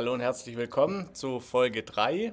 Hallo 0.00 0.14
und 0.14 0.20
herzlich 0.20 0.56
willkommen 0.56 1.14
zu 1.14 1.40
Folge 1.40 1.82
3 1.82 2.32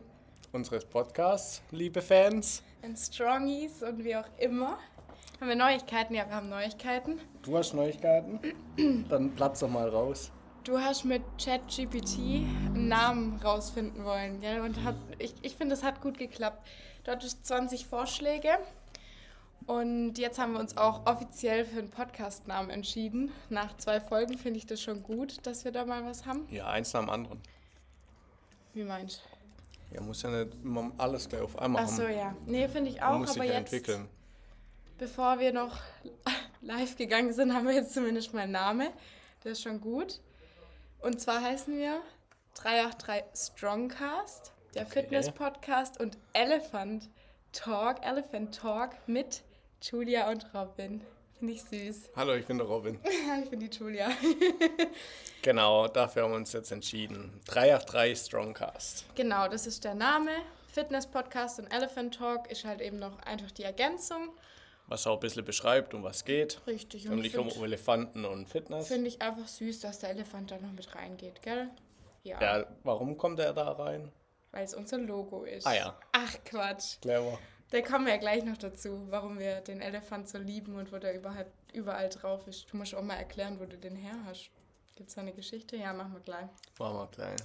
unseres 0.53 0.85
Podcasts, 0.85 1.61
liebe 1.71 2.01
Fans. 2.01 2.63
Und 2.81 2.97
Strongies 2.97 3.83
und 3.83 4.05
wie 4.05 4.15
auch 4.15 4.29
immer. 4.37 4.79
Haben 5.41 5.49
wir 5.49 5.55
Neuigkeiten? 5.57 6.15
Ja, 6.15 6.25
wir 6.29 6.35
haben 6.35 6.47
Neuigkeiten. 6.47 7.19
Du 7.43 7.57
hast 7.57 7.73
Neuigkeiten? 7.73 8.39
Dann 9.09 9.35
platz 9.35 9.59
doch 9.59 9.67
mal 9.67 9.89
raus. 9.89 10.31
Du 10.63 10.79
hast 10.79 11.03
mit 11.03 11.21
ChatGPT 11.43 12.17
einen 12.17 12.87
Namen 12.87 13.35
rausfinden 13.43 14.05
wollen, 14.05 14.39
gell? 14.39 14.61
Und 14.61 14.81
hat, 14.85 14.95
ich, 15.19 15.33
ich 15.41 15.57
finde, 15.57 15.73
es 15.73 15.83
hat 15.83 15.99
gut 15.99 16.17
geklappt. 16.17 16.65
Du 17.03 17.11
hattest 17.11 17.45
20 17.45 17.85
Vorschläge 17.85 18.59
und 19.65 20.17
jetzt 20.17 20.39
haben 20.39 20.53
wir 20.53 20.61
uns 20.61 20.77
auch 20.77 21.05
offiziell 21.05 21.65
für 21.65 21.79
einen 21.79 21.89
Podcast-Namen 21.89 22.69
entschieden. 22.69 23.33
Nach 23.49 23.75
zwei 23.75 23.99
Folgen 23.99 24.37
finde 24.37 24.57
ich 24.57 24.65
das 24.65 24.81
schon 24.81 25.03
gut, 25.03 25.45
dass 25.45 25.65
wir 25.65 25.73
da 25.73 25.83
mal 25.83 26.05
was 26.05 26.25
haben. 26.25 26.47
Ja, 26.49 26.67
eins 26.67 26.93
nach 26.93 27.01
dem 27.01 27.09
anderen. 27.09 27.41
Wie 28.77 28.83
meinst 28.83 29.23
du? 29.89 29.95
Ja, 29.95 30.01
muss 30.01 30.21
ja 30.21 30.29
nicht 30.29 30.53
immer 30.63 30.91
alles 30.99 31.27
gleich 31.27 31.41
auf 31.41 31.57
einmal 31.57 31.83
Ach 31.83 31.89
so, 31.89 32.03
ja. 32.03 32.35
Nee, 32.45 32.67
finde 32.67 32.91
ich 32.91 33.01
auch, 33.01 33.17
muss 33.17 33.31
aber 33.31 33.39
sich 33.41 33.49
ja 33.51 33.57
jetzt, 33.59 33.73
entwickeln. 33.73 34.07
bevor 34.99 35.39
wir 35.39 35.51
noch 35.51 35.79
live 36.61 36.95
gegangen 36.95 37.33
sind, 37.33 37.55
haben 37.55 37.65
wir 37.67 37.73
jetzt 37.73 37.95
zumindest 37.95 38.35
mal 38.35 38.41
einen 38.41 38.51
Namen. 38.51 38.89
Der 39.43 39.53
ist 39.53 39.63
schon 39.63 39.81
gut. 39.81 40.21
Und 40.99 41.19
zwar 41.19 41.41
heißen 41.41 41.75
wir 41.75 42.01
383 42.53 43.23
Strongcast, 43.55 44.53
der 44.75 44.83
Okay. 44.83 45.01
Fitness-Podcast 45.01 45.99
und 45.99 46.19
Elephant 46.33 47.09
Talk, 47.51 48.05
Elephant 48.05 48.55
Talk 48.55 48.91
mit 49.07 49.41
Julia 49.81 50.29
und 50.29 50.53
Robin. 50.53 51.01
Finde 51.39 51.53
ich 51.53 51.63
süß. 51.63 52.09
Hallo, 52.15 52.33
ich 52.33 52.45
bin 52.45 52.57
der 52.57 52.65
Robin. 52.67 52.99
ich 53.43 53.49
bin 53.49 53.59
die 53.59 53.69
Julia. 53.69 54.09
Genau, 55.43 55.87
dafür 55.87 56.23
haben 56.23 56.31
wir 56.31 56.37
uns 56.37 56.51
jetzt 56.51 56.71
entschieden. 56.71 57.39
383 57.45 58.17
Strongcast. 58.27 59.05
genau, 59.15 59.47
das 59.47 59.65
ist 59.65 59.83
der 59.85 59.93
Name. 59.95 60.31
Fitness-Podcast 60.67 61.59
und 61.59 61.67
Elephant 61.67 62.15
Talk 62.15 62.51
ist 62.51 62.65
halt 62.65 62.81
eben 62.81 62.99
noch 62.99 63.17
einfach 63.19 63.51
die 63.51 63.63
Ergänzung. 63.63 64.29
Was 64.87 65.07
auch 65.07 65.13
ein 65.13 65.19
bisschen 65.21 65.45
beschreibt, 65.45 65.93
um 65.93 66.03
was 66.03 66.25
geht. 66.25 66.59
Richtig. 66.67 67.05
Und 67.05 67.11
Nämlich 67.15 67.33
ich 67.33 67.39
um 67.39 67.49
finde 67.49 67.65
Elefanten 67.65 68.25
und 68.25 68.49
Fitness. 68.49 68.87
find 68.89 69.07
ich 69.07 69.21
einfach 69.21 69.47
süß, 69.47 69.79
dass 69.81 69.99
der 69.99 70.09
Elefant 70.09 70.51
da 70.51 70.57
noch 70.57 70.71
mit 70.73 70.93
reingeht, 70.95 71.41
gell? 71.43 71.69
Ja, 72.23 72.41
Ja, 72.41 72.65
warum 72.83 73.15
kommt 73.15 73.39
er 73.39 73.53
da 73.53 73.71
rein? 73.71 74.11
weil 74.51 74.63
es 74.65 74.73
unser 74.73 74.97
Logo 74.97 75.43
ist. 75.43 75.67
Ah 75.67 75.75
ja. 75.75 75.99
Ach 76.13 76.35
Quatsch. 76.43 76.99
Clever. 77.01 77.37
Da 77.69 77.81
kommen 77.81 78.05
wir 78.05 78.13
ja 78.13 78.19
gleich 78.19 78.45
noch 78.45 78.57
dazu, 78.57 79.07
warum 79.09 79.39
wir 79.39 79.61
den 79.61 79.81
Elefant 79.81 80.29
so 80.29 80.37
lieben 80.37 80.75
und 80.75 80.91
wo 80.93 80.97
der 80.99 81.15
überall, 81.15 81.45
überall 81.73 82.09
drauf 82.09 82.47
ist. 82.47 82.71
Du 82.71 82.77
musst 82.77 82.95
auch 82.95 83.03
mal 83.03 83.15
erklären, 83.15 83.59
wo 83.59 83.65
du 83.65 83.77
den 83.77 83.95
her 83.95 84.15
hast. 84.25 84.49
Gibt 84.95 85.09
es 85.09 85.15
da 85.15 85.21
eine 85.21 85.33
Geschichte? 85.33 85.75
Ja, 85.75 85.93
machen 85.93 86.13
wir 86.13 86.21
gleich. 86.21 86.49
Machen 86.79 86.95
wir 86.95 87.07
klein. 87.07 87.35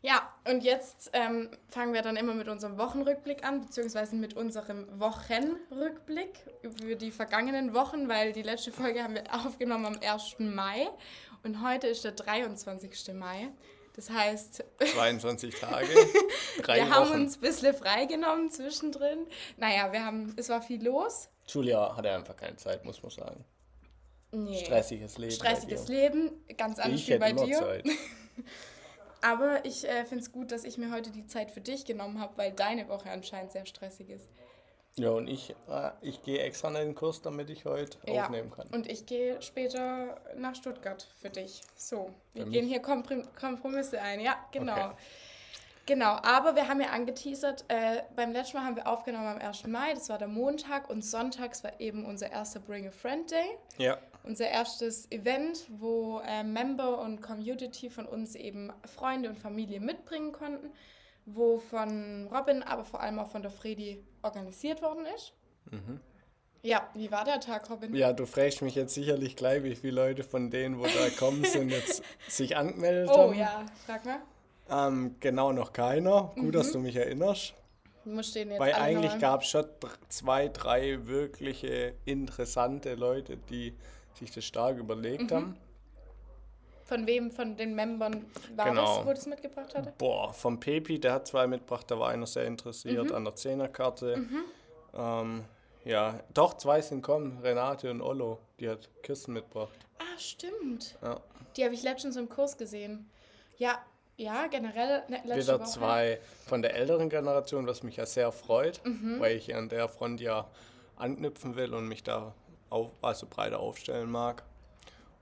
Ja, 0.00 0.32
und 0.48 0.62
jetzt 0.62 1.10
ähm, 1.12 1.50
fangen 1.68 1.92
wir 1.92 2.02
dann 2.02 2.16
immer 2.16 2.32
mit 2.32 2.48
unserem 2.48 2.78
Wochenrückblick 2.78 3.44
an, 3.44 3.62
beziehungsweise 3.62 4.14
mit 4.14 4.34
unserem 4.34 4.86
Wochenrückblick 5.00 6.38
über 6.62 6.94
die 6.94 7.10
vergangenen 7.10 7.74
Wochen, 7.74 8.08
weil 8.08 8.32
die 8.32 8.42
letzte 8.42 8.70
Folge 8.70 9.02
haben 9.02 9.14
wir 9.14 9.24
aufgenommen 9.32 9.86
am 9.86 9.98
1. 10.00 10.36
Mai 10.38 10.88
und 11.42 11.62
heute 11.62 11.88
ist 11.88 12.04
der 12.04 12.12
23. 12.12 13.12
Mai. 13.14 13.48
Das 13.98 14.10
heißt, 14.10 14.62
22 14.94 15.54
Tage, 15.60 15.88
drei 16.62 16.76
wir 16.76 16.88
haben 16.88 17.10
Wochen. 17.10 17.20
uns 17.22 17.36
ein 17.36 17.40
bisschen 17.40 17.74
freigenommen 17.74 18.48
zwischendrin. 18.48 19.26
Naja, 19.56 19.90
wir 19.90 20.04
haben, 20.04 20.32
es 20.36 20.48
war 20.50 20.62
viel 20.62 20.84
los. 20.84 21.28
Julia 21.48 21.96
hatte 21.96 22.08
einfach 22.12 22.36
keine 22.36 22.54
Zeit, 22.54 22.84
muss 22.84 23.02
man 23.02 23.10
sagen. 23.10 23.44
Nee. 24.30 24.64
Stressiges 24.64 25.18
Leben. 25.18 25.32
Stressiges. 25.32 25.88
Leben, 25.88 26.30
ganz 26.56 26.78
anders 26.78 27.00
Ich 27.00 27.08
wie 27.08 27.18
bei 27.18 27.32
dir. 27.32 27.58
Zeit. 27.58 27.86
Aber 29.20 29.64
ich 29.64 29.84
äh, 29.84 30.04
finde 30.04 30.22
es 30.22 30.30
gut, 30.30 30.52
dass 30.52 30.62
ich 30.62 30.78
mir 30.78 30.92
heute 30.92 31.10
die 31.10 31.26
Zeit 31.26 31.50
für 31.50 31.60
dich 31.60 31.84
genommen 31.84 32.20
habe, 32.20 32.34
weil 32.36 32.52
deine 32.52 32.88
Woche 32.88 33.10
anscheinend 33.10 33.50
sehr 33.50 33.66
stressig 33.66 34.10
ist. 34.10 34.28
Ja, 34.98 35.10
und 35.10 35.28
ich, 35.28 35.50
äh, 35.68 35.90
ich 36.02 36.22
gehe 36.22 36.40
extra 36.40 36.68
in 36.68 36.74
den 36.74 36.94
Kurs, 36.94 37.22
damit 37.22 37.50
ich 37.50 37.64
heute 37.64 37.98
Ja. 38.06 38.24
aufnehmen 38.24 38.50
kann. 38.50 38.66
Und 38.68 38.90
ich 38.90 39.06
gehe 39.06 39.40
später 39.42 40.20
nach 40.36 40.54
Stuttgart 40.54 41.06
für 41.20 41.30
dich. 41.30 41.62
So, 41.76 42.10
wir 42.34 42.44
Für 42.44 42.50
gehen 42.50 42.64
mich? 42.64 42.72
hier 42.74 42.82
Komprim 42.82 43.22
Kompromisse 43.38 44.00
ein. 44.00 44.20
Ja, 44.20 44.36
genau. 44.52 44.72
Okay. 44.72 44.94
Genau, 45.86 46.18
aber 46.22 46.54
wir 46.54 46.68
haben 46.68 46.82
ja 46.82 46.88
angeteasert, 46.88 47.64
äh, 47.68 48.02
beim 48.14 48.30
letzten 48.32 48.58
Mal 48.58 48.66
haben 48.66 48.76
wir 48.76 48.86
aufgenommen 48.86 49.26
am 49.26 49.38
1. 49.38 49.66
Mai, 49.68 49.94
das 49.94 50.10
war 50.10 50.18
der 50.18 50.28
Montag 50.28 50.90
und 50.90 51.02
sonntags 51.02 51.64
war 51.64 51.80
eben 51.80 52.04
unser 52.04 52.30
erster 52.30 52.60
Bring 52.60 52.86
a 52.86 52.90
Friend 52.90 53.30
Day. 53.30 53.56
Ja, 53.78 53.96
unser 54.24 54.48
erstes 54.50 55.10
Event, 55.10 55.64
wo 55.70 56.20
äh, 56.26 56.42
Member 56.44 56.98
und 57.00 57.22
Community 57.22 57.88
von 57.88 58.04
uns 58.04 58.34
eben 58.34 58.70
Freunde 58.84 59.30
und 59.30 59.38
Familie 59.38 59.80
mitbringen 59.80 60.32
konnten, 60.32 60.70
wo 61.24 61.58
von 61.58 62.28
Robin, 62.30 62.62
aber 62.62 62.84
vor 62.84 63.00
allem 63.00 63.18
auch 63.18 63.28
von 63.30 63.40
der 63.40 63.50
Fredi 63.50 64.04
organisiert 64.28 64.82
worden 64.82 65.06
ist. 65.16 65.32
Ja, 66.62 66.88
wie 66.94 67.10
war 67.10 67.24
der 67.24 67.40
Tag, 67.40 67.70
Robin? 67.70 67.90
Mhm. 67.90 67.96
ja, 67.96 68.12
du 68.12 68.26
fragst 68.26 68.62
mich 68.62 68.74
jetzt 68.74 68.92
sicherlich 68.94 69.36
gleich, 69.36 69.62
wie 69.62 69.74
viele 69.76 69.94
Leute 69.94 70.24
von 70.24 70.50
denen, 70.50 70.78
wo 70.78 70.84
da 70.84 71.08
kommen 71.18 71.44
sind, 71.44 71.70
jetzt 71.70 72.02
sich 72.28 72.56
angemeldet 72.56 73.10
oh 73.12 73.18
haben. 73.28 73.34
ja, 73.38 73.64
sag 73.86 74.04
mal. 74.04 74.18
Ähm, 74.70 75.14
genau, 75.20 75.52
noch 75.52 75.72
keiner. 75.72 76.32
Gut, 76.34 76.54
dass 76.54 76.72
du 76.72 76.78
mich 76.78 76.96
erinnerst. 76.96 77.54
Du 78.04 78.10
musst 78.10 78.34
den 78.34 78.50
jetzt 78.50 78.60
Weil 78.60 78.74
eigentlich 78.74 79.18
gab 79.18 79.42
es 79.42 79.48
schon 79.48 79.64
zwei, 80.08 80.48
drei 80.48 81.06
wirkliche 81.06 81.94
interessante 82.04 82.94
Leute, 82.94 83.36
die 83.36 83.74
sich 84.14 84.30
das 84.30 84.44
stark 84.44 84.74
Mhm. 84.76 84.80
überlegt 84.80 85.32
haben. 85.32 85.56
Von 86.88 87.06
wem 87.06 87.30
von 87.30 87.54
den 87.54 87.74
Membern 87.74 88.24
war 88.56 88.64
Genau. 88.70 88.96
das, 88.98 89.06
wo 89.06 89.10
das 89.10 89.26
mitgebracht 89.26 89.74
hatte? 89.74 89.92
Boah, 89.98 90.32
vom 90.32 90.58
Pepi, 90.58 90.98
der 90.98 91.12
hat 91.12 91.26
zwei 91.26 91.46
mitgebracht, 91.46 91.84
da 91.90 91.98
war 91.98 92.08
einer 92.08 92.26
sehr 92.26 92.44
Mhm. 92.44 92.48
interessiert 92.52 93.12
an 93.12 93.24
der 93.24 93.34
Zehnerkarte. 93.36 94.24
Ähm, 94.94 95.44
ja, 95.84 96.18
doch, 96.32 96.54
zwei 96.54 96.80
sind 96.80 97.02
kommen, 97.02 97.38
Renate 97.42 97.90
und 97.90 98.00
Ollo, 98.00 98.38
die 98.58 98.70
hat 98.70 98.88
Kirsten 99.02 99.34
mitgebracht. 99.34 99.74
Ah, 99.98 100.18
stimmt. 100.18 100.96
Ja. 101.02 101.20
Die 101.56 101.64
habe 101.64 101.74
ich 101.74 101.82
letztens 101.82 102.16
im 102.16 102.28
Kurs 102.30 102.56
gesehen. 102.56 103.10
Ja, 103.58 103.78
ja, 104.16 104.46
generell 104.46 105.02
ne, 105.08 105.20
Wieder 105.36 105.60
Woche. 105.60 105.68
zwei 105.68 106.20
von 106.46 106.62
der 106.62 106.74
älteren 106.74 107.10
Generation, 107.10 107.66
was 107.66 107.82
mich 107.82 107.96
ja 107.96 108.06
sehr 108.06 108.32
freut, 108.32 108.80
Mhm. 108.84 109.20
weil 109.20 109.36
ich 109.36 109.54
an 109.54 109.68
der 109.68 109.88
Front 109.90 110.22
ja 110.22 110.46
anknüpfen 110.96 111.54
will 111.54 111.74
und 111.74 111.86
mich 111.86 112.02
da 112.02 112.34
auf, 112.70 112.90
also 113.02 113.26
breiter 113.28 113.60
aufstellen 113.60 114.10
mag. 114.10 114.42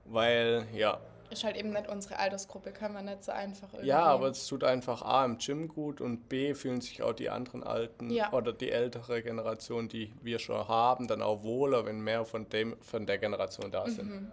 Weil, 0.05 0.65
ja, 0.73 0.99
Ist 1.29 1.43
halt 1.43 1.57
eben 1.57 1.71
nicht 1.71 1.89
unsere 1.89 2.17
Altersgruppe, 2.19 2.71
können 2.71 2.93
wir 2.95 3.01
nicht 3.01 3.23
so 3.23 3.31
einfach 3.33 3.67
irgendwie. 3.73 3.87
ja, 3.89 4.03
aber 4.05 4.27
es 4.27 4.47
tut 4.47 4.63
einfach 4.63 5.01
A 5.01 5.25
im 5.25 5.37
Gym 5.37 5.67
gut 5.67 5.99
und 5.99 6.29
B 6.29 6.53
fühlen 6.53 6.79
sich 6.79 7.03
auch 7.03 7.11
die 7.13 7.29
anderen 7.29 7.63
alten 7.63 8.09
Ja. 8.09 8.31
oder 8.31 8.53
die 8.53 8.71
ältere 8.71 9.21
Generation, 9.21 9.89
die 9.89 10.13
wir 10.21 10.39
schon 10.39 10.67
haben, 10.67 11.07
dann 11.07 11.21
auch 11.21 11.43
wohler, 11.43 11.85
wenn 11.85 11.99
mehr 11.99 12.23
von 12.25 12.47
dem 12.47 12.77
von 12.81 13.05
der 13.05 13.17
Generation 13.17 13.71
da 13.71 13.85
sind. 13.89 14.09
Mhm. 14.09 14.31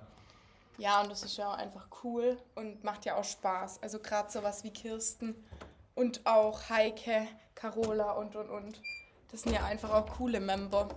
Ja, 0.79 1.01
und 1.03 1.11
das 1.11 1.23
ist 1.25 1.37
ja 1.37 1.51
auch 1.53 1.57
einfach 1.59 1.87
cool 2.05 2.37
und 2.55 2.83
macht 2.85 3.05
ja 3.05 3.17
auch 3.17 3.25
Spaß. 3.25 3.81
Also 3.83 3.99
gerade 3.99 4.31
sowas 4.31 4.63
wie 4.65 4.71
Kirsten 4.71 5.35
und 5.95 6.21
auch 6.27 6.69
Heike, 6.71 7.27
Carola 7.55 8.13
und 8.13 8.35
und 8.37 8.51
und. 8.51 8.81
Das 9.31 9.43
sind 9.43 9.53
ja 9.53 9.65
einfach 9.65 9.93
auch 9.93 10.07
coole 10.17 10.39
Member. 10.41 10.89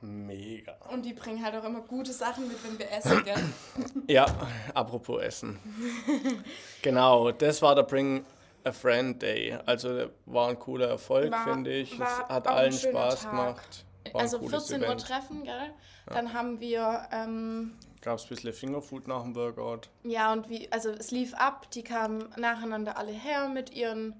Mega. 0.00 0.76
Und 0.90 1.04
die 1.04 1.12
bringen 1.14 1.42
halt 1.44 1.54
auch 1.56 1.64
immer 1.64 1.80
gute 1.80 2.12
Sachen 2.12 2.46
mit, 2.48 2.62
wenn 2.64 2.78
wir 2.78 2.90
essen, 2.92 3.24
gell? 3.24 3.42
Ja, 4.08 4.26
apropos 4.74 5.20
Essen. 5.22 5.58
genau, 6.82 7.32
das 7.32 7.60
war 7.62 7.74
der 7.74 7.82
Bring 7.84 8.24
a 8.64 8.72
Friend 8.72 9.20
Day. 9.20 9.58
Also 9.66 10.06
war 10.26 10.48
ein 10.50 10.58
cooler 10.58 10.88
Erfolg, 10.88 11.34
finde 11.44 11.72
ich. 11.72 11.92
Es 11.94 11.98
war 12.00 12.28
hat 12.28 12.46
auch 12.46 12.52
ein 12.52 12.56
allen 12.58 12.72
Spaß 12.72 13.22
Tag. 13.22 13.30
gemacht. 13.30 13.84
War 14.12 14.20
Also 14.20 14.36
ein 14.38 14.44
cooles 14.44 14.66
14 14.68 14.80
Uhr 14.80 14.86
Event. 14.86 15.00
Treffen, 15.02 15.44
gell? 15.44 15.72
Dann 16.06 16.32
haben 16.32 16.60
wir, 16.60 17.08
ähm, 17.10 17.72
Gab 18.02 18.18
es 18.18 18.24
ein 18.24 18.28
bisschen 18.28 18.52
Fingerfood 18.52 19.08
nach 19.08 19.22
dem 19.22 19.34
Workout. 19.34 19.88
ja, 20.04 20.32
und 20.32 20.48
wie, 20.48 20.70
also 20.70 20.90
es 20.90 21.10
lief 21.10 21.34
ab, 21.34 21.68
die 21.72 21.82
kamen 21.82 22.28
nacheinander 22.36 22.96
alle 22.96 23.10
her 23.10 23.48
mit 23.48 23.70
ihren 23.74 24.14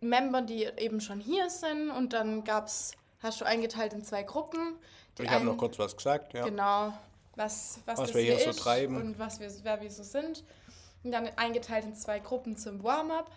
Membern, 0.00 0.46
die 0.46 0.62
eben 0.76 1.00
schon 1.00 1.18
hier 1.18 1.50
sind. 1.50 1.90
Und 1.90 2.12
dann 2.12 2.44
gab's, 2.44 2.92
hast 3.20 3.40
du 3.40 3.44
eingeteilt 3.44 3.92
in 3.92 4.04
zwei 4.04 4.22
Gruppen. 4.22 4.76
Die 5.16 5.22
Ich 5.22 5.30
habe 5.30 5.44
noch 5.44 5.56
kurz 5.56 5.78
was 5.78 5.96
gesagt, 5.96 6.34
ja. 6.34 6.44
Genau, 6.44 6.92
was, 7.34 7.80
was, 7.86 7.98
Was 7.98 8.08
das 8.08 8.14
wir 8.14 8.22
hier 8.22 8.38
so 8.38 8.52
treiben. 8.52 8.96
und 8.96 9.18
was 9.18 9.40
wir, 9.40 9.50
wer 9.62 9.80
wir 9.80 9.90
so 9.90 10.02
sind. 10.02 10.44
Und 11.04 11.12
dann 11.12 11.28
eingeteilt 11.36 11.84
in 11.84 11.94
zwei 11.94 12.18
Gruppen 12.18 12.56
zum 12.56 12.82
Warm-up. 12.82 13.30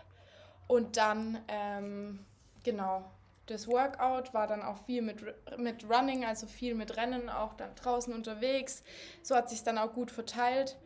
Und 0.67 0.97
dann, 0.97 1.39
ähm, 1.47 2.25
genau, 2.63 3.03
das 3.47 3.67
Workout 3.67 4.33
war 4.33 4.47
dann 4.47 4.61
auch 4.61 4.77
viel 4.85 5.01
mit, 5.01 5.23
mit 5.57 5.89
Running, 5.89 6.25
also 6.25 6.47
viel 6.47 6.75
mit 6.75 6.95
Rennen, 6.97 7.29
auch 7.29 7.53
dann 7.55 7.75
draußen 7.75 8.13
unterwegs. 8.13 8.83
So 9.21 9.35
hat 9.35 9.49
sich 9.49 9.63
dann 9.63 9.77
auch 9.77 9.93
gut 9.93 10.11
verteilt. 10.11 10.77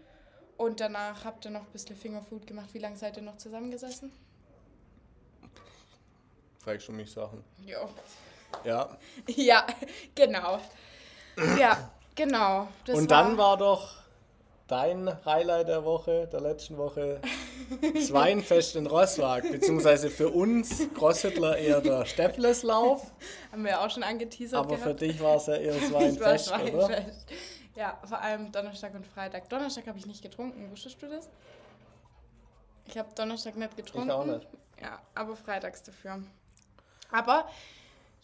Und 0.58 0.80
danach 0.80 1.26
habt 1.26 1.46
ihr 1.46 1.52
noch 1.52 1.62
ein 1.62 1.72
bisschen 1.72 1.96
Fingerfood 1.96 2.48
gemacht. 2.48 2.74
Wie 2.74 2.80
lange 2.80 2.96
seid 2.96 3.18
ihr 3.18 3.24
noch 3.24 3.38
zusammengesessen? 3.38 4.12
Fragst 6.60 6.88
du 6.88 6.94
mich 6.94 7.12
Sachen? 7.12 7.44
Ja. 7.66 7.88
Ja. 8.64 8.98
Ja, 9.28 9.66
genau. 10.14 10.60
Ja, 11.58 11.92
genau. 12.16 12.68
Das 12.86 12.98
Und 12.98 13.12
dann 13.12 13.38
war 13.38 13.58
doch 13.58 13.94
dein 14.68 15.10
Highlight 15.26 15.68
der 15.68 15.84
Woche, 15.86 16.28
der 16.32 16.42
letzten 16.42 16.78
Woche, 16.78 17.22
das 17.94 18.12
Weinfest 18.12 18.76
in 18.76 18.88
Rosswag, 18.88 19.44
beziehungsweise 19.52 20.10
für 20.10 20.30
uns 20.30 20.82
Crosshitler 20.94 21.58
eher 21.58 21.82
der 21.82 22.06
Steffleslauf. 22.06 23.12
Haben 23.52 23.64
wir 23.64 23.72
ja 23.72 23.86
auch 23.86 23.90
schon 23.90 24.04
angeteasert 24.04 24.60
Aber 24.60 24.76
gehabt. 24.76 24.84
für 24.84 24.96
dich 24.96 25.22
war 25.22 25.38
es 25.38 25.48
ja 25.48 25.56
eher 25.56 25.74
das 25.74 25.84
Ich 25.84 25.94
Weinfest, 25.94 26.52
oder? 26.52 27.06
Ja, 27.76 28.00
vor 28.06 28.20
allem 28.22 28.52
Donnerstag 28.52 28.94
und 28.94 29.06
Freitag. 29.06 29.50
Donnerstag 29.50 29.86
habe 29.88 29.98
ich 30.00 30.06
nicht 30.06 30.22
getrunken, 30.22 30.72
wusstest 30.72 31.02
du 31.02 31.10
das? 31.10 31.30
Ich 32.88 32.98
habe 32.98 33.10
Donnerstag 33.16 33.58
nicht 33.58 33.76
getrunken. 33.76 34.12
auch 34.12 34.26
nicht. 34.26 34.48
Ja, 34.82 35.00
aber 35.14 35.36
freitags 35.36 35.84
dafür. 35.84 36.24
Aber, 37.12 37.48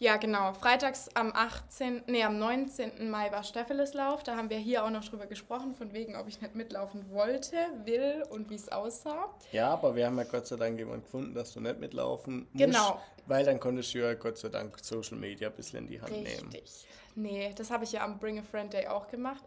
ja 0.02 0.16
genau, 0.16 0.52
freitags 0.52 1.08
am 1.14 1.32
18., 1.32 2.02
nee, 2.08 2.24
am 2.24 2.36
19. 2.36 3.08
Mai 3.08 3.30
war 3.30 3.44
Stepheleslauf. 3.44 4.24
Da 4.24 4.36
haben 4.36 4.50
wir 4.50 4.58
hier 4.58 4.84
auch 4.84 4.90
noch 4.90 5.04
drüber 5.04 5.26
gesprochen, 5.26 5.74
von 5.74 5.92
wegen, 5.92 6.16
ob 6.16 6.26
ich 6.26 6.40
nicht 6.40 6.56
mitlaufen 6.56 7.08
wollte, 7.10 7.56
will 7.84 8.24
und 8.30 8.50
wie 8.50 8.56
es 8.56 8.70
aussah. 8.70 9.32
Ja, 9.52 9.70
aber 9.70 9.94
wir 9.94 10.06
haben 10.06 10.18
ja 10.18 10.24
Gott 10.24 10.48
sei 10.48 10.56
Dank 10.56 10.76
jemanden 10.76 11.04
gefunden, 11.04 11.34
dass 11.34 11.54
du 11.54 11.60
nicht 11.60 11.78
mitlaufen 11.78 12.48
musst. 12.52 12.64
Genau. 12.64 13.00
Weil 13.26 13.44
dann 13.44 13.60
konntest 13.60 13.94
du 13.94 13.98
ja 13.98 14.14
Gott 14.14 14.38
sei 14.38 14.48
Dank 14.48 14.76
Social 14.82 15.16
Media 15.16 15.48
ein 15.48 15.54
bisschen 15.54 15.84
in 15.84 15.86
die 15.86 16.00
Hand 16.00 16.10
nehmen. 16.10 16.50
Richtig. 16.52 16.88
Nee, 17.14 17.52
das 17.56 17.70
habe 17.70 17.84
ich 17.84 17.92
ja 17.92 18.04
am 18.04 18.18
Bring 18.18 18.40
a 18.40 18.42
Friend 18.42 18.72
Day 18.72 18.88
auch 18.88 19.06
gemacht. 19.06 19.44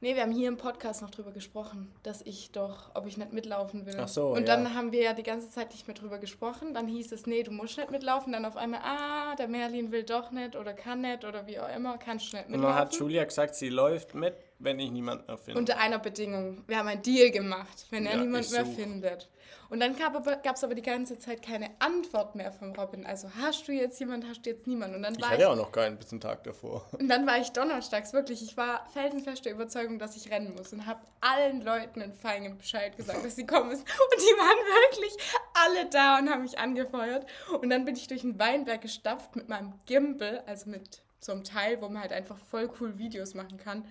Nee, 0.00 0.14
wir 0.14 0.22
haben 0.22 0.32
hier 0.32 0.48
im 0.48 0.58
Podcast 0.58 1.00
noch 1.00 1.10
drüber 1.10 1.32
gesprochen, 1.32 1.90
dass 2.02 2.20
ich 2.20 2.50
doch, 2.50 2.90
ob 2.94 3.06
ich 3.06 3.16
nicht 3.16 3.32
mitlaufen 3.32 3.86
will. 3.86 3.96
Ach 3.98 4.08
so, 4.08 4.28
Und 4.28 4.46
ja. 4.46 4.54
dann 4.54 4.74
haben 4.74 4.92
wir 4.92 5.02
ja 5.02 5.14
die 5.14 5.22
ganze 5.22 5.48
Zeit 5.48 5.72
nicht 5.72 5.88
mehr 5.88 5.96
drüber 5.96 6.18
gesprochen. 6.18 6.74
Dann 6.74 6.86
hieß 6.86 7.12
es, 7.12 7.26
nee, 7.26 7.42
du 7.42 7.50
musst 7.50 7.78
nicht 7.78 7.90
mitlaufen. 7.90 8.32
Dann 8.32 8.44
auf 8.44 8.56
einmal, 8.56 8.80
ah, 8.84 9.34
der 9.36 9.48
Merlin 9.48 9.92
will 9.92 10.02
doch 10.02 10.30
nicht 10.32 10.54
oder 10.54 10.74
kann 10.74 11.00
nicht 11.00 11.24
oder 11.24 11.46
wie 11.46 11.58
auch 11.58 11.74
immer, 11.74 11.96
kannst 11.96 12.32
du 12.32 12.36
nicht 12.36 12.46
Und 12.48 12.60
dann 12.60 12.74
hat 12.74 12.90
mitlaufen. 12.90 13.06
Julia 13.06 13.24
gesagt, 13.24 13.54
sie 13.54 13.70
läuft 13.70 14.14
mit, 14.14 14.34
wenn 14.58 14.78
ich 14.78 14.90
niemanden 14.90 15.26
mehr 15.26 15.38
finde. 15.38 15.58
Unter 15.58 15.78
einer 15.78 15.98
Bedingung. 15.98 16.64
Wir 16.66 16.78
haben 16.78 16.88
einen 16.88 17.02
Deal 17.02 17.30
gemacht, 17.30 17.86
wenn 17.90 18.06
er 18.06 18.14
Ja, 18.14 18.20
niemand 18.20 18.46
ich 18.46 18.52
mehr 18.52 18.66
findet. 18.66 19.28
Und 19.68 19.80
dann 19.80 19.96
gab 19.96 20.54
es 20.54 20.64
aber 20.64 20.74
die 20.74 20.82
ganze 20.82 21.18
Zeit 21.18 21.42
keine 21.42 21.70
Antwort 21.80 22.36
mehr 22.36 22.52
von 22.52 22.74
Robin. 22.76 23.04
Also 23.04 23.28
hast 23.40 23.66
du 23.66 23.72
jetzt 23.72 23.98
jemand, 23.98 24.24
hast 24.28 24.46
du 24.46 24.50
jetzt 24.50 24.66
niemand. 24.66 24.94
Und 24.94 25.02
dann 25.02 25.14
ich 25.14 25.20
war 25.20 25.30
hatte 25.30 25.42
ja 25.42 25.48
auch 25.48 25.56
noch 25.56 25.72
keinen 25.72 25.96
bis 25.96 26.08
zum 26.08 26.20
Tag 26.20 26.44
davor. 26.44 26.86
Und 26.98 27.08
dann 27.08 27.26
war 27.26 27.38
ich 27.38 27.50
donnerstags 27.50 28.12
wirklich, 28.12 28.42
ich 28.42 28.56
war 28.56 28.86
felsenfester 28.92 29.50
Überzeugung, 29.50 29.98
dass 29.98 30.16
ich 30.16 30.30
rennen 30.30 30.54
muss 30.54 30.72
und 30.72 30.86
habe 30.86 31.00
allen 31.20 31.62
Leuten 31.62 32.00
in 32.00 32.12
Feingen 32.12 32.58
Bescheid 32.58 32.96
gesagt, 32.96 33.24
dass 33.24 33.34
sie 33.34 33.46
kommen 33.46 33.68
müssen. 33.68 33.82
Und 34.12 34.20
die 34.20 34.38
waren 34.38 34.92
wirklich 34.92 35.16
alle 35.54 35.90
da 35.90 36.18
und 36.18 36.30
haben 36.30 36.42
mich 36.42 36.58
angefeuert. 36.58 37.26
Und 37.60 37.70
dann 37.70 37.84
bin 37.84 37.96
ich 37.96 38.06
durch 38.06 38.20
den 38.20 38.38
Weinberg 38.38 38.82
gestapft 38.82 39.34
mit 39.34 39.48
meinem 39.48 39.74
Gimbal, 39.86 40.44
also 40.46 40.70
mit 40.70 41.02
so 41.18 41.32
einem 41.32 41.44
Teil, 41.44 41.80
wo 41.80 41.88
man 41.88 42.02
halt 42.02 42.12
einfach 42.12 42.38
voll 42.38 42.70
cool 42.80 42.98
Videos 42.98 43.34
machen 43.34 43.58
kann, 43.58 43.84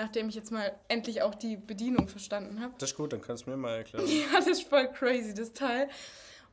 nachdem 0.00 0.28
ich 0.28 0.34
jetzt 0.34 0.50
mal 0.50 0.74
endlich 0.88 1.22
auch 1.22 1.34
die 1.34 1.56
Bedienung 1.56 2.08
verstanden 2.08 2.60
habe. 2.60 2.74
Das 2.78 2.90
ist 2.90 2.96
gut, 2.96 3.12
dann 3.12 3.20
kannst 3.20 3.46
du 3.46 3.50
mir 3.50 3.56
mal 3.56 3.76
erklären. 3.76 4.06
Ja, 4.08 4.38
das 4.38 4.46
ist 4.46 4.68
voll 4.68 4.88
crazy, 4.88 5.34
das 5.34 5.52
Teil. 5.52 5.88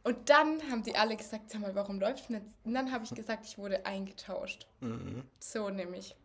Und 0.04 0.30
dann 0.30 0.62
haben 0.70 0.84
die 0.84 0.96
alle 0.96 1.16
gesagt, 1.16 1.50
sag 1.50 1.62
mal, 1.62 1.74
warum 1.76 2.00
läuft 2.00 2.30
nicht? 2.30 2.46
Und 2.64 2.74
dann 2.74 2.92
habe 2.92 3.04
ich 3.04 3.12
gesagt, 3.12 3.46
ich 3.46 3.58
wurde 3.58 3.86
eingetauscht. 3.86 4.68
Mhm. 4.82 5.24
So 5.40 5.70
nämlich. 5.70 6.16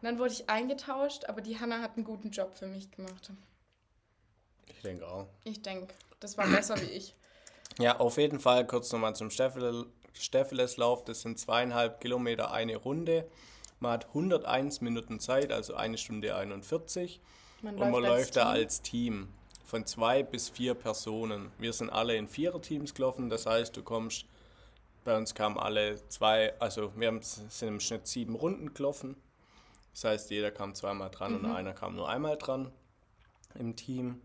Und 0.00 0.06
dann 0.08 0.18
wurde 0.18 0.32
ich 0.32 0.48
eingetauscht, 0.48 1.26
aber 1.26 1.40
die 1.40 1.58
Hanna 1.58 1.80
hat 1.80 1.96
einen 1.96 2.04
guten 2.04 2.30
Job 2.30 2.54
für 2.54 2.66
mich 2.66 2.90
gemacht. 2.90 3.30
Ich 4.68 4.82
denke 4.82 5.06
auch. 5.06 5.26
Ich 5.44 5.62
denke, 5.62 5.94
das 6.20 6.38
war 6.38 6.46
besser 6.48 6.80
wie 6.80 6.90
ich. 6.90 7.14
Ja, 7.78 7.98
auf 7.98 8.18
jeden 8.18 8.40
Fall 8.40 8.66
kurz 8.66 8.92
nochmal 8.92 9.14
zum 9.14 9.30
Steffel 9.30 9.86
Stepheleslauf. 10.12 11.04
Das 11.04 11.22
sind 11.22 11.38
zweieinhalb 11.38 12.00
Kilometer 12.00 12.50
eine 12.52 12.76
Runde. 12.76 13.28
Man 13.82 13.92
hat 13.94 14.06
101 14.14 14.80
Minuten 14.80 15.18
Zeit, 15.18 15.50
also 15.50 15.74
eine 15.74 15.98
Stunde 15.98 16.36
41. 16.36 17.20
Man 17.62 17.74
Und 17.78 17.90
man 17.90 18.02
läuft 18.02 18.36
da 18.36 18.44
Team. 18.44 18.50
als 18.62 18.82
Team 18.82 19.28
von 19.64 19.84
zwei 19.86 20.22
bis 20.22 20.48
vier 20.48 20.74
Personen. 20.74 21.50
Wir 21.58 21.72
sind 21.72 21.90
alle 21.90 22.14
in 22.16 22.28
Viererteams 22.28 22.94
gelaufen, 22.94 23.28
das 23.28 23.44
heißt, 23.46 23.76
du 23.76 23.82
kommst, 23.82 24.26
bei 25.04 25.16
uns 25.16 25.34
kamen 25.34 25.58
alle 25.58 25.96
zwei, 26.08 26.54
also 26.60 26.92
wir 26.94 27.08
haben, 27.08 27.20
sind 27.22 27.68
im 27.68 27.80
Schnitt 27.80 28.06
sieben 28.06 28.36
Runden 28.36 28.72
gelaufen. 28.72 29.16
Das 29.92 30.04
heißt, 30.04 30.30
jeder 30.30 30.52
kam 30.52 30.74
zweimal 30.76 31.10
dran 31.10 31.32
Mhm. 31.40 31.44
und 31.44 31.50
einer 31.50 31.72
kam 31.72 31.96
nur 31.96 32.08
einmal 32.08 32.36
dran 32.38 32.70
im 33.56 33.74
Team. 33.74 34.20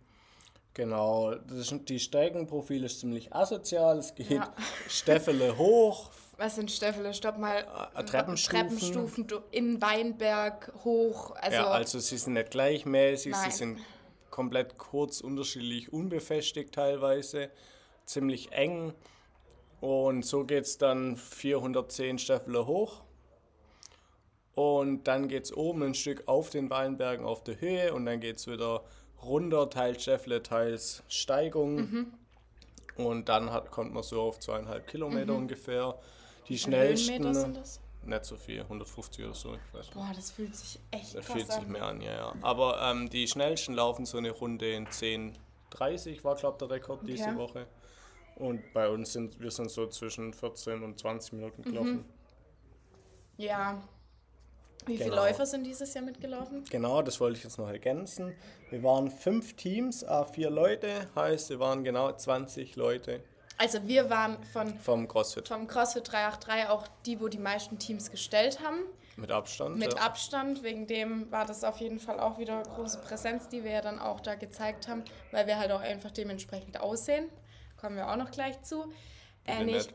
Genau, 0.75 1.33
das 1.33 1.57
ist, 1.71 1.89
die 1.89 2.00
Streckenprofil 2.00 2.83
ist 2.83 3.00
ziemlich 3.00 3.33
asozial. 3.33 3.98
Es 3.98 4.13
geht 4.13 4.30
Ja. 4.30 4.53
Steffele 4.88 5.57
hoch, 5.57 6.12
Was 6.38 6.56
sind 6.56 6.72
Steffele? 6.72 7.13
Stopp 7.13 7.38
mal. 7.38 7.66
Äh, 7.95 8.04
Treppenstufen. 8.04 8.60
Treppenstufen 8.60 9.28
in 9.51 9.81
Weinberg 9.81 10.72
hoch. 10.84 11.36
Also, 11.36 11.56
ja, 11.56 11.68
also 11.68 12.00
sie 12.00 12.18
sind 12.18 12.34
nicht 12.34 12.51
gleichmäßig, 12.51 13.31
Nein. 13.31 13.51
sie 13.51 13.57
sind 13.57 13.80
komplett 14.30 14.78
kurz, 14.78 15.22
unterschiedlich, 15.22 15.92
unbefestigt 15.92 16.75
teilweise, 16.75 17.50
ziemlich 18.06 18.51
eng. 18.51 18.94
Und 19.81 20.25
so 20.25 20.45
geht 20.45 20.66
es 20.66 20.78
dann 20.78 21.16
410 21.16 22.19
Steffele 22.19 22.68
hoch. 22.68 23.01
Und 24.54 25.07
dann 25.07 25.28
geht 25.28 25.45
es 25.45 25.56
oben 25.56 25.84
ein 25.84 25.94
Stück 25.94 26.28
auf 26.28 26.50
den 26.50 26.69
Weinbergen 26.69 27.25
auf 27.25 27.44
der 27.44 27.62
Höhe 27.62 27.94
und 27.94 28.06
dann 28.06 28.19
geht 28.19 28.38
es 28.38 28.48
wieder 28.48 28.84
runter, 29.24 29.69
teils 29.69 30.04
Steffele, 30.04 30.42
teils 30.42 31.04
Steigung. 31.07 32.07
Und 32.95 33.30
dann 33.30 33.51
hat, 33.51 33.69
kommt 33.69 33.94
man 33.94 34.01
so 34.01 34.22
auf 34.22 34.39
zweieinhalb 34.39 34.88
Kilometer 34.88 35.36
ungefähr. 35.36 36.00
Die 36.48 36.54
wie 36.54 36.58
viele 36.58 36.98
schnellsten, 36.98 37.34
sind 37.34 37.58
das? 37.58 37.80
nicht 38.04 38.26
so 38.26 38.38
viel, 38.38 38.62
150 38.62 39.26
oder 39.26 39.34
so, 39.34 39.54
ich 39.54 39.74
weiß 39.74 39.86
nicht. 39.88 39.94
Boah, 39.94 40.12
das 40.16 40.32
fühlt 40.32 40.56
sich 40.56 40.80
echt 40.92 41.16
Das 41.16 41.26
krass 41.26 41.36
fühlt 41.36 41.52
sich 41.52 41.64
an. 41.64 41.72
mehr 41.72 41.84
an, 41.84 42.02
ja, 42.02 42.14
ja. 42.14 42.34
Aber 42.42 42.82
ähm, 42.82 43.10
die 43.10 43.28
schnellsten 43.28 43.74
laufen 43.74 44.06
so 44.06 44.18
eine 44.18 44.32
Runde 44.32 44.72
in 44.72 44.88
10,30 44.88 46.24
war, 46.24 46.36
glaube 46.36 46.58
der 46.60 46.70
Rekord 46.70 47.06
diese 47.08 47.30
Okay. 47.30 47.36
Woche. 47.38 47.68
Und 48.36 48.62
bei 48.74 48.88
uns 48.88 49.14
sind 49.14 49.40
wir 49.40 49.52
sind 49.52 49.72
so 49.72 49.88
zwischen 49.88 50.34
14 50.34 50.84
und 50.84 51.00
20 51.00 51.34
Minuten 51.34 51.62
Mhm. 51.62 51.66
gelaufen. 51.66 52.06
Ja. 53.38 53.82
Wie 54.86 54.96
viele 54.96 55.10
Genau. 55.10 55.24
Läufer 55.24 55.46
sind 55.46 55.66
dieses 55.66 55.94
Jahr 55.94 56.06
mitgelaufen? 56.06 56.64
Genau, 56.70 57.02
das 57.02 57.20
wollte 57.20 57.38
ich 57.38 57.44
jetzt 57.44 57.58
noch 57.58 57.68
ergänzen. 57.68 58.34
Wir 58.70 58.82
waren 58.84 59.12
fünf 59.12 59.54
Teams, 59.56 60.04
a 60.06 60.24
vier 60.24 60.50
Leute, 60.50 61.10
heißt, 61.14 61.50
wir 61.50 61.60
waren 61.60 61.84
genau 61.84 62.12
20 62.14 62.76
Leute 62.78 63.22
Also 63.57 63.88
wir 63.88 64.09
waren 64.09 64.44
von 64.44 64.77
vom 64.80 65.08
CrossFit. 65.08 65.48
vom 65.48 65.67
CrossFit 65.67 66.12
383 66.12 66.70
auch 66.70 66.88
die, 67.05 67.20
wo 67.20 67.27
die 67.27 67.39
meisten 67.39 67.79
Teams 67.79 68.12
gestellt 68.12 68.60
haben. 68.63 68.79
Mit 69.15 69.32
Abstand. 69.32 69.77
Mit 69.77 69.96
ja. 69.96 70.00
Abstand, 70.01 70.62
wegen 70.62 70.86
dem 70.86 71.32
war 71.32 71.46
das 71.46 71.63
auf 71.63 71.79
jeden 71.79 72.00
Fall 72.00 72.20
auch 72.20 72.38
wieder 72.38 72.62
große 72.62 73.00
Präsenz, 73.00 73.50
die 73.50 73.63
wir 73.63 73.72
ja 73.72 73.82
dann 73.82 73.98
auch 73.98 74.20
da 74.20 74.36
gezeigt 74.36 74.88
haben, 74.88 75.03
weil 75.32 75.48
wir 75.48 75.58
halt 75.58 75.72
auch 75.72 75.82
einfach 75.82 76.12
dementsprechend 76.12 76.79
aussehen. 76.79 77.27
Kommen 77.77 77.96
wir 77.96 78.12
auch 78.12 78.15
noch 78.15 78.29
gleich 78.29 78.62
zu. 78.62 78.86
Äh, 79.46 79.63
nee, 79.63 79.74
nicht. 79.74 79.93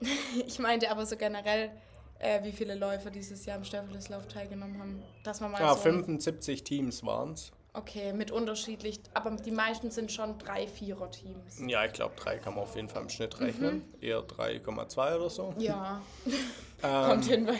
ich, 0.00 0.10
ich 0.46 0.58
meinte 0.58 0.90
aber 0.90 1.06
so 1.06 1.16
generell, 1.16 1.70
äh, 2.18 2.42
wie 2.44 2.52
viele 2.52 2.74
Läufer 2.74 3.10
dieses 3.10 3.46
Jahr 3.46 3.56
am 3.56 3.64
Staffelslauf 3.64 4.28
teilgenommen 4.28 4.78
haben. 4.78 5.02
Dass 5.24 5.40
man 5.40 5.52
mal 5.52 5.60
Ja, 5.60 5.74
so 5.74 5.80
75 5.80 6.62
Teams 6.62 7.04
waren 7.04 7.32
es. 7.32 7.52
Okay, 7.78 8.12
mit 8.12 8.30
unterschiedlich, 8.32 8.98
aber 9.14 9.30
die 9.30 9.52
meisten 9.52 9.90
sind 9.92 10.10
schon 10.10 10.36
drei 10.38 10.66
Vierer-Teams. 10.66 11.60
Ja, 11.68 11.84
ich 11.84 11.92
glaube, 11.92 12.14
drei 12.16 12.36
kann 12.38 12.54
man 12.54 12.64
auf 12.64 12.74
jeden 12.74 12.88
Fall 12.88 13.02
im 13.02 13.08
Schnitt 13.08 13.38
rechnen. 13.40 13.76
Mhm. 13.76 14.02
Eher 14.02 14.20
3,2 14.22 15.14
oder 15.16 15.30
so. 15.30 15.54
Ja, 15.58 16.00
Ähm, 16.82 17.10
kommt 17.10 17.24
hin, 17.24 17.46
weil 17.46 17.58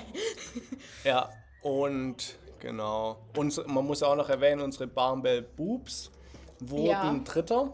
Ja, 1.04 1.28
und 1.62 2.36
genau. 2.60 3.18
Uns, 3.36 3.60
man 3.66 3.84
muss 3.84 4.02
auch 4.02 4.14
noch 4.16 4.28
erwähnen, 4.28 4.60
unsere 4.60 4.86
Barnbell 4.86 5.42
Boobs 5.42 6.10
wurden 6.60 6.86
Ja. 6.86 7.20
Dritter. 7.24 7.72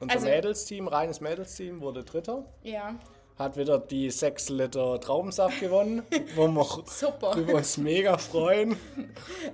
Unser 0.00 0.14
Also- 0.14 0.26
Mädelsteam, 0.26 0.88
reines 0.88 1.20
Mädelsteam, 1.20 1.80
wurde 1.80 2.04
Dritter. 2.04 2.44
ja, 2.62 2.94
Hat 3.38 3.56
wieder 3.56 3.78
die 3.78 4.10
6 4.10 4.50
Liter 4.50 5.00
Traubensaft 5.00 5.58
gewonnen, 5.60 6.02
wo 6.36 6.46
wir 6.48 6.64
super. 6.86 7.34
über 7.36 7.54
uns 7.54 7.76
mega 7.78 8.18
freuen. 8.18 8.76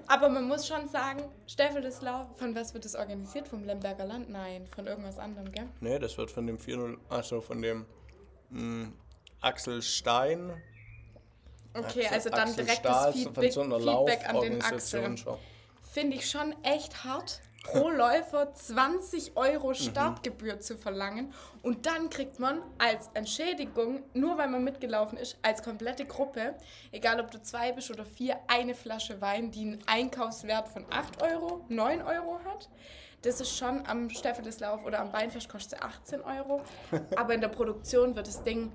Aber 0.08 0.28
man 0.28 0.48
muss 0.48 0.66
schon 0.66 0.88
sagen, 0.88 1.22
Staffelslauf, 1.46 2.26
von 2.36 2.54
was 2.54 2.74
wird 2.74 2.84
das 2.84 2.96
organisiert? 2.96 3.46
Vom 3.46 3.64
Lemberger 3.64 4.04
Land? 4.04 4.28
Nein, 4.30 4.66
von 4.66 4.86
irgendwas 4.86 5.18
anderem, 5.18 5.50
gell? 5.52 5.68
Ne, 5.80 5.98
das 5.98 6.18
wird 6.18 6.30
von 6.30 6.46
dem 6.46 6.58
4-0, 6.58 6.96
also 7.08 7.40
von 7.40 7.62
dem 7.62 7.86
mh, 8.50 8.88
Axel 9.40 9.80
Stein. 9.80 10.60
Okay, 11.74 12.06
Axel- 12.06 12.06
also 12.12 12.30
dann 12.30 12.40
Axel 12.48 12.64
direkt 12.64 12.78
Stahl, 12.80 13.12
Feedback, 13.12 13.52
so 13.52 13.60
einer 13.62 13.78
Feedback 13.78 14.28
an 14.28 14.40
den 14.40 14.60
Axel. 14.62 15.14
Finde 15.92 16.16
ich 16.16 16.28
schon 16.28 16.54
echt 16.64 17.04
hart, 17.04 17.40
pro 17.64 17.90
Läufer 17.90 18.54
20 18.54 19.30
Mhm. 19.30 19.36
Euro 19.36 19.74
Startgebühr 19.74 20.60
zu 20.60 20.76
verlangen. 20.76 21.32
Und 21.62 21.86
dann 21.86 22.08
kriegt 22.08 22.38
man 22.38 22.62
als 22.78 23.10
Entschädigung, 23.14 24.02
nur 24.14 24.38
weil 24.38 24.48
man 24.48 24.64
mitgelaufen 24.64 25.18
ist, 25.18 25.36
als 25.42 25.62
komplette 25.62 26.04
Gruppe, 26.06 26.54
egal 26.92 27.20
ob 27.20 27.30
du 27.30 27.42
zwei 27.42 27.72
bist 27.72 27.90
oder 27.90 28.04
vier, 28.04 28.38
eine 28.46 28.74
Flasche 28.74 29.20
Wein, 29.20 29.50
die 29.50 29.62
einen 29.62 29.78
Einkaufswert 29.86 30.68
von 30.68 30.86
8 30.90 31.22
Euro, 31.22 31.64
9 31.68 32.02
Euro 32.02 32.40
hat. 32.44 32.68
Das 33.22 33.40
ist 33.40 33.56
schon 33.58 33.84
am 33.86 34.08
Steffeleslauf 34.10 34.84
oder 34.84 35.00
am 35.00 35.12
Weinfest 35.12 35.48
kostet 35.48 35.80
sie 35.80 35.84
18 35.84 36.20
Euro. 36.22 36.62
Aber 37.16 37.34
in 37.34 37.40
der 37.40 37.48
Produktion 37.48 38.14
wird 38.14 38.28
das 38.28 38.42
Ding 38.44 38.70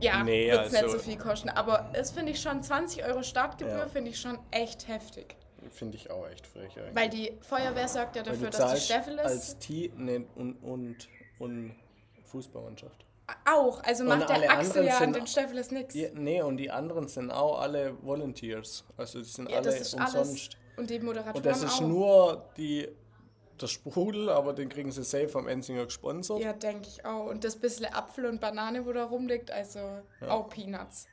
ja, 0.00 0.22
Nee, 0.22 0.50
wird 0.50 0.66
es 0.66 0.72
nicht 0.72 0.82
also- 0.84 0.98
so 0.98 1.02
viel 1.02 1.16
kosten. 1.16 1.48
Aber 1.48 1.90
es 1.92 2.10
finde 2.10 2.32
ich 2.32 2.40
schon, 2.40 2.62
20 2.62 3.04
Euro 3.04 3.22
Startgebühr 3.22 3.78
Ja. 3.78 3.86
finde 3.86 4.10
ich 4.10 4.20
schon 4.20 4.38
echt 4.50 4.86
heftig. 4.88 5.36
Finde 5.70 5.96
ich 5.96 6.10
auch 6.10 6.28
echt 6.28 6.46
frech 6.46 6.76
eigentlich. 6.78 6.94
Weil 6.94 7.08
die 7.08 7.32
Feuerwehr 7.40 7.88
sorgt 7.88 8.16
ja 8.16 8.22
dafür, 8.22 8.50
dass 8.50 8.74
die 8.74 8.80
Staffel 8.80 9.14
ist. 9.14 9.24
als 9.24 9.58
Team 9.58 9.92
nee, 9.96 10.24
und, 10.36 10.54
und, 10.62 11.08
und 11.38 11.74
Fußballmannschaft. 12.24 13.04
Auch, 13.44 13.82
also 13.82 14.04
Und 14.04 14.08
macht 14.10 14.30
alle 14.30 14.42
der 14.42 14.58
Axel 14.58 14.86
ja 14.86 14.98
an 14.98 15.12
den 15.12 15.26
Staffeles 15.26 15.70
nichts. 15.70 15.94
Nee, 16.14 16.40
und 16.40 16.56
die 16.56 16.70
anderen 16.70 17.08
sind 17.08 17.30
auch 17.30 17.60
alle 17.60 17.94
Volunteers. 18.02 18.84
Also 18.96 19.18
die 19.18 19.24
sind 19.26 19.50
Ja, 19.50 19.56
alle 19.56 19.66
das 19.66 19.80
ist 19.80 19.94
umsonst. 19.94 20.16
alles. 20.16 20.48
Und 20.78 20.90
die 20.90 20.98
Moderatoren 21.00 21.36
Und 21.36 21.46
das 21.46 21.62
ist 21.62 21.82
auch. 21.82 21.86
nur 21.86 22.50
die, 22.56 22.88
der 23.60 23.66
Sprudel, 23.66 24.30
aber 24.30 24.54
den 24.54 24.68
kriegen 24.70 24.90
sie 24.92 25.02
safe 25.04 25.28
vom 25.28 25.46
Enzinger 25.46 25.84
gesponsert. 25.84 26.40
Ja, 26.40 26.52
denke 26.54 26.88
ich 26.88 27.04
auch. 27.04 27.26
Und 27.26 27.44
das 27.44 27.56
bisschen 27.56 27.86
Apfel 27.86 28.24
und 28.26 28.40
Banane, 28.40 28.86
wo 28.86 28.92
da 28.92 29.04
rumliegt, 29.04 29.50
also 29.50 29.80
auch 30.26 30.48
Peanuts. 30.48 31.06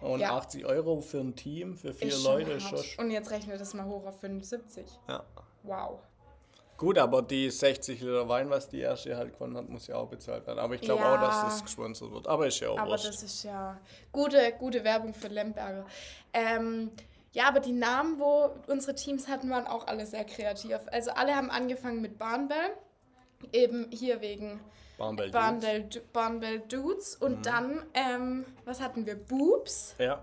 Und 0.00 0.20
Ja. 0.20 0.36
80 0.36 0.64
Euro 0.66 1.00
für 1.00 1.18
ein 1.18 1.34
Team, 1.34 1.76
für 1.76 1.92
vier 1.92 2.08
Ist 2.08 2.24
Leute 2.24 2.52
ist 2.52 2.68
schon. 2.68 3.04
Und 3.04 3.10
jetzt 3.10 3.30
rechne 3.30 3.58
das 3.58 3.74
mal 3.74 3.84
hoch 3.86 4.06
auf 4.06 4.20
75. 4.20 4.86
Ja. 5.08 5.24
Wow. 5.64 6.00
Gut, 6.76 6.96
aber 6.96 7.22
die 7.22 7.50
60 7.50 8.00
Liter 8.00 8.28
Wein, 8.28 8.48
was 8.50 8.68
die 8.68 8.78
erste 8.78 9.16
halt 9.16 9.32
gewonnen 9.32 9.56
hat, 9.56 9.68
muss 9.68 9.88
ja 9.88 9.96
auch 9.96 10.06
bezahlt 10.06 10.46
werden. 10.46 10.60
Aber 10.60 10.76
ich 10.76 10.80
glaube 10.80 11.02
Ja. 11.02 11.16
auch, 11.16 11.20
dass 11.20 11.40
das 11.42 11.62
gesponsert 11.64 12.12
wird. 12.12 12.28
Aber 12.28 12.46
ist 12.46 12.60
ja 12.60 12.68
auch 12.70 12.78
Aber 12.78 12.90
wurscht. 12.92 13.08
das 13.08 13.22
ist 13.24 13.42
ja 13.42 13.80
gute, 14.12 14.52
gute 14.58 14.84
Werbung 14.84 15.12
für 15.12 15.26
Lemberger. 15.26 15.84
Ähm, 16.32 16.92
ja, 17.32 17.48
aber 17.48 17.58
die 17.58 17.72
Namen, 17.72 18.20
wo 18.20 18.50
unsere 18.68 18.94
Teams 18.94 19.26
hatten, 19.26 19.50
waren 19.50 19.66
auch 19.66 19.88
alle 19.88 20.06
sehr 20.06 20.24
kreativ. 20.24 20.78
Also 20.92 21.10
alle 21.10 21.34
haben 21.34 21.50
angefangen 21.50 22.00
mit 22.00 22.16
Barnbell. 22.16 22.70
Eben 23.52 23.90
hier 23.90 24.20
wegen 24.20 24.60
Barnbell 24.98 25.30
Barnbell, 25.30 25.84
Du- 25.84 26.00
Barnbell 26.12 26.60
Dudes. 26.68 27.14
Und 27.16 27.46
dann, 27.46 27.86
ähm, 27.94 28.44
was 28.64 28.80
hatten 28.80 29.06
wir? 29.06 29.14
Boobs. 29.14 29.94
Ja. 29.98 30.22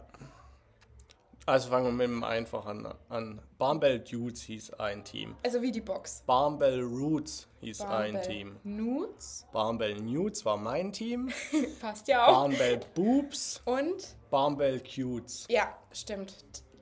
Also 1.48 1.70
fangen 1.70 1.86
wir 1.86 1.92
mit 1.92 2.08
dem 2.08 2.24
einfachen 2.24 2.88
an. 3.08 3.40
Barnbell 3.60 4.00
Dudes 4.00 4.42
hieß 4.42 4.74
ein 4.74 5.04
Team. 5.06 5.36
Also 5.44 5.62
wie 5.62 5.72
die 5.72 5.82
Box. 5.82 6.24
Barnbell 6.26 6.82
Roots 6.82 7.48
hieß 7.62 7.82
ein 7.82 7.88
Barnbell 7.88 8.22
Team. 8.24 8.56
Nudes. 8.64 9.46
Barnbell 9.54 9.96
Nudes 10.02 10.44
war 10.44 10.58
mein 10.58 10.92
Team. 10.92 11.32
Passt 11.82 12.08
ja 12.08 12.26
auch. 12.26 12.32
Barnbell 12.34 12.80
Boobs. 12.96 13.62
Und, 13.66 14.16
Barnbell 14.32 14.82
Cutes. 14.82 15.46
ja, 15.50 15.78
stimmt. 15.92 16.34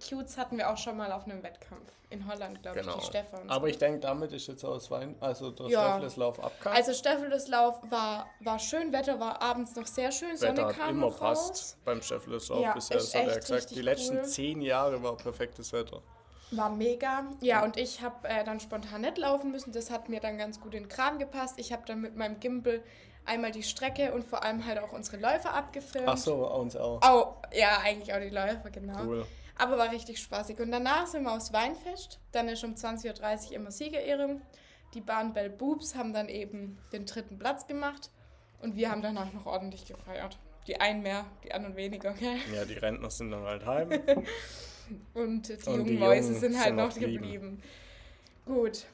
Cutes 0.10 0.38
hatten 0.38 0.57
wir 0.57 0.69
auch 0.69 0.77
schon 0.77 0.98
mal 0.98 1.12
auf 1.12 1.25
einem 1.25 1.41
Wettkampf. 1.43 1.91
In 2.10 2.27
Holland, 2.27 2.62
glaube 2.62 2.79
Genau. 2.79 2.93
ich, 2.98 3.00
die 3.01 3.05
Stefan. 3.07 3.50
Aber 3.50 3.67
ich 3.69 3.79
denke, 3.79 4.00
damit 4.00 4.31
ist 4.33 4.48
jetzt 4.48 4.63
aus 4.63 4.91
Wein, 4.91 5.15
also 5.19 5.50
der 5.50 5.67
Ja. 5.67 5.81
Staffelslauf 5.93 6.43
abgehakt. 6.43 6.77
Also 6.77 6.93
Staffeluslauf 6.93 7.79
war, 7.89 8.27
war 8.39 8.60
schön, 8.60 8.91
Wetter 8.93 9.19
war 9.19 9.41
abends 9.41 9.75
noch 9.75 9.88
sehr 9.88 10.12
schön, 10.12 10.38
Sonne 10.38 10.57
Wetter 10.57 10.67
hat 10.67 10.77
kam 10.77 10.89
immer 10.91 11.07
raus. 11.07 11.17
passt 11.19 11.86
beim 11.86 12.01
Staffelslauf 12.03 12.62
Ja, 12.62 12.74
bisher. 12.74 12.98
Das 12.98 13.15
hat 13.15 13.27
er 13.27 13.39
gesagt. 13.39 13.72
Die 13.72 13.81
letzten 13.81 14.17
cool. 14.17 14.24
zehn 14.25 14.62
Jahre 14.62 15.01
war 15.01 15.17
perfektes 15.17 15.74
Wetter. 15.74 16.01
War 16.51 16.69
mega. 16.69 17.24
Ja, 17.41 17.63
und 17.63 17.77
ich 17.77 18.01
habe 18.03 18.27
äh, 18.27 18.43
dann 18.43 18.60
spontan 18.60 19.01
nicht 19.01 19.17
laufen 19.17 19.50
müssen. 19.51 19.72
Das 19.72 19.89
hat 19.89 20.07
mir 20.07 20.19
dann 20.19 20.38
ganz 20.38 20.62
gut 20.62 20.75
in 20.75 20.83
den 20.83 20.89
Kram 20.89 21.17
gepasst. 21.17 21.55
Ich 21.57 21.74
habe 21.74 21.81
dann 21.88 22.00
mit 22.01 22.15
meinem 22.15 22.39
Gimbal 22.39 22.83
einmal 23.25 23.51
die 23.51 23.63
Strecke 23.63 24.13
und 24.13 24.24
vor 24.24 24.43
allem 24.43 24.63
halt 24.67 24.77
auch 24.77 24.91
unsere 24.91 25.17
Läufer 25.17 25.51
abgefilmt. 25.51 26.07
Ach 26.07 26.17
so, 26.17 26.48
uns 26.48 26.75
auch. 26.75 27.00
Oh, 27.03 27.33
ja, 27.57 27.79
eigentlich 27.83 28.13
auch 28.13 28.19
die 28.19 28.29
Läufer, 28.29 28.69
genau. 28.72 29.01
Cool. 29.03 29.25
Aber 29.57 29.77
war 29.77 29.91
richtig 29.91 30.19
spaßig. 30.19 30.60
Und 30.60 30.72
danach 30.72 31.07
sind 31.07 31.24
wir 31.24 31.31
aufs 31.33 31.53
Weinfest. 31.53 32.19
Dann 32.31 32.48
ist 32.50 32.63
um 32.63 32.74
20.30 32.74 33.50
Uhr 33.50 33.51
immer 33.53 33.72
Siegerehrung. 33.72 34.41
Die 34.93 35.01
Bahnbell 35.01 35.50
Boobs 35.50 35.95
haben 35.95 36.13
dann 36.13 36.27
eben 36.29 36.77
den 36.91 37.05
dritten 37.05 37.38
Platz 37.38 37.67
gemacht. 37.67 38.10
Und 38.62 38.75
wir 38.75 38.89
haben 38.89 39.01
danach 39.01 39.31
noch 39.33 39.45
ordentlich 39.45 39.86
gefeiert. 39.86 40.38
Die 40.67 40.79
einen 40.79 41.03
mehr, 41.03 41.25
die 41.43 41.53
anderen 41.53 41.75
weniger. 41.75 42.13
gell? 42.13 42.38
Ja, 42.53 42.65
die 42.65 42.75
Rentner 42.75 43.10
sind 43.10 43.31
dann 43.31 43.43
halt 43.43 43.65
heim. 43.65 43.89
Und 45.13 45.48
die 45.50 45.53
Und 45.53 45.65
jungen 45.65 45.86
die 45.86 45.98
Mäuse 45.98 46.27
Jungen 46.29 46.39
sind 46.39 46.55
halt 46.57 46.65
sind 46.67 46.75
noch 46.77 46.93
geblieben. 46.93 47.24
geblieben. 47.24 47.63
Gut. 48.45 48.86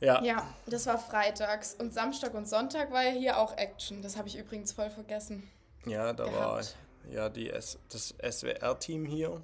Ja, 0.00 0.22
Ja, 0.22 0.46
das 0.66 0.86
war 0.86 0.98
freitags. 0.98 1.74
Und 1.74 1.94
Samstag 1.94 2.34
und 2.34 2.46
Sonntag 2.48 2.90
war 2.90 3.02
ja 3.04 3.10
hier 3.12 3.38
auch 3.38 3.56
Action. 3.56 4.02
Das 4.02 4.16
habe 4.16 4.28
ich 4.28 4.36
übrigens 4.38 4.72
voll 4.72 4.90
vergessen. 4.90 5.48
ja 5.86 6.12
da 6.12 6.24
war 6.26 6.58
gehabt. 6.60 6.76
ja 7.10 7.28
die 7.28 7.50
S 7.50 7.78
das 7.90 8.14
SWR-Team 8.22 9.04
hier. 9.06 9.40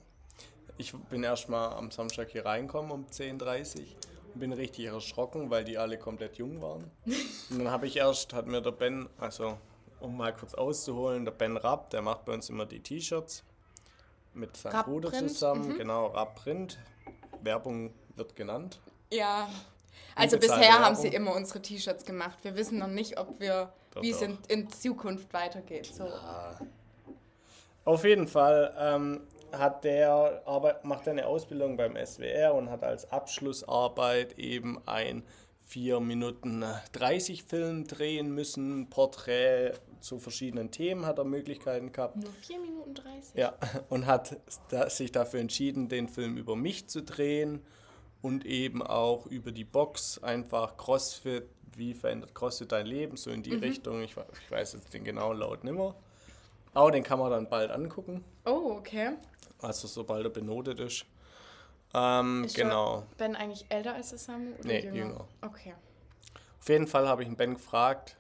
Ich 0.80 0.94
bin 1.10 1.22
erst 1.22 1.50
mal 1.50 1.74
am 1.74 1.90
Samstag 1.90 2.30
hier 2.30 2.46
reinkommen 2.46 2.90
um 2.90 3.04
10.30 3.04 3.80
Uhr 3.80 3.84
und 4.32 4.40
bin 4.40 4.50
richtig 4.54 4.86
erschrocken, 4.86 5.50
weil 5.50 5.62
die 5.62 5.76
alle 5.76 5.98
komplett 5.98 6.38
jung 6.38 6.62
waren. 6.62 6.90
Und 7.50 7.58
dann 7.58 7.70
habe 7.70 7.86
ich 7.86 7.98
erst, 7.98 8.32
hat 8.32 8.46
mir 8.46 8.62
der 8.62 8.70
Ben, 8.70 9.06
also 9.18 9.58
um 10.00 10.16
mal 10.16 10.34
kurz 10.34 10.54
auszuholen, 10.54 11.26
der 11.26 11.32
Ben 11.32 11.58
Rapp, 11.58 11.90
der 11.90 12.00
macht 12.00 12.24
bei 12.24 12.32
uns 12.32 12.48
immer 12.48 12.64
die 12.64 12.80
T-Shirts 12.80 13.44
mit 14.32 14.56
seinem 14.56 14.76
Rapp 14.76 14.86
Bruder 14.86 15.10
Print, 15.10 15.28
zusammen. 15.28 15.76
Genau, 15.76 16.06
Rapp 16.06 16.36
Print. 16.36 16.78
Werbung 17.42 17.92
wird 18.16 18.34
genannt. 18.34 18.80
Ja. 19.12 19.50
Also 20.14 20.38
bisher 20.38 20.78
haben 20.78 20.96
sie 20.96 21.12
Werbung. 21.12 21.26
immer 21.26 21.34
unsere 21.34 21.60
T-Shirts 21.60 22.06
gemacht. 22.06 22.38
Wir 22.40 22.56
wissen 22.56 22.78
noch 22.78 22.88
nicht, 22.88 23.18
ob 23.18 23.38
wir, 23.38 23.70
Doch, 23.90 24.00
wie 24.00 24.12
es 24.12 24.22
in, 24.22 24.38
in 24.48 24.70
Zukunft 24.70 25.30
weitergeht. 25.34 25.92
So. 25.94 26.08
Auf 27.84 28.04
jeden 28.04 28.26
Fall 28.26 28.74
ähm, 28.78 29.20
hat 29.52 29.84
der 29.84 30.42
Arbeit, 30.46 30.84
macht 30.84 31.06
er 31.06 31.12
eine 31.12 31.26
Ausbildung 31.26 31.76
beim 31.76 31.96
SWR 31.96 32.54
und 32.54 32.70
hat 32.70 32.82
als 32.84 33.10
Abschlussarbeit 33.10 34.38
eben 34.38 34.80
ein 34.86 35.22
4 35.70 36.00
Minuten 36.00 36.64
30 36.92 37.44
Film 37.44 37.86
drehen 37.86 38.34
müssen. 38.34 38.90
Porträt 38.90 39.74
zu 40.00 40.18
verschiedenen 40.18 40.70
Themen 40.70 41.06
hat 41.06 41.18
er 41.18 41.24
Möglichkeiten 41.24 41.92
gehabt. 41.92 42.16
Nur 42.16 42.32
4 42.32 42.58
Minuten 42.58 42.94
30. 42.94 43.34
Ja, 43.34 43.54
und 43.88 44.06
hat 44.06 44.36
sich 44.88 45.12
dafür 45.12 45.40
entschieden, 45.40 45.88
den 45.88 46.08
Film 46.08 46.36
über 46.36 46.56
mich 46.56 46.88
zu 46.88 47.02
drehen 47.02 47.62
und 48.22 48.44
eben 48.44 48.82
auch 48.82 49.26
über 49.26 49.52
die 49.52 49.64
Box, 49.64 50.22
einfach 50.22 50.76
CrossFit, 50.76 51.44
wie 51.76 51.94
verändert 51.94 52.34
CrossFit 52.34 52.72
dein 52.72 52.86
Leben, 52.86 53.16
so 53.16 53.30
in 53.30 53.42
die 53.42 53.54
Richtung. 53.54 54.02
Ich, 54.02 54.16
ich 54.42 54.50
weiß 54.50 54.72
jetzt 54.72 54.92
den 54.92 55.04
genauen 55.04 55.38
Laut 55.38 55.64
nimmer. 55.64 55.94
Aber 56.74 56.90
den 56.90 57.02
kann 57.02 57.18
man 57.18 57.30
dann 57.30 57.48
bald 57.48 57.70
angucken, 57.70 58.24
Oh, 58.44 58.76
okay. 58.78 59.12
Also 59.62 59.88
sobald 59.88 60.24
er 60.24 60.30
benotet 60.30 60.80
ist. 60.80 61.04
Ähm, 61.92 62.44
Ist 62.44 62.54
genau. 62.54 63.04
Ben 63.18 63.34
eigentlich 63.34 63.66
älter 63.68 63.94
als 63.94 64.10
der 64.10 64.18
Samu? 64.18 64.52
Oder 64.58 64.68
Nee, 64.68 64.80
jünger? 64.80 64.96
jünger. 64.96 65.28
Okay. 65.42 65.74
Auf 66.60 66.68
jeden 66.68 66.86
Fall 66.86 67.08
habe 67.08 67.22
ich 67.22 67.28
den 67.28 67.36
Ben 67.36 67.54
gefragt, 67.54 68.16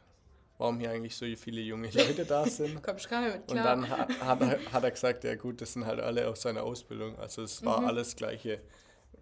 warum 0.58 0.80
hier 0.80 0.90
eigentlich 0.90 1.14
so 1.16 1.24
viele 1.36 1.60
junge 1.60 1.88
Leute 1.90 2.24
da 2.24 2.44
sind. 2.46 2.82
Kommst 2.82 3.08
gar 3.08 3.20
nicht 3.22 3.32
mit 3.34 3.42
Und 3.42 3.58
klar. 3.58 3.64
dann 3.64 3.88
ha- 3.88 4.08
hat 4.20 4.40
er, 4.40 4.72
hat 4.72 4.82
er 4.84 4.90
gesagt, 4.90 5.24
ja 5.24 5.34
gut, 5.36 5.60
das 5.60 5.72
sind 5.74 5.86
halt 5.86 6.00
alle 6.00 6.26
aus 6.28 6.42
seiner 6.42 6.62
Ausbildung. 6.64 7.16
Also 7.18 7.42
es 7.42 7.60
Mhm. 7.60 7.66
war 7.66 7.86
alles 7.86 8.16
gleiche, 8.16 8.60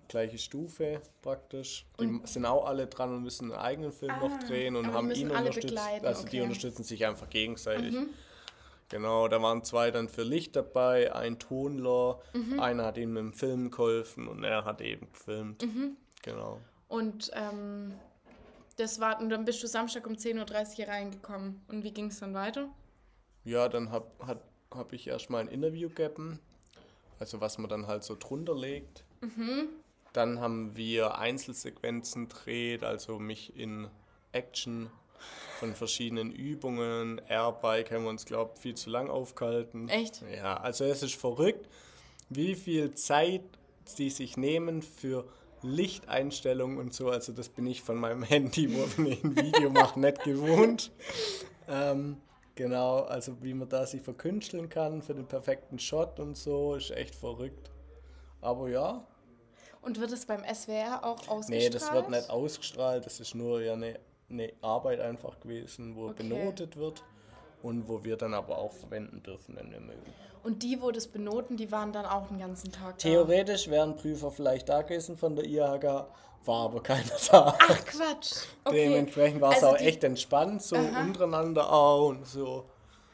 gleiche 0.09 0.39
Stufe 0.39 1.03
praktisch. 1.21 1.85
Die 2.01 2.21
sind 2.25 2.47
auch 2.47 2.65
alle 2.65 2.87
dran 2.87 3.15
und 3.15 3.23
müssen 3.25 3.53
einen 3.53 3.61
eigenen 3.61 3.93
Film 3.93 4.19
noch 4.19 4.31
Ah, 4.33 4.47
drehen 4.47 4.77
und 4.77 4.87
die 4.87 4.93
haben 4.93 5.11
ihn 5.11 5.31
alle 5.31 5.49
unterstützt. 5.49 5.79
Also 6.03 6.23
die 6.23 6.29
okay. 6.39 6.41
unterstützen 6.43 6.85
sich 6.85 7.05
einfach 7.05 7.29
gegenseitig. 7.29 7.93
Mhm. 7.95 8.09
Genau, 8.91 9.29
da 9.29 9.41
waren 9.43 9.63
zwei 9.65 9.91
dann 9.91 10.09
für 10.09 10.23
Licht 10.23 10.57
dabei, 10.57 11.15
ein 11.15 11.39
Tonler, 11.39 12.21
Mhm. 12.33 12.59
einer 12.61 12.87
hat 12.87 12.97
ihm 12.97 13.13
mit 13.13 13.21
dem 13.23 13.33
Film 13.35 13.71
geholfen 13.71 14.29
und 14.29 14.45
er 14.45 14.65
hat 14.65 14.81
eben 14.81 15.13
gefilmt. 15.13 15.63
Mhm. 15.63 15.97
Genau. 16.23 16.59
Und 16.89 17.31
ähm, 17.35 17.93
das 18.77 18.99
war, 19.01 19.21
und 19.21 19.29
dann 19.29 19.45
bist 19.45 19.63
du 19.63 19.67
Samstag 19.67 20.07
um 20.07 20.15
10.30 20.15 20.39
Uhr 20.71 20.75
hier 20.77 20.89
reingekommen. 20.89 21.61
Und 21.69 21.85
wie 21.85 21.93
ging 21.93 22.07
es 22.07 22.21
dann 22.21 22.33
weiter? 22.33 22.69
Ja, 23.45 23.69
dann 23.69 23.91
habe 23.91 24.07
hab, 24.27 24.43
hab 24.71 24.93
ich 24.93 25.07
erstmal 25.07 25.43
ein 25.43 25.49
Interview 25.49 25.89
gegeben, 25.89 26.39
also 27.19 27.41
was 27.41 27.59
man 27.59 27.69
dann 27.69 27.87
halt 27.87 28.05
so 28.05 28.17
drunter 28.19 28.55
legt. 28.57 29.05
Dann 30.13 30.41
haben 30.41 30.77
wir 30.77 31.19
Einzelsequenzen 31.19 32.29
dreht, 32.29 32.85
also 32.85 33.19
mich 33.19 33.55
in 33.57 33.89
Action 34.33 34.91
von 35.59 35.75
verschiedenen 35.75 36.31
Übungen. 36.33 37.21
Airbike 37.29 37.91
haben 37.91 38.05
wir 38.05 38.11
uns, 38.11 38.25
glaube 38.25 38.53
ich, 38.55 38.61
viel 38.61 38.75
zu 38.75 38.91
lang 38.91 39.09
aufgehalten. 39.11 39.89
Echt? 39.89 40.23
Ja, 40.35 40.57
also 40.59 40.85
es 40.85 41.03
ist 41.03 41.15
verrückt, 41.17 41.69
wie 42.29 42.55
viel 42.55 42.93
Zeit 42.95 43.43
die 43.97 44.11
sich 44.11 44.37
nehmen 44.37 44.83
für 44.83 45.25
Lichteinstellungen 45.63 46.79
und 46.79 46.93
so. 46.93 47.09
Also 47.11 47.33
das 47.33 47.49
bin 47.49 47.67
ich 47.67 47.83
von 47.83 47.97
meinem 47.97 48.23
Handy, 48.35 48.73
wo 48.75 48.85
ich 49.09 49.25
ein 49.25 49.37
Video 49.37 49.71
mache, 49.71 49.99
nicht 49.99 50.23
gewohnt. 50.25 50.91
Ähm, 51.69 52.19
genau, 52.55 53.01
also 53.01 53.43
wie 53.43 53.55
man 53.55 53.69
da 53.69 53.87
sich 53.87 54.03
verkünsteln 54.03 54.69
kann 54.69 55.03
für 55.03 55.15
den 55.15 55.27
perfekten 55.27 55.79
Shot 55.79 56.21
und 56.21 56.37
so, 56.37 56.75
ist 56.75 56.91
echt 56.91 57.15
verrückt. 57.15 57.71
Aber 58.41 58.69
ja, 58.69 59.07
Und 59.83 59.99
wird 60.01 60.13
es 60.13 60.27
beim 60.27 60.43
SWR 60.45 61.03
auch 61.05 61.27
ausgestrahlt? 61.29 61.49
nee, 61.49 61.71
das 61.71 61.93
wird 61.93 62.11
nicht 62.11 62.31
ausgestrahlt, 62.31 63.07
das 63.07 63.19
ist 63.21 63.35
nur 63.35 63.61
ja 63.63 63.73
eine, 63.73 63.99
eine 64.31 64.53
Arbeit 64.63 65.01
einfach 65.01 65.41
gewesen, 65.41 65.97
wo 65.97 66.09
Okay. 66.09 66.23
benotet 66.23 66.77
wird 66.77 67.03
und 67.63 67.89
wo 67.89 68.05
wir 68.05 68.17
dann 68.17 68.35
aber 68.35 68.59
auch 68.59 68.73
verwenden 68.73 69.23
dürfen, 69.23 69.57
wenn 69.57 69.71
wir 69.71 69.81
mögen. 69.81 70.13
Und 70.45 70.63
die, 70.63 70.81
wo 70.81 70.91
das 70.91 71.09
benoten, 71.09 71.57
die 71.57 71.71
waren 71.73 71.93
dann 71.93 72.07
auch 72.07 72.29
den 72.29 72.39
ganzen 72.39 72.71
Tag 72.71 72.99
da. 72.99 73.09
Theoretisch 73.09 73.69
wären 73.69 73.97
Prüfer 73.97 74.31
vielleicht 74.31 74.69
da 74.69 74.83
gewesen 74.83 75.17
von 75.17 75.35
der 75.35 75.45
IHK, 75.45 76.07
war 76.45 76.65
aber 76.67 76.83
keiner 76.83 77.03
da. 77.31 77.55
Ach 77.59 77.85
Quatsch. 77.85 78.45
Okay. 78.65 78.89
Dementsprechend 78.89 79.41
war 79.41 79.51
es 79.53 79.57
Also 79.65 79.77
auch 79.77 79.81
echt 79.81 80.05
entspannt, 80.05 80.63
so 80.63 80.77
untereinander 80.77 81.71
auch 81.73 82.09
und 82.09 82.27
so. 82.27 82.65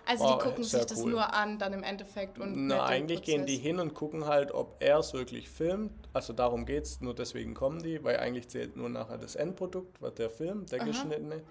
Also 0.06 0.32
die 0.32 0.38
gucken 0.38 0.64
sich 0.64 0.84
das 0.84 1.02
cool. 1.02 1.12
nur 1.12 1.32
an, 1.34 1.58
dann 1.58 1.72
im 1.72 1.82
Endeffekt. 1.82 2.38
Und 2.38 2.66
Na, 2.66 2.84
eigentlich 2.84 3.22
gehen 3.22 3.46
die 3.46 3.56
hin 3.56 3.80
und 3.80 3.94
gucken 3.94 4.26
halt, 4.26 4.52
ob 4.52 4.76
er 4.80 4.98
es 4.98 5.12
wirklich 5.14 5.48
filmt. 5.48 5.92
Also 6.12 6.32
darum 6.32 6.66
geht 6.66 6.84
es, 6.84 7.00
nur 7.00 7.14
deswegen 7.14 7.54
kommen 7.54 7.82
die, 7.82 8.02
weil 8.04 8.18
eigentlich 8.18 8.48
zählt 8.48 8.76
nur 8.76 8.88
nachher 8.88 9.18
das 9.18 9.34
Endprodukt, 9.34 10.00
was 10.02 10.14
der 10.14 10.30
Film, 10.30 10.66
der 10.66 10.80
Aha. 10.80 10.86
geschnittene. 10.86 11.42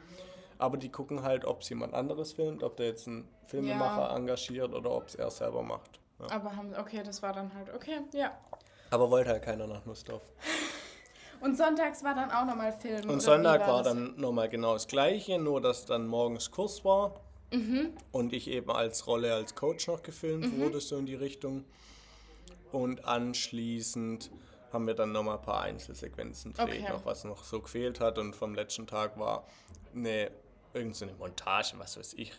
Aber 0.59 0.77
die 0.77 0.89
gucken 0.89 1.23
halt, 1.23 1.45
ob 1.45 1.61
es 1.61 1.69
jemand 1.69 1.93
anderes 1.93 2.33
filmt, 2.33 2.63
ob 2.63 2.77
der 2.77 2.87
jetzt 2.87 3.07
einen 3.07 3.27
Filmemacher 3.47 4.09
ja. 4.09 4.15
engagiert 4.15 4.73
oder 4.73 4.91
ob 4.91 5.07
es 5.07 5.15
er 5.15 5.31
selber 5.31 5.63
macht. 5.63 5.99
Ja. 6.19 6.35
Aber 6.35 6.55
haben, 6.55 6.73
okay, 6.79 7.01
das 7.03 7.21
war 7.21 7.33
dann 7.33 7.53
halt, 7.53 7.73
okay, 7.73 8.01
ja. 8.13 8.31
Aber 8.91 9.09
wollte 9.09 9.31
halt 9.31 9.43
keiner 9.43 9.67
nach 9.67 9.85
Nussdorf. 9.85 10.21
Und 11.43 11.57
sonntags 11.57 12.03
war 12.05 12.15
dann 12.15 12.31
auch 12.31 12.45
nochmal 12.45 12.71
Film. 12.71 13.09
Und 13.09 13.19
Sonntag 13.19 13.61
war, 13.61 13.67
war 13.67 13.83
dann 13.83 14.15
nochmal 14.15 14.47
genau 14.47 14.73
das 14.73 14.87
Gleiche, 14.87 15.37
nur 15.37 15.59
dass 15.59 15.85
dann 15.85 16.07
morgens 16.07 16.49
Kurs 16.49 16.85
war. 16.85 17.19
Mhm. 17.53 17.93
Und 18.11 18.33
ich 18.33 18.49
eben 18.49 18.71
als 18.71 19.05
Rolle 19.05 19.33
als 19.33 19.55
Coach 19.55 19.87
noch 19.87 20.01
gefilmt 20.01 20.57
mhm. 20.57 20.59
wurde, 20.59 20.81
so 20.81 20.97
in 20.97 21.05
die 21.05 21.15
Richtung. 21.15 21.63
Und 22.71 23.05
anschließend 23.05 24.31
haben 24.71 24.87
wir 24.87 24.95
dann 24.95 25.11
nochmal 25.11 25.37
ein 25.37 25.43
paar 25.43 25.61
Einzelsequenzen 25.61 26.53
gedreht, 26.53 26.81
okay. 26.81 26.91
noch 26.91 27.05
was 27.05 27.23
noch 27.23 27.43
so 27.43 27.61
gefehlt 27.61 27.99
hat. 27.99 28.17
Und 28.17 28.35
vom 28.35 28.55
letzten 28.55 28.87
Tag 28.87 29.19
war 29.19 29.47
eine, 29.93 30.31
irgendeine 30.73 31.11
so 31.11 31.17
Montage, 31.19 31.73
was 31.77 31.97
weiß 31.97 32.13
ich. 32.13 32.33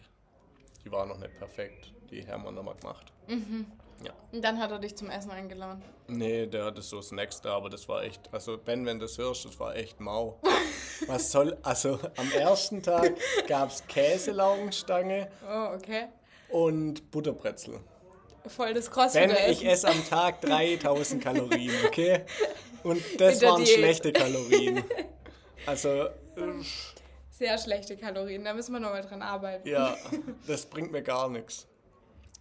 Die 0.85 0.91
war 0.91 1.07
noch 1.07 1.19
nicht 1.19 1.39
perfekt. 1.39 1.93
Die 2.11 2.27
haben 2.27 2.43
wir 2.43 2.51
nochmal 2.51 2.75
gemacht. 2.75 3.13
Mhm. 3.29 3.67
Ja. 4.05 4.13
Und 4.33 4.43
dann 4.43 4.59
hat 4.59 4.71
er 4.71 4.79
dich 4.79 4.97
zum 4.97 5.11
Essen 5.11 5.31
eingeladen. 5.31 5.83
Nee, 6.07 6.47
der 6.47 6.65
hatte 6.67 6.83
so 6.83 7.01
Snacks 7.01 7.41
da, 7.41 7.57
aber 7.57 7.71
das 7.71 7.89
war 7.89 8.03
echt, 8.03 8.33
also 8.33 8.59
Ben, 8.59 8.85
wenn 8.85 8.99
du 8.99 9.07
das 9.07 9.17
hörst, 9.19 9.45
das 9.45 9.59
war 9.59 9.75
echt 9.75 10.01
mau. 10.01 10.41
Was 11.07 11.33
soll, 11.33 11.57
also 11.63 11.99
am 12.17 12.31
ersten 12.33 12.83
Tag 12.83 13.15
gab 13.47 13.71
es 13.71 13.87
Käselaugenstange. 13.87 15.29
Oh, 15.49 15.75
okay. 15.75 16.09
Und 16.49 17.11
Butterbrezel. 17.11 17.81
Voll 18.47 18.75
das 18.75 18.91
Crossfit 18.91 19.29
Ben, 19.29 19.51
ich 19.51 19.65
esse 19.67 19.89
am 19.89 20.05
Tag 20.07 20.43
3000 20.43 21.23
Kalorien, 21.23 21.73
okay? 21.87 22.25
Und 22.83 23.03
das 23.19 23.41
waren 23.43 23.65
Diät. 23.65 23.77
schlechte 23.77 24.13
Kalorien. 24.13 24.85
Also... 25.67 26.09
Sehr 27.31 27.59
schlechte 27.59 27.97
Kalorien, 27.97 28.45
da 28.45 28.55
müssen 28.55 28.73
wir 28.73 28.81
nochmal 28.81 29.03
dran 29.03 29.23
arbeiten. 29.23 29.67
Ja, 29.67 29.97
das 30.47 30.67
bringt 30.67 30.93
mir 30.93 31.03
gar 31.03 31.29
nichts. 31.29 31.67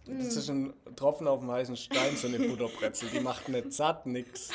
Das 0.06 0.36
ist 0.36 0.50
ein 0.50 0.74
Tropfen 0.96 1.26
auf 1.26 1.40
dem 1.40 1.50
heißen 1.50 1.76
Stein, 1.76 2.14
so 2.16 2.26
eine 2.26 2.38
Butterbrezel. 2.38 3.08
Die 3.08 3.20
macht 3.20 3.48
nicht 3.48 3.72
satt, 3.72 4.04
nix. 4.04 4.50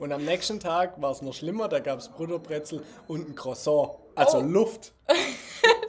Und 0.00 0.12
am 0.12 0.24
nächsten 0.24 0.60
Tag 0.60 1.00
war 1.00 1.10
es 1.10 1.20
noch 1.20 1.34
schlimmer, 1.34 1.68
da 1.68 1.78
gab 1.80 1.98
es 1.98 2.08
Butterbrezel 2.08 2.82
und 3.06 3.28
ein 3.28 3.34
Croissant. 3.34 3.90
Also 4.14 4.38
oh. 4.38 4.42
Luft. 4.42 4.94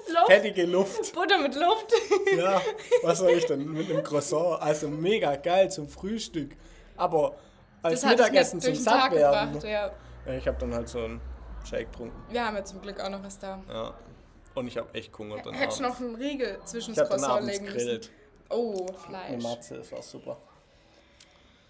Luft. 0.09 0.27
Fettige 0.27 0.65
Luft. 0.65 1.13
Butter 1.13 1.37
mit 1.37 1.55
Luft. 1.55 1.93
ja, 2.37 2.61
was 3.03 3.19
soll 3.19 3.31
ich 3.31 3.45
denn 3.45 3.71
mit 3.71 3.89
einem 3.89 4.03
Croissant? 4.03 4.61
Also 4.61 4.89
mega 4.89 5.35
geil 5.37 5.71
zum 5.71 5.87
Frühstück. 5.87 6.57
Aber 6.97 7.37
als 7.81 8.01
das 8.01 8.09
Mittagessen 8.09 8.59
zum 8.59 8.75
Sattwerden. 8.75 9.53
Gebracht, 9.53 9.69
ja. 9.69 9.91
ich 10.33 10.45
habe 10.47 10.57
dann 10.59 10.73
halt 10.73 10.89
so 10.89 10.99
einen 10.99 11.21
Shake 11.63 11.91
getrunken. 11.91 12.21
Wir 12.29 12.45
haben 12.45 12.55
ja 12.55 12.65
zum 12.65 12.81
Glück 12.81 12.99
auch 12.99 13.09
noch 13.09 13.23
was 13.23 13.39
da. 13.39 13.61
Ja. 13.69 13.93
Und 14.55 14.67
ich 14.67 14.77
habe 14.77 14.93
echt 14.93 15.17
Hunger 15.17 15.37
dann. 15.41 15.53
Hättest 15.53 15.79
du 15.79 15.83
noch 15.83 15.99
einen 15.99 16.15
Riegel 16.15 16.59
zwischen 16.65 16.95
das 16.95 17.07
Croissant 17.07 17.45
legen 17.45 17.65
müssen. 17.65 18.01
Oh, 18.49 18.87
Fleisch. 19.05 19.33
Eine 19.33 19.43
Matze, 19.43 19.77
das 19.77 19.91
war 19.91 20.01
super. 20.01 20.37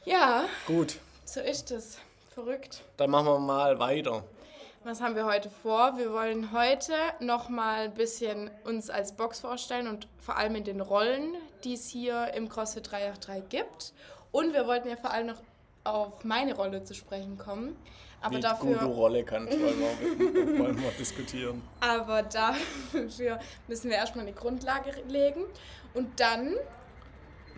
Ja. 0.05 0.45
Gut. 0.65 0.97
So 1.25 1.41
ist 1.41 1.71
es. 1.71 1.97
Verrückt. 2.33 2.81
Dann 2.97 3.09
machen 3.09 3.27
wir 3.27 3.39
mal 3.39 3.79
weiter. 3.79 4.23
Was 4.85 5.01
haben 5.01 5.15
wir 5.15 5.25
heute 5.25 5.49
vor? 5.49 5.97
Wir 5.97 6.13
wollen 6.13 6.53
heute 6.53 6.93
noch 7.19 7.49
mal 7.49 7.85
ein 7.85 7.93
bisschen 7.93 8.49
uns 8.63 8.89
als 8.89 9.11
Box 9.11 9.41
vorstellen 9.41 9.89
und 9.89 10.07
vor 10.19 10.37
allem 10.37 10.55
in 10.55 10.63
den 10.63 10.79
Rollen, 10.79 11.35
die 11.65 11.73
es 11.73 11.89
hier 11.89 12.33
im 12.33 12.47
CrossFit 12.47 12.89
383 12.89 13.49
gibt. 13.49 13.93
Und 14.31 14.53
wir 14.53 14.65
wollten 14.67 14.87
ja 14.87 14.95
vor 14.95 15.11
allem 15.11 15.27
noch 15.27 15.41
auf 15.83 16.23
meine 16.23 16.55
Rolle 16.55 16.83
zu 16.83 16.93
sprechen 16.93 17.37
kommen. 17.37 17.75
Aber 18.21 18.37
Wie 18.37 18.41
dafür, 18.41 18.73
gut 18.73 18.81
du 18.81 18.85
Rolle 18.87 19.23
kannst, 19.23 19.53
wollen 19.59 19.79
wir, 19.79 20.59
wollen 20.59 20.81
wir 20.81 20.91
diskutieren. 20.91 21.61
Aber 21.79 22.23
dafür 22.23 23.39
müssen 23.67 23.89
wir 23.89 23.97
erstmal 23.97 24.25
eine 24.25 24.33
Grundlage 24.33 24.91
legen. 25.07 25.45
Und 25.93 26.19
dann, 26.19 26.55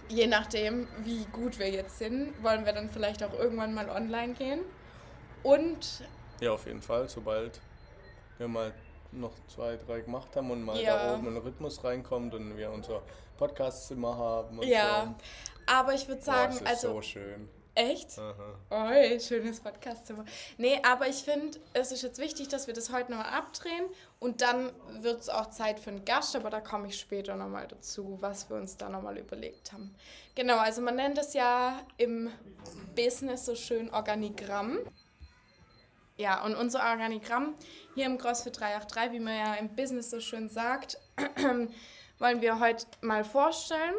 je 0.09 0.27
nachdem, 0.27 0.87
wie 1.03 1.25
gut 1.25 1.59
wir 1.59 1.69
jetzt 1.69 1.99
sind, 1.99 2.41
wollen 2.43 2.65
wir 2.65 2.73
dann 2.73 2.89
vielleicht 2.89 3.23
auch 3.23 3.33
irgendwann 3.33 3.73
mal 3.73 3.89
online 3.89 4.33
gehen. 4.33 4.61
Und. 5.43 6.03
Ja, 6.39 6.51
auf 6.53 6.65
jeden 6.65 6.81
Fall, 6.81 7.09
sobald 7.09 7.59
wir 8.37 8.47
mal 8.47 8.73
noch 9.11 9.33
zwei, 9.47 9.77
drei 9.77 10.01
gemacht 10.01 10.35
haben 10.35 10.51
und 10.51 10.63
mal 10.63 10.79
ja. 10.79 11.07
da 11.07 11.15
oben 11.15 11.27
ein 11.27 11.37
Rhythmus 11.37 11.83
reinkommt 11.83 12.33
und 12.33 12.57
wir 12.57 12.71
unser 12.71 13.01
Podcastzimmer 13.37 14.17
haben. 14.17 14.61
ja, 14.63 15.05
so. 15.05 15.73
aber 15.73 15.93
ich 15.93 16.07
würde 16.07 16.21
sagen, 16.21 16.57
Boah, 16.59 16.67
also. 16.67 16.93
so 16.93 17.01
schön. 17.01 17.49
Echt? 17.73 18.19
Oi, 18.69 19.19
schönes 19.19 19.61
Podcastzimmer. 19.61 20.25
Nee, 20.57 20.79
aber 20.83 21.07
ich 21.07 21.23
finde, 21.23 21.57
es 21.73 21.91
ist 21.93 22.01
jetzt 22.01 22.19
wichtig, 22.19 22.49
dass 22.49 22.67
wir 22.67 22.73
das 22.73 22.91
heute 22.91 23.11
nochmal 23.11 23.33
abdrehen 23.33 23.85
und 24.21 24.41
dann 24.41 24.71
wird 25.01 25.19
es 25.19 25.29
auch 25.29 25.49
Zeit 25.49 25.79
für 25.79 25.89
einen 25.89 26.05
Gast, 26.05 26.36
aber 26.36 26.51
da 26.51 26.62
komme 26.62 26.88
ich 26.88 26.99
später 26.99 27.36
nochmal 27.36 27.67
dazu, 27.67 28.19
was 28.21 28.51
wir 28.51 28.57
uns 28.57 28.77
da 28.77 28.88
nochmal 28.88 29.17
überlegt 29.17 29.73
haben. 29.73 29.95
Genau, 30.36 30.60
also 30.60 30.79
man 30.79 30.95
nennt 30.95 31.17
es 31.17 31.34
ja 31.34 31.81
im 31.97 32.29
Business 32.95 33.45
so 33.45 33.55
schön 33.55 33.91
Organigramm. 33.91 34.77
Ja, 36.17 36.45
und 36.45 36.53
unser 36.53 36.81
Organigramm 36.81 37.55
hier 37.95 38.05
im 38.05 38.19
CrossFit 38.19 38.60
383, 38.60 39.12
wie 39.12 39.19
man 39.19 39.36
ja 39.36 39.55
im 39.55 39.75
Business 39.75 40.12
so 40.12 40.19
schön 40.19 40.49
sagt, 40.49 40.99
wollen 42.19 42.41
wir 42.41 42.60
heute 42.60 42.86
mal 43.01 43.23
vorstellen, 43.23 43.95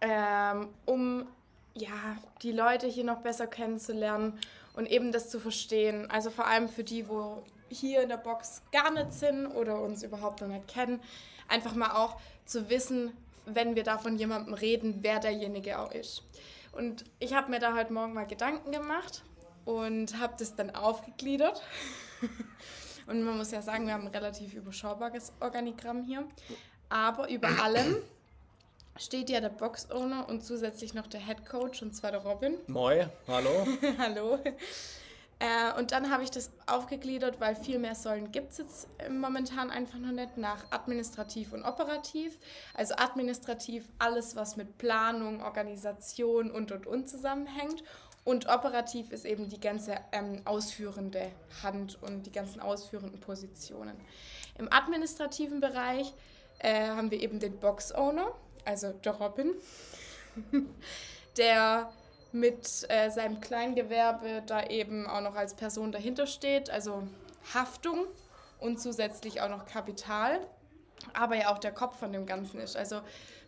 ähm, 0.00 0.70
um 0.86 1.28
ja, 1.74 2.16
die 2.40 2.52
Leute 2.52 2.86
hier 2.86 3.04
noch 3.04 3.20
besser 3.20 3.46
kennenzulernen 3.46 4.40
und 4.72 4.86
eben 4.86 5.12
das 5.12 5.28
zu 5.28 5.38
verstehen. 5.38 6.10
Also 6.10 6.30
vor 6.30 6.46
allem 6.46 6.70
für 6.70 6.84
die, 6.84 7.06
wo 7.06 7.44
hier 7.70 8.02
in 8.02 8.08
der 8.08 8.16
Box 8.16 8.62
gar 8.72 8.90
nicht 8.90 9.12
sind 9.12 9.46
oder 9.46 9.80
uns 9.80 10.02
überhaupt 10.02 10.40
noch 10.40 10.48
nicht 10.48 10.68
kennen, 10.68 11.00
einfach 11.48 11.74
mal 11.74 11.92
auch 11.92 12.20
zu 12.44 12.68
wissen, 12.68 13.12
wenn 13.46 13.74
wir 13.74 13.84
da 13.84 13.98
von 13.98 14.16
jemandem 14.16 14.54
reden, 14.54 14.98
wer 15.02 15.18
derjenige 15.18 15.78
auch 15.78 15.92
ist. 15.92 16.22
Und 16.72 17.04
ich 17.18 17.34
habe 17.34 17.50
mir 17.50 17.58
da 17.58 17.74
heute 17.74 17.92
Morgen 17.92 18.12
mal 18.12 18.26
Gedanken 18.26 18.70
gemacht 18.70 19.22
und 19.64 20.18
habe 20.18 20.34
das 20.38 20.54
dann 20.54 20.74
aufgegliedert. 20.74 21.62
und 23.06 23.22
man 23.22 23.36
muss 23.36 23.50
ja 23.50 23.62
sagen, 23.62 23.86
wir 23.86 23.94
haben 23.94 24.06
ein 24.06 24.14
relativ 24.14 24.54
überschaubares 24.54 25.32
Organigramm 25.40 26.04
hier. 26.04 26.26
Aber 26.88 27.28
über 27.28 27.48
allem 27.62 27.96
steht 28.96 29.30
ja 29.30 29.40
der 29.40 29.48
Box-Owner 29.48 30.28
und 30.28 30.44
zusätzlich 30.44 30.94
noch 30.94 31.06
der 31.06 31.24
Head 31.24 31.46
Coach, 31.46 31.82
und 31.82 31.94
zwar 31.94 32.12
der 32.12 32.20
Robin. 32.20 32.54
Moi, 32.66 33.06
hallo. 33.26 33.66
hallo. 33.98 34.38
Äh, 35.40 35.78
und 35.78 35.90
dann 35.90 36.10
habe 36.10 36.22
ich 36.22 36.30
das 36.30 36.52
aufgegliedert, 36.66 37.40
weil 37.40 37.56
viel 37.56 37.78
mehr 37.78 37.96
Säulen 37.96 38.30
gibt 38.30 38.52
es 38.52 38.58
jetzt 38.58 38.88
momentan 39.10 39.70
einfach 39.70 39.98
noch 39.98 40.12
nicht, 40.12 40.36
nach 40.36 40.70
administrativ 40.70 41.52
und 41.52 41.64
operativ. 41.64 42.38
Also 42.74 42.94
administrativ 42.94 43.88
alles, 43.98 44.36
was 44.36 44.56
mit 44.56 44.78
Planung, 44.78 45.42
Organisation 45.42 46.50
und 46.50 46.70
und 46.70 46.86
und 46.86 47.08
zusammenhängt. 47.08 47.82
Und 48.22 48.48
operativ 48.48 49.10
ist 49.12 49.24
eben 49.24 49.48
die 49.48 49.60
ganze 49.60 49.96
ähm, 50.12 50.42
ausführende 50.44 51.32
Hand 51.62 51.98
und 52.02 52.26
die 52.26 52.32
ganzen 52.32 52.60
ausführenden 52.60 53.18
Positionen. 53.18 53.96
Im 54.58 54.70
administrativen 54.70 55.60
Bereich 55.60 56.12
äh, 56.58 56.88
haben 56.88 57.10
wir 57.10 57.20
eben 57.20 57.40
den 57.40 57.58
Box 57.58 57.92
Owner 57.92 58.30
also 58.64 58.92
der 58.92 59.12
Robin, 59.12 59.54
der 61.36 61.92
mit 62.32 62.86
äh, 62.88 63.10
seinem 63.10 63.40
Kleingewerbe 63.40 64.42
da 64.46 64.64
eben 64.66 65.06
auch 65.06 65.20
noch 65.20 65.34
als 65.34 65.54
Person 65.54 65.92
dahinter 65.92 66.26
steht, 66.26 66.70
also 66.70 67.02
Haftung 67.54 68.06
und 68.58 68.80
zusätzlich 68.80 69.40
auch 69.40 69.48
noch 69.48 69.66
Kapital, 69.66 70.40
aber 71.12 71.36
ja 71.36 71.52
auch 71.52 71.58
der 71.58 71.72
Kopf 71.72 71.98
von 71.98 72.12
dem 72.12 72.26
Ganzen 72.26 72.60
ist. 72.60 72.76
Also 72.76 73.00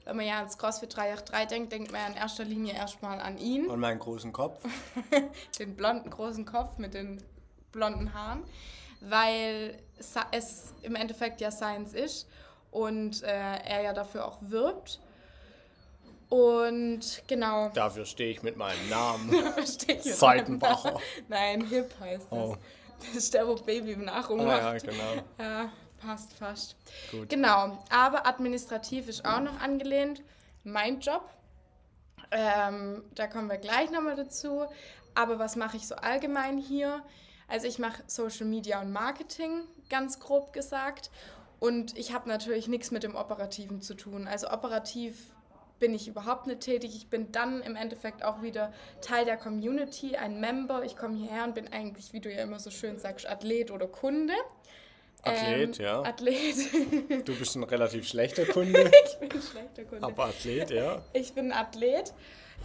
wenn 0.05 0.17
man 0.17 0.27
ja 0.27 0.39
ans 0.39 0.59
CrossFit 0.59 0.97
383 0.97 1.49
denkt, 1.49 1.73
denkt 1.73 1.93
man 1.93 2.01
ja 2.01 2.07
in 2.09 2.15
erster 2.15 2.45
Linie 2.45 2.75
erstmal 2.75 3.21
an 3.21 3.39
ihn. 3.39 3.67
Und 3.67 3.81
meinen 3.81 4.01
großen 4.01 4.33
Kopf. 4.33 4.59
den 5.59 5.77
blonden 5.77 6.11
großen 6.11 6.45
Kopf 6.45 6.79
mit 6.79 6.95
den 6.95 7.23
blonden 7.71 8.13
Haaren, 8.13 8.43
weil 9.01 9.79
es 10.33 10.75
im 10.83 10.95
Endeffekt 10.97 11.41
ja 11.41 11.51
Science 11.51 11.95
ist 11.95 12.29
und 12.71 13.23
äh, 13.23 13.27
er 13.29 13.83
ja 13.83 13.93
dafür 13.93 14.27
auch 14.27 14.39
wirbt. 14.41 15.01
Und 16.33 17.25
genau. 17.27 17.69
Dafür 17.75 18.07
stehe 18.07 18.31
ich 18.31 18.43
mit 18.43 18.57
meinem 18.57 18.89
Namen. 18.89 19.31
Seitenbacher. 20.01 20.99
Nein, 21.29 21.67
Hip 21.67 21.93
heißt 22.01 22.25
das. 22.31 22.39
Oh. 22.39 22.57
Das 23.01 23.17
ist 23.17 23.35
der, 23.35 23.47
wo 23.47 23.55
Baby 23.55 23.93
im 23.93 24.07
Nachrung 24.07 24.41
ah, 24.41 24.45
macht. 24.45 24.83
Ja, 24.83 24.91
genau. 24.93 25.25
Ja, 25.39 25.73
passt 26.01 26.33
fast. 26.33 26.75
Gut. 27.11 27.29
Genau, 27.29 27.77
aber 27.91 28.27
administrativ 28.27 29.09
ist 29.09 29.27
auch 29.27 29.41
noch 29.41 29.61
angelehnt. 29.61 30.23
Mein 30.65 31.01
Job. 31.01 31.29
Ähm, 32.31 33.05
da 33.15 33.27
kommen 33.27 33.51
wir 33.51 33.59
gleich 33.59 33.91
nochmal 33.91 34.17
dazu. 34.17 34.65
Aber 35.15 35.39
was 35.39 35.55
mache 35.55 35.77
ich 35.77 35.87
so 35.87 35.97
allgemein 35.97 36.57
hier? 36.57 37.03
Also 37.47 37.67
ich 37.67 37.79
mache 37.79 38.05
Social 38.07 38.47
Media 38.47 38.81
und 38.81 38.91
Marketing, 38.91 39.65
ganz 39.91 40.19
grob 40.19 40.55
gesagt. 40.55 41.11
Und 41.61 41.99
ich 41.99 42.15
habe 42.15 42.27
natürlich 42.27 42.69
nichts 42.69 42.91
mit 42.91 43.03
dem 43.03 43.17
Operativen 43.17 43.83
zu 43.83 43.93
tun. 43.93 44.27
Also 44.27 44.51
operativ 44.51 45.32
bin 45.83 45.97
ich 45.97 46.07
überhaupt 46.07 46.47
nicht 46.47 46.61
tätig. 46.61 46.95
Ich 46.95 47.09
bin 47.09 47.33
dann 47.33 47.61
im 47.61 47.75
Endeffekt 47.75 48.25
auch 48.25 48.41
wieder 48.41 48.73
Teil 49.01 49.25
der 49.25 49.37
Community, 49.37 50.15
ein 50.15 50.39
Member. 50.39 50.85
Ich 50.85 50.97
komme 50.97 51.17
hierher 51.17 51.43
und 51.43 51.57
bin 51.57 51.73
eigentlich, 51.73 52.13
wie 52.13 52.21
du 52.21 52.33
ja 52.33 52.45
immer 52.45 52.61
so 52.61 52.71
schön 52.71 53.01
sagst, 53.01 53.29
Athlet 53.29 53.73
oder 53.73 53.89
Kunde. 53.89 54.33
Athlet, 55.25 55.81
Ähm, 55.81 55.85
ja. 55.85 56.03
Athlet. 56.03 57.25
Du 57.27 57.35
bist 57.37 57.57
ein 57.57 57.65
relativ 57.65 58.07
schlechter 58.07 58.45
Kunde, 58.47 58.93
ich 59.07 59.19
bin 59.19 59.33
ein 59.33 59.43
schlechter 59.43 59.83
Kunde. 59.83 60.07
aber 60.07 60.27
Athlet, 60.27 60.71
ja. 60.71 61.03
Ich 61.15 61.33
bin 61.33 61.51
Athlet, 61.51 62.15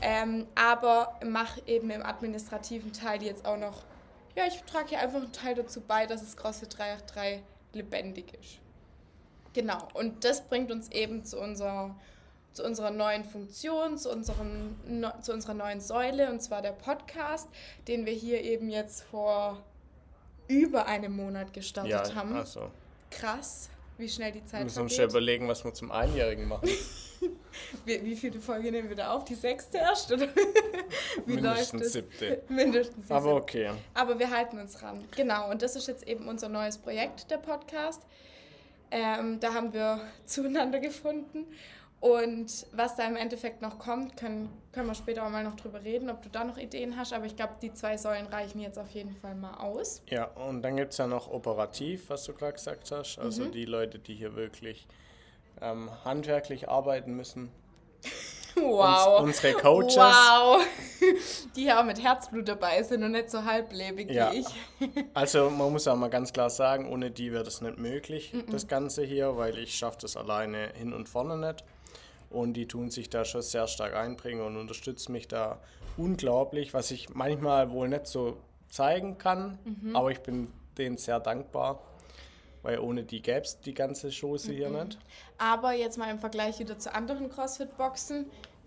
ähm, 0.03 0.45
aber 0.53 1.19
mache 1.25 1.59
eben 1.65 1.89
im 1.89 2.03
administrativen 2.03 2.93
Teil 2.93 3.23
jetzt 3.23 3.47
auch 3.47 3.57
noch, 3.57 3.81
ja, 4.35 4.45
ich 4.45 4.61
trage 4.71 4.89
hier 4.89 4.99
einfach 4.99 5.23
einen 5.23 5.31
Teil 5.31 5.55
dazu 5.55 5.81
bei, 5.81 6.05
dass 6.05 6.21
es 6.21 6.37
CrossFit 6.37 6.77
383 6.77 7.41
lebendig 7.73 8.31
ist. 8.39 8.59
Genau, 9.53 9.87
und 9.95 10.23
das 10.23 10.47
bringt 10.47 10.71
uns 10.71 10.91
eben 10.91 11.25
zu 11.25 11.39
unserer, 11.39 11.95
zu 12.57 12.63
unserer 12.63 12.89
neuen 12.89 13.23
Funktion, 13.23 13.97
zu, 13.97 14.11
unserem, 14.11 14.75
no, 14.87 15.11
zu 15.21 15.31
unserer 15.31 15.53
neuen 15.53 15.79
Säule, 15.79 16.31
und 16.31 16.41
zwar 16.41 16.63
der 16.63 16.71
Podcast, 16.71 17.47
den 17.87 18.05
wir 18.07 18.13
hier 18.13 18.41
eben 18.41 18.69
jetzt 18.69 19.03
vor 19.03 19.63
über 20.47 20.87
einem 20.87 21.15
Monat 21.15 21.53
gestartet 21.53 21.91
Ja, 21.91 22.15
haben. 22.15 22.35
also. 22.35 22.71
Krass, 23.11 23.69
wie 23.99 24.09
schnell 24.09 24.31
die 24.31 24.39
Wir 24.39 24.45
Zeit 24.47 24.63
müssen 24.63 24.81
uns 24.81 24.95
schon 24.95 25.05
überlegen, 25.07 25.47
was 25.47 25.63
wir 25.63 25.73
zum 25.73 25.91
Einjährigen 25.91 26.47
machen. 26.47 26.67
Wie, 27.85 28.03
wie 28.05 28.15
viele 28.15 28.39
Folge 28.39 28.71
nehmen 28.71 28.89
wir 28.89 28.95
da 28.95 29.11
auf? 29.11 29.25
Die 29.25 29.33
sechste 29.33 29.79
erst? 29.79 30.11
Oder? 30.11 30.27
wie 31.25 31.33
Mindestens 31.33 31.81
läuft 31.81 31.91
siebte. 31.93 32.43
Mindestens 32.47 33.07
die 33.07 33.11
Aber 33.11 33.33
siebte. 33.41 33.41
okay. 33.41 33.71
Aber 33.95 34.19
wir 34.19 34.29
halten 34.29 34.59
uns 34.59 34.79
ran. 34.83 35.03
Genau, 35.15 35.49
und 35.49 35.63
das 35.63 35.75
ist 35.75 35.87
jetzt 35.87 36.07
eben 36.07 36.27
unser 36.27 36.47
neues 36.49 36.77
Projekt, 36.77 37.31
der 37.31 37.37
Podcast. 37.37 38.03
Ähm, 38.91 39.39
da 39.39 39.53
haben 39.55 39.73
wir 39.73 39.99
zueinander 40.25 40.79
gefunden. 40.79 41.45
Und 41.99 42.67
was 42.73 42.95
da 42.95 43.07
im 43.07 43.15
Endeffekt 43.15 43.61
noch 43.61 43.79
kommt, 43.79 44.17
können, 44.17 44.49
können 44.71 44.87
wir 44.87 44.93
später 44.93 45.25
auch 45.25 45.29
mal 45.29 45.43
noch 45.43 45.55
drüber 45.55 45.83
reden, 45.83 46.09
ob 46.11 46.21
du 46.21 46.29
da 46.29 46.43
noch 46.43 46.57
Ideen 46.57 46.95
hast. 46.95 47.11
Aber 47.11 47.25
ich 47.25 47.35
glaube, 47.35 47.53
die 47.61 47.73
zwei 47.73 47.97
Säulen 47.97 48.27
reichen 48.27 48.59
jetzt 48.59 48.77
auf 48.77 48.89
jeden 48.91 49.15
Fall 49.15 49.33
mal 49.33 49.55
aus. 49.55 50.03
Ja, 50.07 50.25
und 50.25 50.61
dann 50.61 50.77
gibt 50.77 50.91
es 50.91 50.99
ja 50.99 51.07
noch 51.07 51.27
operativ, 51.31 52.09
was 52.09 52.23
du 52.25 52.33
gerade 52.33 52.53
gesagt 52.53 52.91
hast. 52.91 53.17
Also 53.17 53.45
Mhm. 53.45 53.51
die 53.51 53.65
Leute, 53.65 53.97
die 53.97 54.13
hier 54.13 54.35
wirklich 54.35 54.85
ähm, 55.59 55.89
handwerklich 56.05 56.69
arbeiten 56.69 57.15
müssen. 57.15 57.51
Wow. 58.59 59.19
Uns, 59.19 59.37
unsere 59.37 59.53
Coaches. 59.53 59.97
Wow. 59.97 60.65
Die 61.55 61.61
hier 61.61 61.79
auch 61.79 61.83
mit 61.83 62.01
Herzblut 62.03 62.47
dabei 62.47 62.81
sind 62.81 63.03
und 63.03 63.11
nicht 63.11 63.29
so 63.29 63.43
halblebig 63.45 64.09
Ja. 64.09 64.31
wie 64.31 64.37
ich. 64.39 64.47
Also 65.13 65.51
man 65.51 65.71
muss 65.71 65.87
auch 65.87 65.95
mal 65.95 66.09
ganz 66.09 66.33
klar 66.33 66.49
sagen, 66.49 66.91
ohne 66.91 67.11
die 67.11 67.31
wäre 67.31 67.43
das 67.43 67.61
nicht 67.61 67.77
möglich, 67.77 68.33
das 68.49 68.67
Ganze 68.67 69.03
hier, 69.03 69.37
weil 69.37 69.59
ich 69.59 69.75
schaffe 69.77 69.99
das 70.01 70.17
alleine 70.17 70.71
hin 70.73 70.91
und 70.91 71.07
vorne 71.07 71.37
nicht. 71.37 71.63
Und 72.29 72.53
die 72.53 72.67
tun 72.67 72.89
sich 72.91 73.09
da 73.09 73.23
schon 73.25 73.41
sehr 73.41 73.67
stark 73.67 73.95
einbringen 73.95 74.41
und 74.45 74.57
unterstützen 74.57 75.13
mich 75.13 75.27
da 75.27 75.59
unglaublich, 75.95 76.73
was 76.73 76.91
ich 76.91 77.09
manchmal 77.13 77.71
wohl 77.71 77.87
nicht 77.87 78.07
so 78.07 78.37
zeigen 78.69 79.17
kann, 79.17 79.57
aber 79.93 80.11
ich 80.11 80.19
bin 80.19 80.51
denen 80.77 80.97
sehr 80.97 81.19
dankbar, 81.21 81.81
weil 82.63 82.79
ohne 82.79 83.03
die 83.03 83.21
gäbe 83.21 83.41
es 83.41 83.61
die 83.61 83.73
ganze 83.73 84.09
Chose 84.11 84.51
hier 84.51 84.69
nicht. 84.69 84.99
Aber 85.37 85.71
jetzt 85.71 85.97
mal 85.97 86.11
im 86.11 86.19
Vergleich 86.19 86.59
wieder 86.59 86.77
zu 86.77 86.93
anderen 86.93 87.29
CrossFit-Boxen 87.29 88.25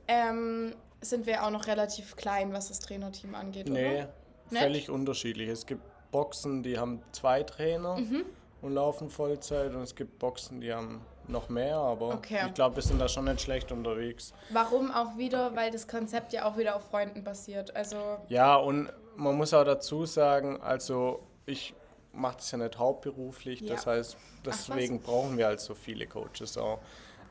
ähm, 0.09 0.75
sind 1.03 1.27
wir 1.27 1.45
auch 1.45 1.51
noch 1.51 1.67
relativ 1.67 2.17
klein, 2.17 2.53
was 2.55 2.69
das 2.69 2.79
Trainerteam 2.81 3.35
angeht, 3.35 3.69
Nee, 3.69 3.97
oder? 4.01 4.09
Nicht? 4.51 4.63
völlig 4.63 4.91
unterschiedlich. 4.91 5.49
Es 5.51 5.67
gibt 5.67 5.83
Boxen, 6.11 6.63
die 6.63 6.79
haben 6.79 7.03
zwei 7.13 7.43
Trainer 7.43 7.97
Mhm. 7.99 8.25
und 8.63 8.73
laufen 8.73 9.11
Vollzeit 9.11 9.75
und 9.75 9.83
es 9.83 9.95
gibt 9.95 10.19
Boxen, 10.19 10.61
die 10.63 10.73
haben 10.73 11.03
noch 11.31 11.49
mehr, 11.49 11.77
aber 11.77 12.15
Okay. 12.15 12.41
ich 12.47 12.55
glaube, 12.55 12.77
wir 12.77 12.83
sind 12.83 12.99
da 13.01 13.09
schon 13.09 13.25
nicht 13.25 13.41
schlecht 13.41 13.73
unterwegs. 13.73 14.33
Warum 14.51 14.91
auch 14.91 15.17
wieder? 15.17 15.55
Weil 15.57 15.71
das 15.71 15.87
Konzept 15.89 16.33
ja 16.33 16.45
auch 16.45 16.57
wieder 16.57 16.77
auf 16.77 16.85
Freunden 16.91 17.23
basiert. 17.25 17.75
Also, 17.77 17.97
Ja, 18.29 18.57
und 18.57 18.91
man 19.17 19.37
muss 19.37 19.53
auch 19.55 19.65
dazu 19.65 20.07
sagen, 20.07 20.61
also 20.61 21.21
ich 21.47 21.75
mache 22.13 22.37
das 22.37 22.51
ja 22.51 22.59
nicht 22.59 22.79
hauptberuflich, 22.79 23.65
das 23.67 23.85
Ja. 23.85 23.93
heißt, 23.93 24.17
was. 24.45 24.67
deswegen 24.67 25.01
brauchen 25.01 25.37
wir 25.39 25.47
halt 25.47 25.61
so 25.61 25.75
viele 25.75 26.07
Coaches 26.07 26.59
auch. 26.59 26.79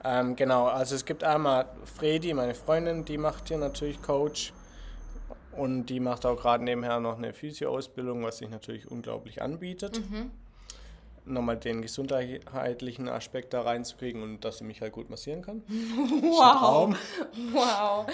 Ähm, 0.04 0.36
genau, 0.38 0.68
also 0.68 0.96
es 0.96 1.04
gibt 1.04 1.24
einmal 1.26 1.66
Fredi, 1.84 2.34
meine 2.34 2.56
Freundin, 2.56 3.04
die 3.04 3.18
macht 3.18 3.50
hier 3.50 3.58
natürlich 3.58 4.02
Coach 4.02 4.54
und 5.52 5.88
die 5.88 6.00
macht 6.00 6.26
auch 6.26 6.38
gerade 6.38 6.64
nebenher 6.64 7.00
noch 7.02 7.18
eine 7.18 7.34
Physio-Ausbildung, 7.34 8.24
was 8.24 8.38
sich 8.38 8.50
natürlich 8.50 8.90
unglaublich 8.90 9.42
anbietet. 9.42 10.00
Mhm. 10.10 10.32
Nochmal 11.30 11.58
den 11.58 11.82
gesundheitlichen 11.82 13.08
Aspekt 13.08 13.54
da 13.54 13.62
reinzukriegen 13.62 14.22
und 14.24 14.44
dass 14.44 14.58
sie 14.58 14.63
mich 14.63 14.82
halt 14.82 14.94
gut 14.94 15.10
massieren 15.10 15.42
kann. 15.42 15.63
wow. 15.68 16.96
Wow. 17.54 18.08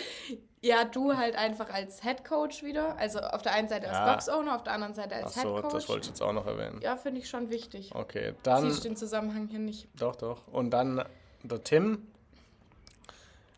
Ja, 0.62 0.84
du 0.84 1.16
halt 1.16 1.36
einfach 1.36 1.70
als 1.70 2.02
Head 2.02 2.26
Coach 2.26 2.64
wieder. 2.64 2.98
Also 2.98 3.20
auf 3.20 3.44
der 3.44 3.54
einen 3.54 3.68
Seite 3.68 3.88
als 3.88 3.98
Ja. 3.98 4.14
Box-Owner, 4.14 4.56
auf 4.56 4.64
der 4.64 4.74
anderen 4.74 4.96
Seite 4.96 5.16
als 5.16 5.38
Achso, 5.38 5.54
Head 5.56 5.62
Coach. 5.64 5.74
das 5.74 5.90
wollte 5.90 6.02
ich 6.02 6.08
jetzt 6.10 6.22
auch 6.24 6.34
noch 6.34 6.48
erwähnen. 6.48 6.80
ja, 6.82 6.98
finde 6.98 7.20
ich 7.22 7.30
schon 7.30 7.50
wichtig. 7.52 7.92
Okay, 7.94 8.34
dann. 8.44 8.64
Siehst 8.64 8.84
den 8.84 8.96
Zusammenhang 8.96 9.48
hier 9.48 9.60
nicht. 9.60 9.88
Doch, 10.00 10.16
doch. 10.16 10.48
Und 10.48 10.72
dann 10.72 11.04
der 11.44 11.64
Tim. 11.64 12.08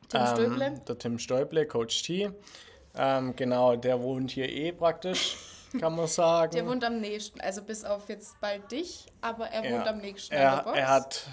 Tim 0.10 0.22
ähm, 0.22 0.28
Stöble. 0.28 0.82
Der 0.88 0.98
Tim 0.98 1.20
Stäuble, 1.20 1.65
Coach 1.65 2.04
T. 2.04 2.30
Ähm, 2.96 3.36
genau, 3.36 3.76
der 3.76 4.02
wohnt 4.02 4.32
hier 4.32 4.50
eh 4.50 4.72
praktisch, 4.72 5.38
kann 5.80 5.95
man 5.95 6.08
sagen. 6.08 6.51
Der 6.53 6.65
wohnt 6.67 6.84
am 6.84 6.99
nächsten, 6.99 7.39
also 7.41 7.62
bis 7.63 7.84
auf 7.84 8.10
jetzt 8.10 8.39
bald 8.41 8.71
dich, 8.71 9.08
aber 9.21 9.47
er 9.47 9.63
wohnt 9.63 9.86
Ja. 9.86 9.91
am 9.91 9.97
nächsten 9.99 10.34
er, 10.34 10.65
er 10.65 10.88
hat 10.88 11.25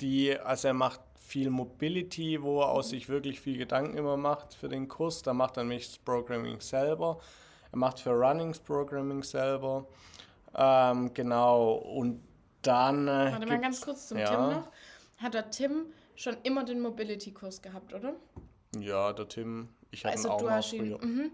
die, 0.00 0.38
also 0.38 0.68
er 0.68 0.74
macht 0.74 1.00
viel 1.18 1.50
Mobility, 1.50 2.42
wo 2.42 2.60
er 2.60 2.70
aus 2.70 2.90
sich 2.90 3.08
wirklich 3.08 3.40
viel 3.40 3.56
Gedanken 3.56 3.96
immer 3.96 4.16
macht 4.16 4.54
für 4.54 4.68
den 4.68 4.88
Kurs. 4.88 5.22
Da 5.22 5.32
macht 5.32 5.56
er 5.56 5.62
nämlich 5.62 5.86
das 5.86 5.98
Programming 5.98 6.60
selber. 6.60 7.20
Er 7.70 7.78
macht 7.78 8.00
für 8.00 8.10
Runnings 8.10 8.58
Programming 8.58 9.22
selber. 9.22 9.86
Ähm, 10.56 11.14
genau, 11.14 11.74
und 11.74 12.20
dann. 12.62 13.06
Äh, 13.06 13.32
Warte 13.32 13.46
mal 13.46 13.60
ganz 13.60 13.80
kurz 13.80 14.08
zum 14.08 14.18
ja. 14.18 14.26
Tim 14.28 14.56
noch. 14.56 14.68
Hat 15.18 15.34
der 15.34 15.50
Tim 15.50 15.86
schon 16.16 16.36
immer 16.42 16.64
den 16.64 16.80
Mobility-Kurs 16.80 17.62
gehabt, 17.62 17.94
oder? 17.94 18.14
Ja, 18.78 19.12
der 19.12 19.28
Tim. 19.28 19.68
Ich 19.92 20.04
habe 20.04 20.14
Also 20.16 20.28
ihn 20.28 20.32
auch 20.32 20.38
du 20.38 20.44
mal 20.46 20.54
hast 20.56 20.72
ihn. 20.72 21.30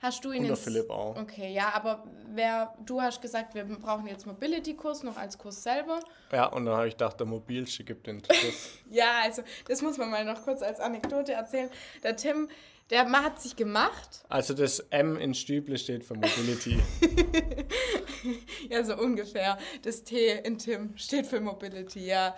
Hast 0.00 0.24
du 0.24 0.32
ihn 0.32 0.42
Und 0.42 0.48
der 0.48 0.56
Philipp 0.56 0.90
auch. 0.90 1.16
Okay, 1.16 1.52
ja, 1.52 1.72
aber 1.74 2.04
wer, 2.34 2.74
du 2.84 3.00
hast 3.00 3.22
gesagt, 3.22 3.54
wir 3.54 3.64
brauchen 3.64 4.06
jetzt 4.06 4.26
Mobility-Kurs 4.26 5.02
noch 5.02 5.16
als 5.16 5.38
Kurs 5.38 5.62
selber. 5.62 6.00
Ja, 6.32 6.46
und 6.46 6.66
dann 6.66 6.76
habe 6.76 6.88
ich 6.88 6.94
gedacht, 6.94 7.18
der 7.18 7.26
Mobilste 7.26 7.84
gibt 7.84 8.06
den 8.06 8.22
Kurs. 8.22 8.36
Ja, 8.90 9.20
also 9.24 9.42
das 9.66 9.82
muss 9.82 9.98
man 9.98 10.10
mal 10.10 10.24
noch 10.24 10.42
kurz 10.44 10.62
als 10.62 10.78
Anekdote 10.80 11.32
erzählen. 11.32 11.68
Der 12.02 12.14
Tim, 12.16 12.48
der 12.90 13.10
hat 13.10 13.40
sich 13.40 13.56
gemacht, 13.56 14.24
Also 14.28 14.54
das 14.54 14.78
M 14.90 15.16
in 15.16 15.34
Stüble 15.34 15.76
steht 15.76 16.04
für 16.04 16.14
Mobility. 16.14 16.78
ja 18.70 18.84
so 18.84 18.96
ungefähr, 18.96 19.58
das 19.82 20.04
T 20.04 20.38
in 20.44 20.58
Tim 20.58 20.96
steht 20.96 21.26
für 21.26 21.40
Mobility, 21.40 22.06
ja. 22.06 22.36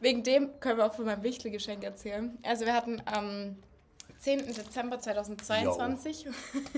Wegen 0.00 0.22
dem 0.22 0.58
können 0.60 0.78
wir 0.78 0.86
auch 0.86 0.94
von 0.94 1.04
meinem 1.04 1.22
Wichtelgeschenk 1.22 1.84
erzählen. 1.84 2.38
Also 2.42 2.64
wir 2.64 2.72
hatten 2.72 3.02
am 3.04 3.56
10. 4.20 4.52
Dezember 4.52 5.00
2022 5.00 6.26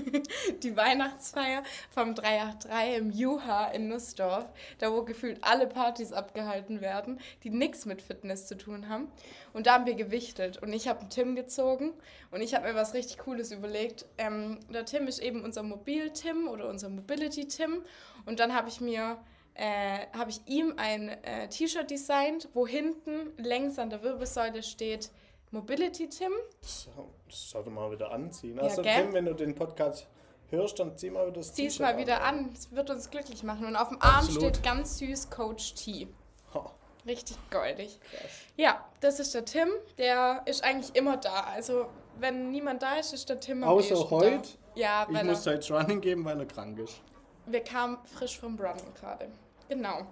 die 0.63 0.77
Weihnachtsfeier 0.77 1.63
vom 1.89 2.15
383 2.15 2.97
im 2.97 3.11
Juha 3.11 3.65
in 3.71 3.89
Nussdorf, 3.89 4.45
da 4.79 4.93
wo 4.93 5.03
gefühlt 5.03 5.43
alle 5.43 5.67
Partys 5.67 6.13
abgehalten 6.13 6.79
werden, 6.79 7.19
die 7.43 7.49
nichts 7.49 7.85
mit 7.85 8.01
Fitness 8.01 8.47
zu 8.47 8.57
tun 8.57 8.87
haben. 8.87 9.11
Und 9.51 9.67
da 9.67 9.73
haben 9.73 9.85
wir 9.85 9.95
gewichtet 9.95 10.63
und 10.63 10.71
ich 10.71 10.87
habe 10.87 11.01
einen 11.01 11.09
Tim 11.09 11.35
gezogen 11.35 11.91
und 12.31 12.39
ich 12.39 12.55
habe 12.55 12.65
mir 12.65 12.75
was 12.75 12.93
richtig 12.93 13.17
Cooles 13.17 13.51
überlegt. 13.51 14.05
Ähm, 14.17 14.59
der 14.69 14.85
Tim 14.85 15.07
ist 15.07 15.19
eben 15.19 15.43
unser 15.43 15.63
Mobil-Tim 15.63 16.47
oder 16.47 16.69
unser 16.69 16.87
Mobility-Tim 16.87 17.83
und 18.25 18.39
dann 18.39 18.55
habe 18.55 18.69
ich 18.69 18.79
mir 18.79 19.17
äh, 19.55 20.07
habe 20.17 20.31
ich 20.31 20.39
ihm 20.47 20.75
ein 20.77 21.09
äh, 21.09 21.49
T-Shirt 21.49 21.91
designt, 21.91 22.47
wo 22.53 22.65
hinten 22.65 23.33
längs 23.37 23.77
an 23.77 23.89
der 23.89 24.01
Wirbelsäule 24.01 24.63
steht 24.63 25.11
Mobility 25.53 26.09
Tim. 26.09 26.31
Das, 26.61 26.89
das 27.27 27.49
sollte 27.51 27.69
mal 27.69 27.91
wieder 27.91 28.11
anziehen. 28.11 28.57
Ja, 28.57 28.63
Also 28.63 28.81
gell? 28.81 29.03
Tim, 29.03 29.13
wenn 29.13 29.25
du 29.25 29.33
den 29.33 29.53
Podcast 29.55 30.07
hörst, 30.49 30.79
dann 30.79 30.97
zieh 30.97 31.09
mal 31.11 31.27
wieder 31.27 31.37
das 31.37 31.53
Zieh 31.53 31.67
es 31.67 31.79
mal 31.79 31.97
wieder 31.97 32.23
an, 32.23 32.51
es 32.53 32.71
wird 32.71 32.89
uns 32.89 33.09
glücklich 33.09 33.43
machen. 33.43 33.65
Und 33.67 33.75
auf 33.75 33.89
dem 33.89 34.01
Arm 34.01 34.25
Absolut. 34.25 34.55
steht 34.55 34.63
ganz 34.63 34.97
süß 34.97 35.29
Coach 35.29 35.75
T. 35.75 36.07
Ha, 36.53 36.71
Richtig 37.05 37.37
goldig. 37.51 37.99
krass. 38.11 38.31
Ja, 38.57 38.83
das 38.99 39.19
ist 39.19 39.33
der 39.35 39.45
Tim. 39.45 39.69
Der 39.97 40.41
ist 40.45 40.63
eigentlich 40.63 40.95
immer 40.95 41.17
da. 41.17 41.41
Also, 41.53 41.85
wenn 42.19 42.49
niemand 42.51 42.81
da 42.81 42.95
ist, 42.97 43.13
ist 43.13 43.29
der 43.29 43.39
Tim 43.39 43.63
am 43.63 43.69
Außer 43.69 44.09
heute. 44.09 44.37
Da. 44.39 44.41
Ja, 44.75 45.07
Ich 45.11 45.23
muss 45.23 45.45
jetzt 45.45 45.69
Running 45.69 46.01
geben, 46.01 46.25
weil 46.25 46.39
er 46.39 46.45
krank 46.47 46.79
ist. 46.79 46.99
wir 47.45 47.63
kamen 47.63 47.97
frisch 48.05 48.39
vom 48.39 48.57
Running 48.59 48.91
gerade. 48.99 49.29
Genau. 49.69 50.07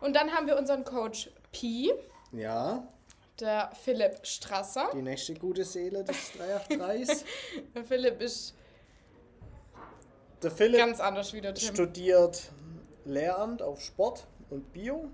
Und 0.00 0.16
dann 0.16 0.30
haben 0.32 0.46
wir 0.46 0.56
unseren 0.56 0.82
Coach 0.84 1.30
P, 1.52 1.92
Ja, 2.32 2.86
der 3.40 3.70
Philipp 3.82 4.26
Strasser. 4.26 4.88
die 4.94 5.02
nächste 5.02 5.34
gute 5.34 5.64
Seele 5.64 6.04
des 6.04 6.32
383. 6.36 7.24
Der 7.74 7.84
Philipp 7.84 8.20
ist 8.20 8.54
Der 10.42 10.50
Philipp 10.50 10.78
ganz 10.78 11.00
anders 11.00 11.32
wie 11.32 11.40
der 11.40 11.54
Tim. 11.54 11.74
studiert 11.74 12.50
Lehramt 13.04 13.62
auf 13.62 13.80
Sport 13.80 14.26
und 14.50 14.72
Bio. 14.72 15.08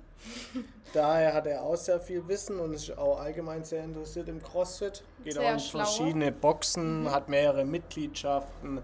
Daher 0.92 1.32
hat 1.34 1.46
er 1.46 1.62
auch 1.62 1.76
sehr 1.76 2.00
viel 2.00 2.26
Wissen 2.28 2.58
und 2.60 2.72
ist 2.74 2.96
auch 2.96 3.20
allgemein 3.20 3.64
sehr 3.64 3.84
interessiert 3.84 4.28
im 4.28 4.42
CrossFit. 4.42 5.02
Geht 5.22 5.34
Sehr 5.34 5.42
auch 5.42 5.52
in 5.52 5.60
schlauer. 5.60 5.84
verschiedene 5.84 6.32
Boxen, 6.32 7.10
hat 7.10 7.28
mehrere 7.28 7.64
Mitgliedschaften, 7.64 8.80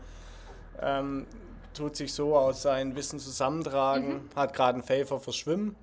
ähm, 0.81 1.27
tut 1.75 1.97
sich 1.97 2.13
so 2.13 2.37
aus 2.37 2.63
sein 2.63 2.95
Wissen 2.97 3.19
zusammentragen, 3.19 4.29
hat 4.35 4.53
gerade 4.55 4.75
einen 4.75 4.83
Favor 4.83 5.21
für 5.21 5.33
Schwimmen. 5.33 5.77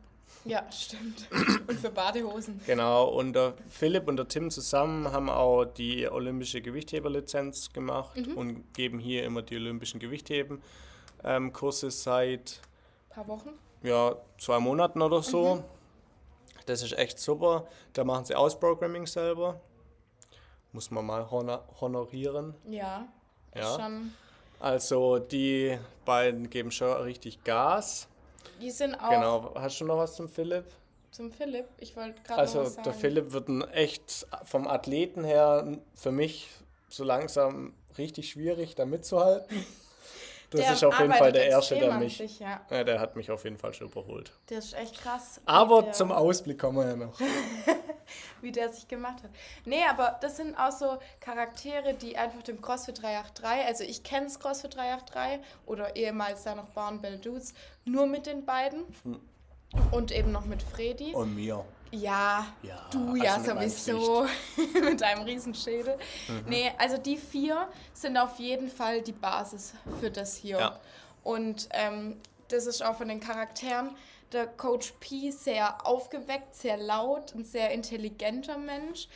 Ja, 0.48 0.66
stimmt. 0.72 1.28
Und 1.68 1.80
für 1.80 1.90
Badehosen. 1.92 2.60
Genau, 2.66 3.06
und 3.10 3.34
der 3.34 3.54
Philipp 3.70 4.08
und 4.08 4.18
der 4.18 4.28
Tim 4.28 4.50
zusammen 4.52 5.12
haben 5.12 5.30
auch 5.30 5.66
die 5.66 6.08
olympische 6.10 6.62
Gewichtheberlizenz 6.62 7.72
gemacht 7.74 8.18
und 8.36 8.74
geben 8.74 9.00
hier 9.00 9.24
immer 9.26 9.42
die 9.42 9.56
olympischen 9.58 10.00
Gewichtheben-Kurse 10.00 11.92
seit 11.92 12.62
Ein 13.10 13.16
paar 13.16 13.28
Wochen. 13.28 13.50
ja, 13.84 14.16
zwei 14.38 14.60
Monaten 14.60 15.02
oder 15.02 15.22
so. 15.22 15.64
Das 16.66 16.82
ist 16.84 16.98
echt 16.98 17.20
super. 17.20 17.66
Da 17.94 18.04
machen 18.04 18.26
sie 18.26 18.36
Ausprogramming 18.36 19.06
selber. 19.08 19.60
Muss 20.74 20.92
man 20.92 21.06
mal 21.06 21.30
honor 21.32 21.64
honorieren. 21.80 22.54
Ja. 22.70 23.08
Ja. 23.56 23.76
Schon, 23.80 24.12
Also 24.60 25.18
die 25.20 25.78
beiden 26.06 26.50
geben 26.50 26.72
schon 26.72 26.92
richtig 27.04 27.44
Gas. 27.44 28.08
Die 28.62 28.72
sind 28.72 28.96
auch 28.96 29.10
Genau. 29.10 29.54
Hast 29.56 29.80
du 29.82 29.86
noch 29.86 29.98
was 29.98 30.16
zum 30.16 30.28
Philipp? 30.30 30.66
zum 31.12 31.32
Philipp. 31.32 31.66
Ich 31.80 31.96
wollte 31.96 32.22
gerade 32.22 32.40
Also 32.42 32.60
was 32.60 32.74
sagen. 32.76 32.84
der 32.84 32.94
Philipp 32.94 33.32
wird 33.32 33.48
ein 33.48 33.62
echt 33.70 34.28
vom 34.44 34.68
Athleten 34.68 35.24
her 35.24 35.78
für 35.96 36.12
mich 36.12 36.50
so 36.90 37.04
langsam 37.04 37.74
richtig 37.98 38.30
schwierig, 38.30 38.76
da 38.76 38.86
mitzuhalten. 38.86 39.66
Das 40.50 40.62
Der 40.62 40.74
ist 40.74 40.84
auf 40.86 40.98
jeden 41.00 41.14
Fall 41.14 41.32
der 41.34 41.48
Erste, 41.48 41.76
der 41.76 41.94
mich. 41.96 42.18
Sich, 42.18 42.40
ja. 42.40 42.62
Ja, 42.70 42.84
der 42.84 43.00
hat 43.02 43.18
mich 43.18 43.30
auf 43.30 43.44
jeden 43.44 43.58
Fall 43.58 43.74
schon 43.74 43.88
überholt. 43.88 44.32
Der 44.50 44.60
ist 44.60 44.74
echt 44.74 45.02
krass. 45.02 45.42
Aber 45.46 45.84
der, 45.84 45.92
zum 45.92 46.12
Ausblick 46.12 46.60
kommen 46.60 46.78
wir 46.78 46.88
ja 46.88 46.96
noch. 46.96 47.20
Wie 48.42 48.54
der 48.54 48.72
sich 48.72 48.88
gemacht 48.88 49.24
hat. 49.24 49.32
Nee, 49.66 49.84
aber 49.90 50.18
das 50.22 50.38
sind 50.38 50.56
auch 50.58 50.72
so 50.72 50.98
Charaktere, 51.20 51.94
die 51.96 52.18
einfach 52.18 52.44
dem 52.44 52.62
CrossFit 52.62 53.02
383, 53.02 53.68
also 53.68 53.84
ich 53.84 54.04
kenne 54.04 54.28
das 54.28 54.40
CrossFit 54.40 54.76
383 54.76 55.46
oder 55.66 55.96
ehemals 55.98 56.44
da 56.44 56.56
noch 56.56 56.70
Barnbell 56.70 57.18
Dudes, 57.18 57.54
nur 57.84 58.08
mit 58.08 58.26
den 58.26 58.46
beiden. 58.46 58.86
Hm. 59.04 59.20
Und 59.92 60.14
eben 60.14 60.32
noch 60.32 60.46
mit 60.46 60.64
Fredi. 60.64 61.14
Und 61.14 61.36
mir. 61.36 61.66
Ja, 61.91 62.45
Ja, 62.62 62.88
du 62.91 63.12
also 63.12 63.23
ja 63.23 63.38
mit 63.38 63.56
meinem 63.56 63.69
sowieso 63.69 64.28
mit 64.82 65.02
deinem 65.02 65.23
Riesenschädel. 65.23 65.97
Mhm. 66.28 66.43
Nee, 66.47 66.71
also 66.78 66.97
die 66.97 67.17
vier 67.17 67.67
sind 67.93 68.17
auf 68.17 68.39
jeden 68.39 68.69
Fall 68.69 69.02
die 69.02 69.13
Basis 69.13 69.73
für 70.00 70.12
das 70.12 70.36
hier. 70.36 70.60
Ja. 70.60 70.80
Und 71.23 71.69
ähm, 71.71 72.17
das 72.50 72.65
ist 72.65 72.84
auch 72.84 72.95
von 72.95 73.08
den 73.08 73.19
Charakteren 73.19 73.95
der 74.32 74.47
Coach 74.47 74.93
P 75.00 75.32
sehr 75.32 75.86
aufgeweckt, 75.86 76.56
sehr 76.56 76.78
laut, 76.78 77.34
ein 77.34 77.45
sehr 77.45 77.71
intelligenter 77.71 78.58
Mensch. 78.58 79.08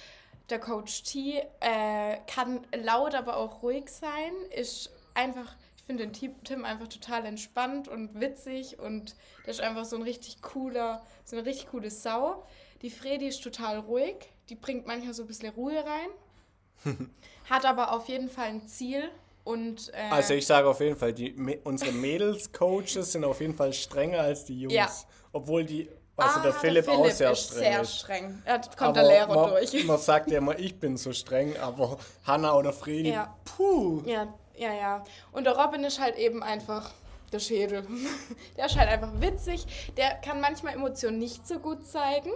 Der 0.49 0.60
Coach 0.60 1.03
T 1.03 1.41
äh, 1.60 2.17
kann 2.27 2.65
laut, 2.75 3.15
aber 3.15 3.38
auch 3.38 3.62
ruhig 3.62 3.89
sein, 3.89 4.34
ist 4.55 4.89
einfach, 5.13 5.55
finde 5.91 6.06
den 6.06 6.13
Ti- 6.13 6.36
Tim 6.45 6.63
einfach 6.63 6.88
total 6.88 7.25
entspannt 7.25 7.88
und 7.89 8.19
witzig 8.19 8.80
und 8.80 9.15
der 9.45 9.51
ist 9.51 9.60
einfach 9.62 9.84
so 9.86 9.97
ein 9.97 10.01
richtig 10.04 10.41
cooler, 10.41 11.04
so 11.25 11.36
eine 11.36 11.45
richtig 11.45 11.67
coole 11.67 11.91
Sau. 11.91 12.43
Die 12.82 12.89
Fredi 12.89 13.27
ist 13.27 13.43
total 13.43 13.80
ruhig, 13.80 14.15
die 14.49 14.56
bringt 14.56 14.88
manchmal 14.88 15.13
so 15.13 15.23
ein 15.23 15.27
bisschen 15.27 15.49
Ruhe 15.54 15.84
rein, 15.84 17.10
hat 17.49 17.65
aber 17.65 17.91
auf 17.93 18.08
jeden 18.08 18.30
Fall 18.30 18.47
ein 18.47 18.67
Ziel 18.67 19.10
und 19.43 19.91
äh, 19.93 20.10
Also 20.12 20.34
ich 20.34 20.45
sage 20.47 20.67
auf 20.69 20.80
jeden 20.80 20.95
Fall, 20.95 21.13
die, 21.13 21.36
unsere 21.63 21.91
Mädels-Coaches 21.91 23.12
sind 23.12 23.25
auf 23.25 23.41
jeden 23.41 23.56
Fall 23.56 23.73
strenger 23.73 24.19
als 24.21 24.45
die 24.45 24.62
Jungs. 24.62 24.75
Ja. 24.75 24.89
Obwohl 25.34 25.65
die, 25.65 25.89
also 26.15 26.39
ah, 26.39 26.43
der 26.43 26.54
Philipp, 26.54 26.88
auch 26.88 27.10
sehr 27.10 27.32
ist 27.32 27.47
streng 27.47 27.60
sehr 27.60 27.82
ist. 27.82 27.99
streng. 27.99 28.41
Da 28.45 28.58
kommt 28.60 28.82
aber 28.82 28.93
der 28.93 29.04
Lehrer 29.08 29.36
man, 29.36 29.49
durch. 29.49 29.84
Man 29.86 29.97
sagt 29.97 30.32
ja 30.32 30.38
immer, 30.38 30.58
ich 30.58 30.80
bin 30.80 30.95
so 30.95 31.12
streng, 31.12 31.58
aber 31.58 31.97
Hanna 32.25 32.56
oder 32.56 32.71
Fredi, 32.71 33.10
Ja. 33.12 33.36
puh. 33.45 34.04
Ja, 34.06 34.34
ja, 34.62 34.74
ja. 34.74 35.04
Und 35.32 35.45
der 35.45 35.58
Robin 35.58 35.84
ist 35.84 36.00
halt 36.00 36.17
eben 36.17 36.43
einfach 36.43 36.91
der 37.34 37.39
Schädel. 37.39 37.84
Der 38.58 38.65
ist 38.65 38.78
halt 38.78 38.89
einfach 38.89 39.19
witzig. 39.19 39.65
Der 39.97 40.15
kann 40.15 40.39
manchmal 40.41 40.74
Emotionen 40.76 41.17
nicht 41.17 41.47
so 41.47 41.60
gut 41.60 41.86
zeigen. 41.86 42.32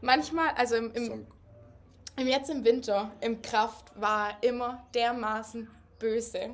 Manchmal, 0.00 0.48
also 0.56 0.74
im, 0.74 0.90
im, 0.92 1.26
im 2.16 2.26
jetzt 2.26 2.50
im 2.50 2.64
Winter, 2.64 3.12
im 3.20 3.42
Kraft, 3.42 3.92
war 3.94 4.30
er 4.40 4.48
immer 4.48 4.86
dermaßen 4.94 5.68
böse. 5.98 6.50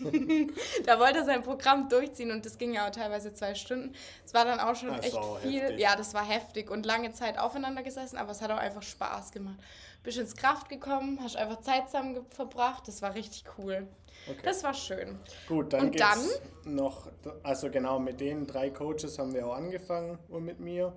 da 0.86 0.98
wollte 0.98 1.18
er 1.18 1.24
sein 1.24 1.42
Programm 1.44 1.88
durchziehen 1.88 2.32
und 2.32 2.44
das 2.44 2.58
ging 2.58 2.74
ja 2.74 2.88
auch 2.88 2.90
teilweise 2.90 3.32
zwei 3.32 3.54
Stunden. 3.54 3.94
Es 4.24 4.34
war 4.34 4.44
dann 4.44 4.58
auch 4.58 4.74
schon 4.74 4.88
Das 4.88 5.06
echt 5.06 5.24
viel. 5.42 5.60
heftig. 5.60 5.78
Ja, 5.78 5.94
das 5.94 6.14
war 6.14 6.24
heftig 6.24 6.68
und 6.70 6.84
lange 6.84 7.12
Zeit 7.12 7.38
aufeinander 7.38 7.84
gesessen, 7.84 8.16
aber 8.16 8.32
es 8.32 8.42
hat 8.42 8.50
auch 8.50 8.58
einfach 8.58 8.82
Spaß 8.82 9.30
gemacht. 9.30 9.58
Bist 10.02 10.18
ins 10.18 10.34
Kraft 10.34 10.68
gekommen, 10.68 11.20
hast 11.22 11.36
einfach 11.36 11.60
Zeit 11.60 11.86
zusammen 11.86 12.26
verbracht. 12.30 12.88
Das 12.88 13.02
war 13.02 13.14
richtig 13.14 13.44
cool. 13.58 13.86
Okay. 14.30 14.40
Das 14.44 14.62
war 14.64 14.74
schön. 14.74 15.18
Gut, 15.48 15.72
dann 15.72 15.86
Und 15.86 15.92
geht's 15.92 16.40
noch, 16.64 17.08
also 17.42 17.70
genau 17.70 17.98
mit 17.98 18.20
den 18.20 18.46
drei 18.46 18.70
Coaches 18.70 19.18
haben 19.18 19.32
wir 19.34 19.46
auch 19.46 19.54
angefangen 19.54 20.18
und 20.28 20.44
mit 20.44 20.60
mir. 20.60 20.92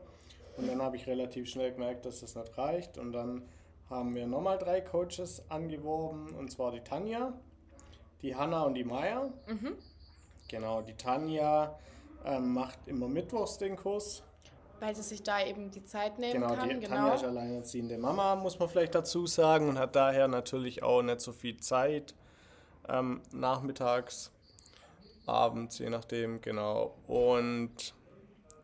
Und 0.58 0.68
dann 0.68 0.82
habe 0.82 0.98
ich 0.98 1.08
relativ 1.08 1.50
schnell 1.50 1.72
gemerkt, 1.72 2.06
dass 2.06 2.20
das 2.20 2.36
nicht 2.36 2.58
reicht. 2.58 2.98
Und 2.98 3.14
dann 3.14 3.44
haben 3.90 4.14
wir 4.16 4.28
nochmal 4.28 4.58
drei 4.58 4.82
Coaches 4.82 5.44
angeworben, 5.50 6.30
und 6.36 6.52
zwar 6.52 6.72
die 6.72 6.82
Tanja, 6.82 7.34
die 8.22 8.36
Hanna 8.36 8.64
und 8.64 8.74
die 8.74 8.84
Maya. 8.84 9.32
Mhm. 9.48 9.78
Genau, 10.50 10.82
die 10.82 10.94
Tanja 10.96 11.78
ähm, 12.26 12.54
macht 12.54 12.80
immer 12.86 13.08
mittwochs 13.08 13.58
den 13.58 13.76
Kurs. 13.78 14.24
Weil 14.80 14.96
sie 14.96 15.04
sich 15.04 15.24
da 15.24 15.46
eben 15.46 15.72
die 15.72 15.84
Zeit 15.84 16.18
nehmen 16.20 16.34
Genau, 16.42 16.56
kann. 16.56 16.70
die 16.70 16.76
genau. 16.76 16.88
Tanja 16.88 17.14
ist 17.14 17.24
alleinerziehende 17.24 17.98
Mama, 17.98 18.36
muss 18.36 18.58
man 18.60 18.68
vielleicht 18.68 18.96
dazu 18.96 19.28
sagen, 19.28 19.70
und 19.70 19.80
hat 19.80 19.96
daher 19.96 20.28
natürlich 20.28 20.84
auch 20.84 21.02
nicht 21.02 21.22
so 21.22 21.32
viel 21.32 21.58
Zeit 21.58 22.14
ähm, 22.90 23.22
nachmittags, 23.32 24.32
abends, 25.26 25.80
je 25.80 25.90
nachdem, 25.90 26.42
genau. 26.42 26.96
Und 27.08 27.94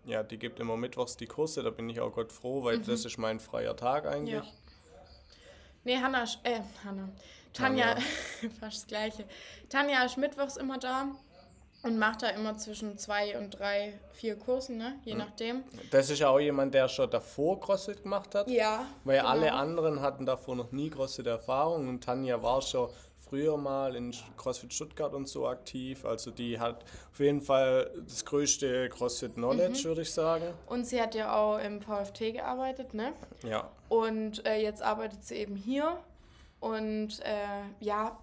ja, 0.06 0.24
die 0.24 0.38
gibt 0.38 0.60
immer 0.60 0.78
mittwochs 0.78 1.18
die 1.18 1.28
Kurse, 1.28 1.64
da 1.64 1.70
bin 1.70 1.90
ich 1.90 2.00
auch 2.00 2.12
Gott 2.12 2.32
froh, 2.32 2.64
weil 2.64 2.80
das 2.80 3.06
ist 3.06 3.18
mein 3.18 3.40
freier 3.40 3.76
Tag 3.76 4.06
eigentlich. 4.06 4.36
Mhm. 4.36 4.46
Ja. 4.46 4.54
Nee, 5.84 5.98
Hanna, 5.98 6.24
äh, 6.44 6.60
Hanna. 6.84 7.10
Tanja, 7.54 7.96
fast 8.60 8.84
das 8.84 8.88
Gleiche. 8.88 9.26
Tanja 9.70 10.04
ist 10.04 10.18
mittwochs 10.18 10.58
immer 10.58 10.78
da 10.78 11.08
und 11.84 11.98
macht 11.98 12.24
da 12.24 12.30
immer 12.30 12.58
zwischen 12.58 12.98
zwei 12.98 13.38
und 13.38 13.52
drei, 13.52 14.00
vier 14.12 14.38
Kursen, 14.38 14.78
ne? 14.78 15.00
Je 15.04 15.16
nachdem. 15.16 15.64
Das 15.92 16.10
ist 16.10 16.24
auch 16.24 16.40
jemand, 16.40 16.74
der 16.74 16.88
schon 16.88 17.10
davor 17.10 17.60
CrossFit 17.60 18.04
gemacht 18.04 18.36
hat. 18.36 18.50
Ja. 18.50 18.86
Weil 19.04 19.20
genau. 19.20 19.30
alle 19.30 19.54
anderen 19.54 20.02
hatten 20.02 20.26
davor 20.26 20.56
noch 20.56 20.72
nie 20.72 20.90
CrossFit-Erfahrung 20.90 21.88
und 21.88 22.04
Tanja 22.04 22.42
war 22.42 22.62
schon 22.62 22.90
früher 23.30 23.58
mal 23.58 23.96
in 23.96 24.14
CrossFit 24.38 24.74
Stuttgart 24.74 25.14
und 25.14 25.28
so 25.28 25.48
aktiv. 25.48 26.06
Also 26.06 26.32
die 26.32 26.60
hat 26.60 26.84
auf 27.12 27.20
jeden 27.20 27.42
Fall 27.42 27.92
das 28.08 28.24
größte 28.26 28.90
CrossFit-Knowledge, 28.90 29.80
Mhm. 29.80 29.84
würde 29.86 30.02
ich 30.02 30.14
sagen. 30.14 30.46
Und 30.68 30.86
sie 30.86 31.02
hat 31.02 31.16
ja 31.16 31.36
auch 31.36 31.58
im 31.60 31.82
VFT 31.82 32.34
gearbeitet, 32.34 32.94
ne? 32.94 33.14
Ja. 33.44 33.70
Und 33.90 34.46
äh, 34.46 34.62
jetzt 34.62 34.82
arbeitet 34.82 35.24
sie 35.24 35.36
eben 35.36 35.56
hier. 35.56 35.98
Und 36.60 37.20
äh, 37.22 37.36
ja, 37.80 38.18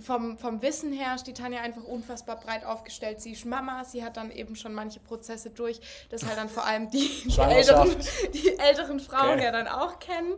vom, 0.00 0.38
vom 0.38 0.62
Wissen 0.62 0.92
her 0.92 1.14
ist 1.16 1.26
die 1.26 1.32
Tanja 1.32 1.60
einfach 1.60 1.82
unfassbar 1.82 2.38
breit 2.38 2.64
aufgestellt. 2.64 3.20
Sie 3.20 3.32
ist 3.32 3.44
Mama, 3.44 3.84
sie 3.84 4.04
hat 4.04 4.16
dann 4.16 4.30
eben 4.30 4.54
schon 4.54 4.72
manche 4.72 5.00
Prozesse 5.00 5.50
durch, 5.50 5.80
das 6.10 6.24
halt 6.24 6.38
dann 6.38 6.48
vor 6.48 6.64
allem 6.64 6.88
die, 6.90 7.08
die, 7.26 7.40
älteren, 7.40 7.96
die 8.32 8.58
älteren 8.58 9.00
Frauen 9.00 9.34
Okay. 9.34 9.44
ja 9.44 9.50
dann 9.52 9.66
auch 9.66 9.98
kennen. 9.98 10.34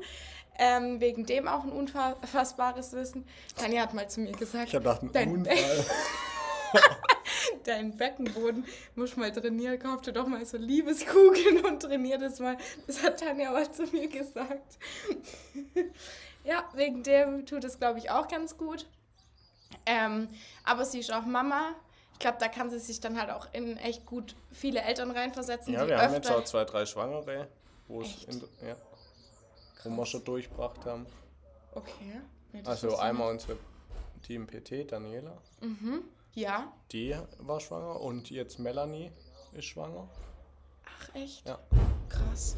Ähm, 0.62 1.00
wegen 1.00 1.24
dem 1.24 1.48
auch 1.48 1.64
ein 1.64 1.72
unfassbares 1.72 2.92
Wissen. 2.92 3.26
Tanja 3.56 3.80
hat 3.80 3.94
mal 3.94 4.10
zu 4.10 4.20
mir 4.20 4.32
gesagt, 4.32 4.68
Ich 4.68 4.74
habe 4.74 4.84
gedacht, 4.84 5.02
ein 5.02 5.10
Dein- 5.12 5.32
Unfall. 5.32 5.56
dein 7.64 7.96
Beckenboden 7.96 8.66
muss 8.94 9.16
mal 9.16 9.32
trainieren, 9.32 9.78
kauf 9.78 10.02
dir 10.02 10.12
doch 10.12 10.26
mal 10.26 10.44
so 10.44 10.58
Liebeskugeln 10.58 11.64
und 11.64 11.80
trainier 11.80 12.18
das 12.18 12.40
mal. 12.40 12.58
Das 12.86 13.02
hat 13.02 13.20
Tanja 13.20 13.52
mal 13.52 13.72
zu 13.72 13.84
mir 13.84 14.06
gesagt. 14.08 14.76
ja, 16.44 16.68
wegen 16.74 17.02
dem 17.04 17.46
tut 17.46 17.64
es, 17.64 17.78
glaube 17.78 17.98
ich, 17.98 18.10
auch 18.10 18.28
ganz 18.28 18.58
gut. 18.58 18.86
Ähm, 19.86 20.28
aber 20.64 20.84
sie 20.84 21.00
ist 21.00 21.10
auch 21.10 21.24
Mama. 21.24 21.70
Ich 22.12 22.18
glaube, 22.18 22.36
da 22.38 22.48
kann 22.48 22.68
sie 22.68 22.78
sich 22.78 23.00
dann 23.00 23.18
halt 23.18 23.30
auch 23.30 23.48
in 23.54 23.78
echt 23.78 24.04
gut 24.04 24.36
viele 24.52 24.82
Eltern 24.82 25.10
reinversetzen, 25.10 25.72
Ja, 25.72 25.88
wir 25.88 25.96
haben 25.98 26.12
jetzt 26.12 26.30
auch 26.30 26.44
zwei, 26.44 26.66
drei 26.66 26.84
Schwangere, 26.84 27.48
wo 27.88 28.02
es 28.02 28.26
ja, 28.62 28.76
wo 29.84 29.90
wir 29.90 30.06
schon 30.06 30.24
durchgebracht 30.24 30.84
haben. 30.84 31.06
Okay. 31.72 32.20
Nee, 32.52 32.62
Also 32.64 32.96
einmal 32.96 33.30
unsere 33.30 33.56
Team 34.22 34.46
PT, 34.46 34.90
Daniela, 34.90 35.36
nicht. 35.60 36.02
Ja. 36.34 36.72
die 36.92 37.16
war 37.38 37.60
schwanger 37.60 38.00
und 38.00 38.30
jetzt 38.30 38.58
Melanie 38.58 39.10
ist 39.52 39.64
schwanger. 39.66 40.08
Ach, 40.84 41.14
echt? 41.14 41.46
Ja. 41.46 41.58
Krass. 42.08 42.56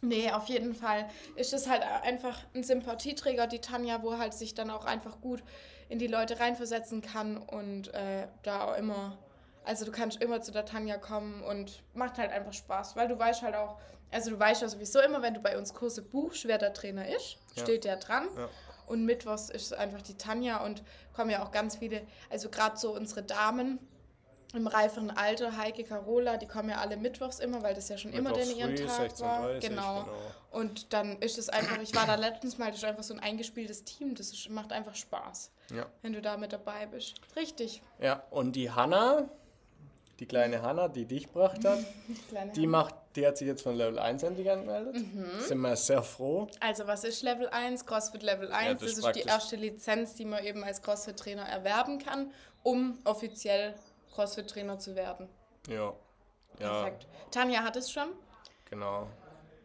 Nee, 0.00 0.30
auf 0.32 0.48
jeden 0.48 0.74
Fall 0.74 1.08
ist 1.36 1.52
es 1.54 1.68
halt 1.68 1.82
einfach 1.82 2.38
ein 2.54 2.62
Sympathieträger, 2.62 3.46
die 3.46 3.60
Tanja, 3.60 4.02
wo 4.02 4.18
halt 4.18 4.34
sich 4.34 4.54
dann 4.54 4.70
auch 4.70 4.84
einfach 4.84 5.20
gut 5.20 5.42
in 5.88 5.98
die 5.98 6.06
Leute 6.06 6.40
reinversetzen 6.40 7.00
kann 7.00 7.36
und 7.36 7.92
äh, 7.94 8.26
da 8.42 8.64
auch 8.64 8.76
immer, 8.76 9.16
also 9.64 9.84
du 9.84 9.90
kannst 9.92 10.20
immer 10.22 10.40
zu 10.42 10.52
der 10.52 10.64
Tanja 10.64 10.96
kommen 10.98 11.42
und 11.42 11.82
macht 11.94 12.18
halt 12.18 12.30
einfach 12.30 12.52
Spaß, 12.52 12.96
weil 12.96 13.08
du 13.08 13.18
weißt 13.18 13.42
halt 13.42 13.54
auch 13.56 13.78
also 14.10 14.30
du 14.30 14.38
weißt 14.38 14.62
ja 14.62 14.68
sowieso 14.68 15.00
immer, 15.00 15.22
wenn 15.22 15.34
du 15.34 15.40
bei 15.40 15.58
uns 15.58 15.74
Kurse 15.74 16.00
buchst, 16.00 16.46
wer 16.46 16.56
der 16.58 16.72
Trainer 16.72 17.08
ist, 17.08 17.36
Ja. 17.56 17.62
steht 17.64 17.82
der 17.84 17.96
dran. 17.96 18.28
Ja. 18.36 18.48
Und 18.86 19.04
mittwochs 19.04 19.50
ist 19.50 19.74
einfach 19.74 20.02
die 20.02 20.16
Tanja 20.16 20.58
und 20.64 20.84
kommen 21.14 21.30
ja 21.30 21.42
auch 21.42 21.50
ganz 21.50 21.76
viele, 21.76 22.02
also 22.30 22.48
gerade 22.48 22.76
so 22.76 22.94
unsere 22.94 23.24
Damen 23.24 23.80
im 24.52 24.68
reiferen 24.68 25.10
Alter, 25.10 25.56
Heike, 25.56 25.82
Carola, 25.82 26.36
die 26.36 26.46
kommen 26.46 26.68
ja 26.68 26.76
alle 26.78 26.96
mittwochs 26.96 27.40
immer, 27.40 27.62
weil 27.64 27.74
das 27.74 27.88
ja 27.88 27.98
schon 27.98 28.12
immer 28.12 28.30
Mittwochs 28.30 28.48
denn 28.50 28.56
ihren 28.58 28.76
Tag 28.76 29.18
war. 29.20 29.46
16:30, 29.48 29.60
Genau. 29.68 30.02
genau. 30.04 30.16
Und 30.52 30.92
dann 30.92 31.18
ist 31.20 31.36
es 31.38 31.48
einfach, 31.48 31.78
ich 31.82 31.92
war 31.96 32.06
da 32.06 32.14
letztens 32.14 32.56
mal, 32.56 32.66
das 32.68 32.76
ist 32.76 32.84
einfach 32.84 33.02
so 33.02 33.14
ein 33.14 33.20
eingespieltes 33.20 33.82
Team, 33.82 34.14
das 34.14 34.30
ist, 34.32 34.48
macht 34.48 34.72
einfach 34.72 34.94
Spaß, 34.94 35.50
Ja. 35.74 35.86
wenn 36.02 36.12
du 36.12 36.22
da 36.22 36.36
mit 36.36 36.52
dabei 36.52 36.86
bist. 36.86 37.20
Richtig. 37.34 37.82
ja, 37.98 38.22
und 38.30 38.54
die 38.54 38.70
Hanna, 38.70 39.28
die 40.20 40.26
kleine 40.26 40.62
Hanna, 40.62 40.88
die 40.88 41.06
dich 41.06 41.24
gebracht 41.26 41.64
hat, 41.64 41.78
die 42.30 42.36
Hand. 42.38 42.66
macht, 42.66 42.94
die 43.16 43.26
hat 43.26 43.36
sich 43.36 43.46
jetzt 43.48 43.62
von 43.62 43.74
Level 43.74 43.98
1 43.98 44.22
endlich 44.22 44.50
angemeldet. 44.50 44.94
Mhm. 44.96 45.40
Sind 45.40 45.58
wir 45.60 45.74
sehr 45.76 46.02
froh. 46.02 46.46
Also 46.60 46.86
was 46.86 47.04
ist 47.04 47.22
Level 47.22 47.48
1? 47.48 47.84
CrossFit 47.86 48.22
Level 48.22 48.52
1. 48.52 48.80
das 48.80 48.90
das 48.90 48.98
ist 48.98 49.06
ist 49.06 49.16
die 49.16 49.28
erste 49.28 49.56
Lizenz, 49.56 50.14
die 50.14 50.24
man 50.24 50.44
eben 50.44 50.62
als 50.64 50.82
CrossFit-Trainer 50.82 51.42
erwerben 51.48 51.98
kann, 51.98 52.32
um 52.62 52.98
offiziell 53.04 53.74
CrossFit-Trainer 54.14 54.78
zu 54.78 54.94
werden. 54.94 55.28
Ja. 55.68 55.92
Ja, 56.60 56.82
Perfekt. 56.82 57.06
Tanja 57.32 57.62
hat 57.64 57.74
es 57.76 57.90
schon. 57.90 58.08
genau. 58.70 59.08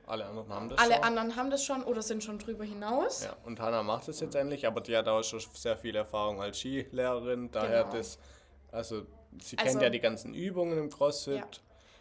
Alle 0.07 0.25
anderen 0.25 0.49
haben 0.51 0.69
das 0.69 0.79
Alle 0.79 0.95
schon. 0.95 1.03
anderen 1.03 1.35
haben 1.35 1.49
das 1.51 1.63
schon 1.63 1.83
oder 1.83 2.01
sind 2.01 2.23
schon 2.23 2.39
drüber 2.39 2.63
hinaus. 2.63 3.25
Ja, 3.25 3.35
und 3.45 3.59
Hanna 3.59 3.83
macht 3.83 4.07
es 4.07 4.19
jetzt 4.19 4.33
endlich, 4.33 4.65
aber 4.65 4.81
die 4.81 4.97
hat 4.97 5.07
auch 5.07 5.21
schon 5.21 5.39
sehr 5.53 5.77
viel 5.77 5.95
Erfahrung 5.95 6.41
als 6.41 6.57
Skilehrerin. 6.57 7.51
Daher 7.51 7.83
Genau. 7.83 7.95
das, 7.95 8.17
also 8.71 9.03
sie 9.41 9.57
Also- 9.57 9.71
kennt 9.71 9.81
ja 9.83 9.89
die 9.89 9.99
ganzen 9.99 10.33
Übungen 10.33 10.77
im 10.77 10.89
CrossFit 10.89 11.35
Ja. 11.37 11.47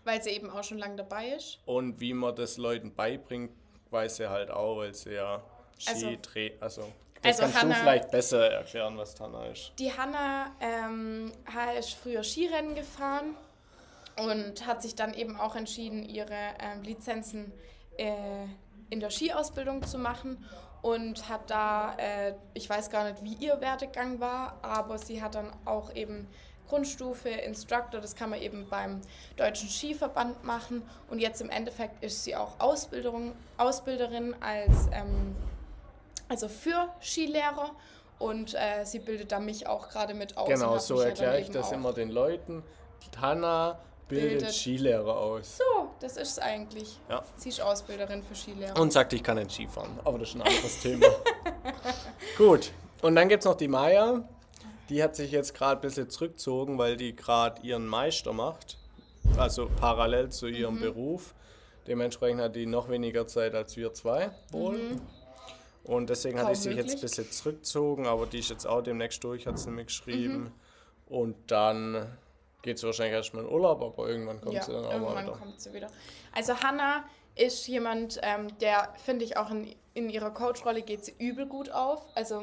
Weil 0.04 0.22
sie 0.22 0.30
eben 0.30 0.48
auch 0.50 0.64
schon 0.64 0.78
lange 0.78 0.96
dabei 0.96 1.28
ist. 1.30 1.58
und 1.66 2.00
wie 2.00 2.14
man 2.14 2.34
das 2.34 2.56
Leuten 2.56 2.94
beibringt, 2.94 3.50
weiß 3.90 4.16
sie 4.16 4.28
halt 4.30 4.50
auch, 4.50 4.78
weil 4.78 4.94
sie 4.94 5.14
ja 5.14 5.42
Also- 5.86 6.06
Ski 6.06 6.18
dreht. 6.22 6.62
Also, 6.62 6.82
das 7.22 7.40
Also 7.40 7.42
kannst 7.42 7.56
Hanna- 7.62 7.74
du 7.74 7.80
vielleicht 7.80 8.10
besser 8.10 8.50
erklären, 8.50 8.96
was 8.96 9.18
Hanna 9.20 9.46
ist. 9.46 9.72
Die 9.78 9.92
Hanna 9.92 10.52
ähm, 10.60 11.32
ist 11.78 11.94
früher 11.94 12.22
Skirennen 12.22 12.74
gefahren 12.74 13.34
und 14.18 14.66
hat 14.66 14.82
sich 14.82 14.94
dann 14.94 15.14
eben 15.14 15.38
auch 15.38 15.56
entschieden, 15.56 16.02
ihre 16.08 16.34
ähm, 16.60 16.82
Lizenzen 16.82 17.52
äh, 17.98 18.44
in 18.90 19.00
der 19.00 19.10
Skiausbildung 19.10 19.82
zu 19.86 19.98
machen 19.98 20.44
und 20.82 21.28
hat 21.28 21.50
da, 21.50 21.94
äh, 21.98 22.34
ich 22.54 22.68
weiß 22.70 22.88
gar 22.90 23.10
nicht, 23.10 23.22
wie 23.22 23.34
ihr 23.44 23.60
Werdegang 23.60 24.20
war, 24.20 24.58
aber 24.62 24.96
sie 24.98 25.20
hat 25.22 25.34
dann 25.34 25.50
auch 25.64 25.94
eben 25.94 26.28
Grundstufe, 26.68 27.28
Instructor, 27.28 28.00
das 28.00 28.14
kann 28.14 28.31
man 28.31 28.40
eben 28.40 28.66
beim 28.68 29.00
Deutschen 29.37 29.68
Skiverband 29.68 30.44
machen 30.44 30.83
und 31.11 31.18
jetzt 31.18 31.40
im 31.40 31.50
Endeffekt 31.50 32.02
ist 32.04 32.24
sie 32.24 32.37
auch 32.37 32.59
Ausbilderung, 32.61 33.33
Ausbilderin 33.57 34.35
als 34.40 34.88
ähm, 34.92 35.35
also 36.28 36.48
für 36.48 36.88
Skilehrer 37.00 37.70
und 38.18 38.54
äh, 38.54 38.85
sie 38.85 38.98
bildet 38.98 39.33
da 39.33 39.40
mich 39.40 39.66
auch 39.66 39.88
gerade 39.88 40.12
mit 40.14 40.37
aus. 40.37 40.48
Genau, 40.48 40.76
so 40.78 41.00
ja 41.00 41.09
erkläre 41.09 41.40
ich 41.40 41.50
das 41.50 41.72
immer 41.72 41.92
den 41.92 42.11
Leuten. 42.11 42.62
Hanna 43.20 43.78
bildet, 44.09 44.40
Bildet- 44.40 44.54
Skilehrer 44.54 45.16
aus. 45.16 45.59
So, 45.59 45.88
das 46.00 46.16
ist 46.16 46.33
es 46.33 46.38
eigentlich. 46.38 46.98
Ja. 47.09 47.22
Sie 47.37 47.48
ist 47.48 47.61
Ausbilderin 47.61 48.22
für 48.22 48.35
Skilehrer. 48.35 48.78
Und 48.81 48.92
sagt, 48.92 49.12
ich 49.12 49.22
kann 49.22 49.37
nicht 49.37 49.50
Skifahren. 49.50 49.98
Aber 50.04 50.18
das 50.18 50.31
ist 50.31 50.35
ein 50.37 50.42
anderes 50.42 50.81
Thema. 50.81 51.07
Gut. 52.37 52.72
Und 53.02 53.14
dann 53.16 53.28
gibt 53.28 53.42
es 53.42 53.46
noch 53.46 53.57
die 53.57 53.68
Maya. 53.68 54.22
Die 54.88 55.03
hat 55.03 55.16
sich 55.16 55.31
jetzt 55.33 55.55
gerade 55.55 55.81
ein 55.81 55.83
bisschen 55.83 56.09
zurückgezogen, 56.09 56.79
weil 56.79 56.96
die 56.96 57.14
gerade 57.14 57.61
ihren 57.62 57.87
Meister 57.87 58.33
macht. 58.33 58.79
Also 59.37 59.68
parallel 59.81 60.31
zu 60.31 60.46
ihrem 60.46 60.77
Mhm. 60.77 60.81
Beruf. 60.81 61.35
Dementsprechend 61.87 62.40
hat 62.40 62.57
die 62.57 62.66
noch 62.66 62.88
weniger 62.88 63.27
Zeit 63.27 63.55
als 63.55 63.77
wir 63.77 63.92
zwei 63.92 64.31
wohl. 64.51 65.01
Und 65.85 66.11
deswegen 66.11 66.38
hat 66.38 66.44
Mhm. 66.44 66.53
Kaum 66.53 66.55
die 66.55 66.61
sich 66.68 66.77
jetzt 66.77 66.94
ein 66.96 67.01
bisschen 67.01 67.31
zurückgezogen, 67.31 68.07
aber 68.07 68.27
die 68.27 68.38
ist 68.38 68.51
jetzt 68.51 68.66
auch 68.66 68.83
demnächst 68.83 69.22
durch, 69.24 69.46
hat 69.46 69.59
sie 69.59 69.70
mir 69.70 69.85
geschrieben. 69.85 70.38
Mhm. 70.44 70.53
Und 71.07 71.51
dann 71.51 72.07
geht 72.62 72.79
sie 72.79 72.87
wahrscheinlich 72.87 73.14
erstmal 73.14 73.44
in 73.44 73.51
Urlaub, 73.51 73.83
aber 73.83 74.09
irgendwann 74.09 74.40
kommt 74.40 74.55
ja, 74.55 74.62
sie 74.62 74.72
dann 74.72 74.85
auch 74.85 74.90
mal 74.90 74.94
irgendwann 75.01 75.27
wieder. 75.27 75.37
kommt 75.37 75.61
sie 75.61 75.72
wieder. 75.72 75.88
Also 76.33 76.55
Hannah 76.61 77.05
ist 77.37 77.66
jemand, 77.68 78.18
ähm, 78.22 78.48
der 78.59 78.92
finde 79.05 79.24
ich 79.24 79.37
auch 79.37 79.51
in, 79.51 79.74
in 79.94 80.11
ihrer 80.11 80.31
Coach-Rolle 80.31 80.83
geht 80.83 81.05
sie 81.05 81.14
übel 81.18 81.46
gut 81.46 81.70
auf. 81.70 82.03
Also 82.14 82.42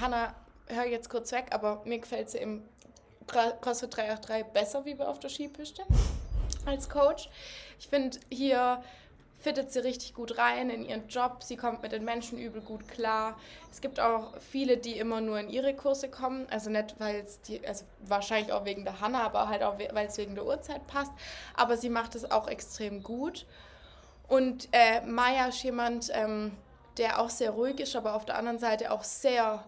Hannah, 0.00 0.34
hör 0.68 0.84
jetzt 0.84 1.10
kurz 1.10 1.32
weg, 1.32 1.46
aber 1.50 1.82
mir 1.84 1.98
gefällt 1.98 2.30
sie 2.30 2.38
im 2.38 2.62
Cro- 3.26 3.58
CrossFit 3.60 3.96
383 3.96 4.44
besser 4.52 4.84
wie 4.84 4.98
auf 5.00 5.18
der 5.18 5.30
Skipiste 5.30 5.82
als 6.66 6.88
Coach. 6.88 7.28
Ich 7.78 7.88
finde, 7.88 8.18
hier 8.30 8.82
fittet 9.40 9.70
sie 9.72 9.80
richtig 9.80 10.14
gut 10.14 10.38
rein 10.38 10.70
in 10.70 10.86
ihren 10.86 11.06
Job. 11.08 11.42
Sie 11.42 11.56
kommt 11.56 11.82
mit 11.82 11.92
den 11.92 12.02
Menschen 12.04 12.38
übel 12.38 12.62
gut 12.62 12.88
klar. 12.88 13.38
Es 13.70 13.82
gibt 13.82 14.00
auch 14.00 14.32
viele, 14.40 14.78
die 14.78 14.98
immer 14.98 15.20
nur 15.20 15.38
in 15.38 15.50
ihre 15.50 15.74
Kurse 15.74 16.08
kommen. 16.08 16.46
Also 16.50 16.70
nicht, 16.70 16.94
weil 16.98 17.16
es 17.16 17.42
die, 17.42 17.66
also 17.66 17.84
wahrscheinlich 18.00 18.52
auch 18.54 18.64
wegen 18.64 18.84
der 18.84 19.00
Hanna, 19.00 19.22
aber 19.22 19.48
halt 19.50 19.62
auch, 19.62 19.78
we- 19.78 19.90
weil 19.92 20.06
es 20.06 20.16
wegen 20.16 20.34
der 20.34 20.46
Uhrzeit 20.46 20.86
passt. 20.86 21.12
Aber 21.54 21.76
sie 21.76 21.90
macht 21.90 22.14
es 22.14 22.30
auch 22.30 22.48
extrem 22.48 23.02
gut. 23.02 23.44
Und 24.28 24.68
äh, 24.72 25.02
Maya 25.02 25.48
ist 25.48 25.62
jemand, 25.62 26.08
ähm, 26.14 26.52
der 26.96 27.20
auch 27.20 27.28
sehr 27.28 27.50
ruhig 27.50 27.80
ist, 27.80 27.94
aber 27.96 28.14
auf 28.14 28.24
der 28.24 28.38
anderen 28.38 28.58
Seite 28.58 28.90
auch 28.92 29.04
sehr 29.04 29.62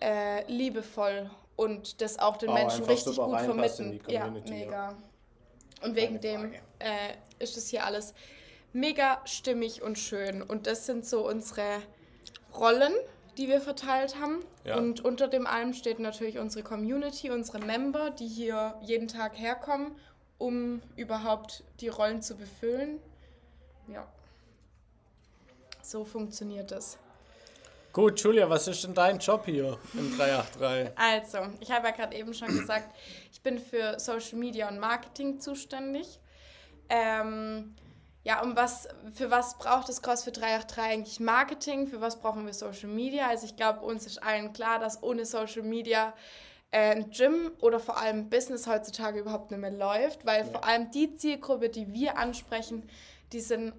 äh, 0.00 0.44
liebevoll 0.50 1.30
und 1.56 2.00
das 2.00 2.18
auch 2.18 2.36
den 2.36 2.50
Auch 2.50 2.54
Menschen 2.54 2.84
richtig 2.84 3.16
gut 3.16 3.40
vermitteln. 3.40 4.00
Ja, 4.08 4.30
mega. 4.30 4.96
Und 5.82 5.94
wegen 5.94 6.20
dem 6.20 6.52
äh, 6.78 7.14
ist 7.38 7.56
es 7.56 7.68
hier 7.68 7.84
alles 7.84 8.14
mega 8.72 9.20
stimmig 9.24 9.82
und 9.82 9.98
schön. 9.98 10.42
Und 10.42 10.66
das 10.66 10.86
sind 10.86 11.06
so 11.06 11.26
unsere 11.26 11.82
Rollen, 12.58 12.92
die 13.36 13.48
wir 13.48 13.60
verteilt 13.60 14.18
haben. 14.20 14.40
Ja. 14.64 14.76
Und 14.76 15.04
unter 15.04 15.28
dem 15.28 15.46
allem 15.46 15.72
steht 15.72 15.98
natürlich 15.98 16.38
unsere 16.38 16.62
Community, 16.62 17.30
unsere 17.30 17.58
Member, 17.58 18.10
die 18.10 18.28
hier 18.28 18.74
jeden 18.82 19.08
Tag 19.08 19.38
herkommen, 19.38 19.92
um 20.38 20.82
überhaupt 20.96 21.64
die 21.80 21.88
Rollen 21.88 22.22
zu 22.22 22.36
befüllen. 22.36 23.00
Ja. 23.88 24.06
So 25.82 26.04
funktioniert 26.04 26.70
das. 26.70 26.98
Gut, 27.92 28.20
Julia, 28.20 28.48
was 28.48 28.68
ist 28.68 28.84
denn 28.84 28.94
dein 28.94 29.18
Job 29.18 29.46
hier 29.46 29.76
im 29.94 30.16
383? 30.16 30.96
Also, 30.96 31.38
ich 31.58 31.72
habe 31.72 31.88
ja 31.88 31.92
gerade 31.92 32.14
eben 32.14 32.32
schon 32.34 32.48
gesagt, 32.48 32.94
ich 33.32 33.42
bin 33.42 33.58
für 33.58 33.98
Social 33.98 34.38
Media 34.38 34.68
und 34.68 34.78
Marketing 34.78 35.40
zuständig. 35.40 36.20
Ähm, 36.88 37.74
ja, 38.22 38.42
um 38.42 38.54
was, 38.54 38.86
für 39.14 39.32
was 39.32 39.58
braucht 39.58 39.88
das 39.88 40.02
CrossFit 40.02 40.36
383 40.36 40.78
eigentlich 40.84 41.20
Marketing? 41.20 41.88
Für 41.88 42.00
was 42.00 42.20
brauchen 42.20 42.46
wir 42.46 42.54
Social 42.54 42.88
Media? 42.90 43.26
Also 43.26 43.46
ich 43.46 43.56
glaube, 43.56 43.80
uns 43.80 44.06
ist 44.06 44.22
allen 44.22 44.52
klar, 44.52 44.78
dass 44.78 45.02
ohne 45.02 45.24
Social 45.24 45.62
Media 45.62 46.12
äh, 46.70 46.92
ein 46.92 47.10
Gym 47.10 47.50
oder 47.60 47.80
vor 47.80 47.98
allem 47.98 48.28
Business 48.28 48.68
heutzutage 48.68 49.18
überhaupt 49.18 49.50
nicht 49.50 49.60
mehr 49.60 49.72
läuft, 49.72 50.26
weil 50.26 50.44
vor 50.44 50.64
allem 50.64 50.92
die 50.92 51.16
Zielgruppe, 51.16 51.70
die 51.70 51.92
wir 51.92 52.18
ansprechen, 52.18 52.88
die 53.32 53.40
sind 53.40 53.72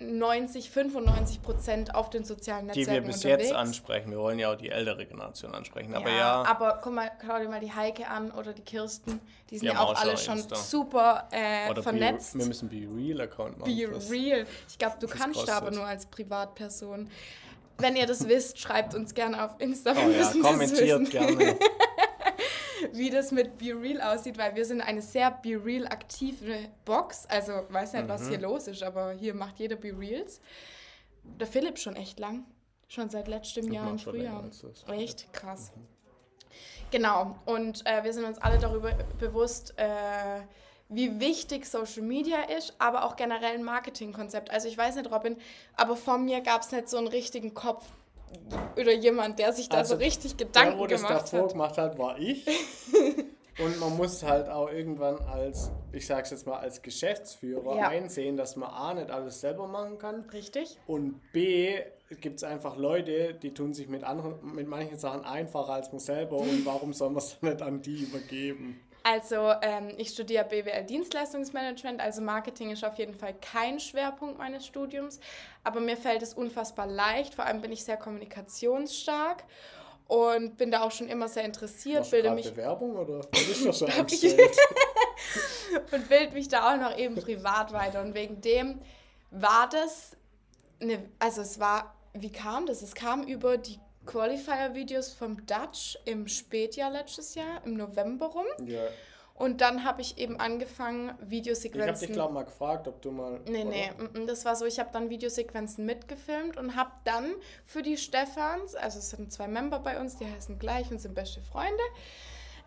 90, 0.00 0.70
95 0.70 1.42
Prozent 1.42 1.94
auf 1.94 2.08
den 2.10 2.24
sozialen 2.24 2.68
Die 2.68 2.78
Netzwerken 2.80 2.92
wir 2.92 3.12
bis 3.12 3.16
unterwegs. 3.24 3.48
jetzt 3.50 3.54
ansprechen. 3.56 4.10
Wir 4.10 4.18
wollen 4.18 4.38
ja 4.38 4.50
auch 4.52 4.56
die 4.56 4.70
ältere 4.70 5.04
Generation 5.06 5.54
ansprechen. 5.54 5.94
Aber 5.94 6.08
ja, 6.10 6.16
ja, 6.16 6.42
aber 6.44 6.80
guck 6.82 6.94
mal, 6.94 7.10
schau 7.24 7.38
dir 7.38 7.48
mal 7.48 7.60
die 7.60 7.72
Heike 7.72 8.08
an 8.08 8.30
oder 8.30 8.52
die 8.52 8.62
Kirsten. 8.62 9.20
Die 9.50 9.58
sind 9.58 9.68
Die 9.68 9.74
ja 9.74 9.80
auch 9.80 9.90
auch 9.94 10.00
alle 10.00 10.16
schon 10.16 10.38
Insta. 10.38 10.56
super 10.56 11.28
äh, 11.30 11.74
vernetzt. 11.82 12.32
Be, 12.32 12.38
wir 12.40 12.46
müssen 12.46 12.68
Be 12.68 12.86
Real 12.96 13.20
Account 13.20 13.58
machen. 13.58 13.76
Be 13.76 13.88
fürs- 13.88 14.10
real. 14.10 14.46
Ich 14.68 14.78
glaube, 14.78 14.96
du 15.00 15.06
kannst 15.06 15.46
da 15.46 15.58
aber 15.58 15.70
nur 15.70 15.84
als 15.84 16.06
Privatperson. 16.06 17.08
Wenn 17.78 17.96
ihr 17.96 18.06
das 18.06 18.28
wisst, 18.28 18.58
schreibt 18.58 18.94
uns 18.94 19.14
gerne 19.14 19.42
auf 19.44 19.52
Insta. 19.58 19.94
Wir 19.96 20.04
Oh 20.06 20.10
ja, 20.10 20.32
kommentiert 20.42 21.10
gerne. 21.10 21.56
wie 22.94 23.10
das 23.10 23.30
mit 23.32 23.58
Be 23.58 23.74
Real 23.80 24.00
aussieht, 24.00 24.38
weil 24.38 24.54
wir 24.54 24.64
sind 24.64 24.80
eine 24.80 25.02
sehr 25.02 25.30
Be 25.30 25.60
Real 25.64 25.86
aktive 25.86 26.68
Box. 26.84 27.26
Also, 27.26 27.52
weiß 27.68 27.92
nicht, 27.94 28.08
was 28.08 28.28
hier 28.28 28.38
Mhm. 28.38 28.44
los 28.44 28.66
ist, 28.68 28.82
aber 28.82 29.12
hier 29.12 29.34
macht 29.34 29.58
jeder 29.58 29.76
Be 29.76 29.96
Reals. 29.96 30.40
Der 31.22 31.46
Philipp 31.46 31.78
schon 31.78 31.96
echt 31.96 32.18
lang. 32.18 32.44
Schon 32.88 33.08
seit 33.08 33.28
letztem 33.28 33.68
Ich 33.68 33.72
Jahr 33.74 33.88
im 33.90 33.98
Frühjahr. 33.98 34.44
Echt 34.88 35.32
krass. 35.32 35.72
Genau, 36.90 37.36
und 37.46 37.86
äh, 37.86 38.02
wir 38.02 38.12
sind 38.12 38.24
uns 38.24 38.38
alle 38.38 38.58
darüber 38.58 38.92
bewusst, 39.18 39.74
äh, 39.76 40.40
wie 40.88 41.20
wichtig 41.20 41.66
Social 41.66 42.02
Media 42.02 42.40
ist, 42.42 42.74
aber 42.78 43.04
auch 43.04 43.14
generell 43.14 43.54
ein 43.54 43.62
Marketingkonzept. 43.62 44.50
Also 44.50 44.66
ich 44.66 44.76
weiß 44.76 44.96
nicht, 44.96 45.08
Robin, 45.12 45.36
aber 45.76 45.94
von 45.94 46.24
mir 46.24 46.40
gab 46.40 46.62
es 46.62 46.72
nicht 46.72 46.88
so 46.88 46.96
einen 46.98 47.06
richtigen 47.06 47.54
Kopf 47.54 47.84
oder 48.76 48.92
jemand, 48.92 49.38
der 49.38 49.52
sich 49.52 49.68
da 49.68 49.78
Also, 49.78 49.94
so 49.94 50.00
richtig 50.00 50.36
Der, 50.36 50.46
Gedanken 50.46 50.78
wo 50.78 50.86
das 50.86 51.02
gemacht 51.02 51.22
davor 51.24 51.42
hat. 51.44 51.52
gemacht 51.52 51.78
hat, 51.78 51.98
war 51.98 52.18
ich. 52.18 52.46
Und 53.58 53.78
man 53.78 53.94
muss 53.96 54.22
halt 54.22 54.48
auch 54.48 54.70
irgendwann 54.70 55.18
als, 55.20 55.70
ich 55.92 56.06
sag's 56.06 56.30
jetzt 56.30 56.46
mal, 56.46 56.58
als 56.58 56.80
Geschäftsführer 56.80 57.76
Ja. 57.76 57.88
einsehen, 57.88 58.36
dass 58.38 58.56
man 58.56 58.70
A, 58.70 58.94
nicht 58.94 59.10
alles 59.10 59.40
selber 59.40 59.66
machen 59.66 59.98
kann. 59.98 60.22
Richtig? 60.32 60.78
Und 60.86 61.20
B, 61.32 61.78
gibt 62.20 62.36
es 62.38 62.44
einfach 62.44 62.76
Leute, 62.78 63.34
die 63.34 63.52
tun 63.52 63.74
sich 63.74 63.86
mit 63.88 64.02
anderen, 64.02 64.54
mit 64.54 64.66
manchen 64.66 64.98
Sachen 64.98 65.24
einfacher 65.24 65.74
als 65.74 65.92
man 65.92 65.98
selber 65.98 66.36
und 66.38 66.64
warum 66.64 66.94
soll 66.94 67.10
man 67.10 67.18
es 67.18 67.36
dann 67.40 67.50
nicht 67.52 67.62
an 67.62 67.82
die 67.82 68.02
übergeben? 68.04 68.80
Also 69.10 69.52
ähm, 69.62 69.92
ich 69.96 70.10
studiere 70.10 70.44
BWL 70.44 70.84
Dienstleistungsmanagement, 70.84 72.00
also 72.00 72.22
Marketing 72.22 72.70
ist 72.70 72.84
auf 72.84 72.96
jeden 72.96 73.14
Fall 73.14 73.34
kein 73.40 73.80
Schwerpunkt 73.80 74.38
meines 74.38 74.64
Studiums, 74.64 75.18
aber 75.64 75.80
mir 75.80 75.96
fällt 75.96 76.22
es 76.22 76.32
unfassbar 76.32 76.86
leicht, 76.86 77.34
vor 77.34 77.44
allem 77.44 77.60
bin 77.60 77.72
ich 77.72 77.82
sehr 77.82 77.96
kommunikationsstark 77.96 79.42
und 80.06 80.56
bin 80.58 80.70
da 80.70 80.82
auch 80.82 80.92
schon 80.92 81.08
immer 81.08 81.28
sehr 81.28 81.44
interessiert. 81.44 81.98
Machst 81.98 82.12
bilde 82.12 82.28
du 82.28 82.34
mich 82.36 82.50
Bewerbung 82.50 82.96
oder 82.96 83.18
was 83.32 83.48
ist 83.48 83.66
das 83.66 83.78
schon 83.78 83.88
und 85.90 86.08
bilde 86.08 86.32
mich 86.32 86.46
da 86.46 86.72
auch 86.72 86.80
noch 86.80 86.96
eben 86.96 87.16
privat 87.16 87.72
weiter. 87.72 88.02
Und 88.02 88.14
wegen 88.14 88.40
dem 88.40 88.80
war 89.32 89.68
das, 89.72 90.16
eine, 90.80 91.04
also 91.18 91.42
es 91.42 91.58
war, 91.58 91.96
wie 92.12 92.30
kam 92.30 92.66
das? 92.66 92.80
Es 92.80 92.94
kam 92.94 93.24
über 93.24 93.58
die 93.58 93.80
Qualifier-Videos 94.06 95.12
vom 95.12 95.46
Dutch 95.46 95.98
im 96.04 96.26
Spätjahr 96.28 96.90
letztes 96.90 97.34
Jahr, 97.34 97.64
im 97.64 97.74
November 97.74 98.26
rum. 98.26 98.46
ja. 98.66 98.82
Und 99.40 99.62
dann 99.62 99.84
habe 99.84 100.02
ich 100.02 100.18
eben 100.18 100.38
angefangen, 100.38 101.04
Ich 101.06 101.12
habe 101.12 101.24
dich, 101.24 101.30
Videosequenzen... 101.30 102.12
glaube 102.12 102.34
mal 102.34 102.44
gefragt, 102.44 102.86
ob 102.86 103.00
du 103.00 103.10
mal. 103.10 103.40
Nee, 103.48 103.62
oder? 103.62 103.70
nee, 103.70 103.90
mm, 103.96 104.24
mm, 104.24 104.26
das 104.26 104.44
war 104.44 104.54
so, 104.54 104.66
ich 104.66 104.78
habe 104.78 104.90
dann 104.92 105.08
Videosequenzen 105.08 105.86
mitgefilmt 105.86 106.58
und 106.58 106.76
habe 106.76 106.90
dann 107.04 107.32
für 107.64 107.80
die 107.80 107.96
Stephans, 107.96 108.74
also 108.74 108.98
es 108.98 109.08
sind 109.08 109.32
zwei 109.32 109.48
Member 109.48 109.78
bei 109.78 109.98
uns, 109.98 110.18
die 110.18 110.26
heißen 110.26 110.58
gleich 110.58 110.90
und 110.90 111.00
sind 111.00 111.14
beste 111.14 111.40
Freunde, 111.40 111.82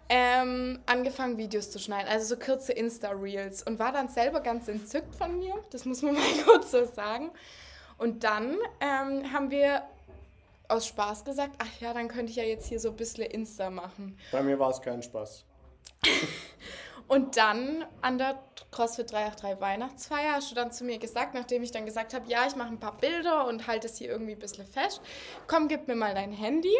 ähm, 0.10 0.80
angefangen 0.88 1.38
Videos 1.38 1.70
zu 1.70 1.78
schneiden, 1.78 2.08
also 2.12 2.34
so 2.34 2.44
kurze 2.44 2.74
Insta-Reels 2.74 3.62
und 3.62 3.78
war 3.78 3.92
dann 3.92 4.10
selber 4.10 4.40
ganz 4.40 4.68
entzückt 4.68 5.14
von 5.14 5.38
mir, 5.38 5.54
das 5.70 5.86
muss 5.86 6.02
man 6.02 6.16
mal 6.16 6.44
kurz 6.44 6.72
so 6.72 6.86
sagen. 6.86 7.30
Und 8.00 8.24
dann 8.24 8.58
ähm, 8.82 9.32
haben 9.32 9.52
wir 9.52 9.84
aus 10.74 10.88
Spaß 10.88 11.24
gesagt, 11.24 11.56
ach 11.60 11.82
ja, 11.82 11.94
dann 11.94 12.08
könnte 12.08 12.32
ich 12.32 12.36
ja 12.36 12.44
jetzt 12.44 12.68
hier 12.68 12.80
so 12.80 12.90
ein 12.90 12.96
bisschen 12.96 13.26
Insta 13.26 13.70
machen. 13.70 14.18
Bei 14.32 14.42
mir 14.42 14.58
war 14.58 14.72
es 14.72 14.82
kein 14.82 15.02
Spaß. 15.04 15.46
Und 17.08 17.38
dann 17.38 17.86
an 18.02 18.18
der 18.18 18.40
CrossFit 18.72 19.12
383 19.12 19.62
Weihnachtsfeier 19.62 20.34
hast 20.34 20.52
du 20.52 20.56
dann 20.56 20.72
zu 20.72 20.84
mir 20.84 20.98
gesagt, 20.98 21.34
nachdem 21.34 21.62
ich 21.62 21.72
dann 21.72 21.86
gesagt 21.86 22.14
habe, 22.14 22.28
ja, 22.30 22.48
ich 22.48 22.56
mache 22.56 22.70
ein 22.70 22.80
paar 22.80 22.98
Bilder 22.98 23.46
und 23.46 23.68
halte 23.68 23.88
es 23.88 23.98
hier 23.98 24.10
irgendwie 24.10 24.32
ein 24.32 24.40
bisschen 24.40 24.66
fest, 24.66 25.02
komm, 25.48 25.68
gib 25.68 25.88
mir 25.88 25.96
mal 25.96 26.16
dein 26.16 26.32
Handy. 26.32 26.76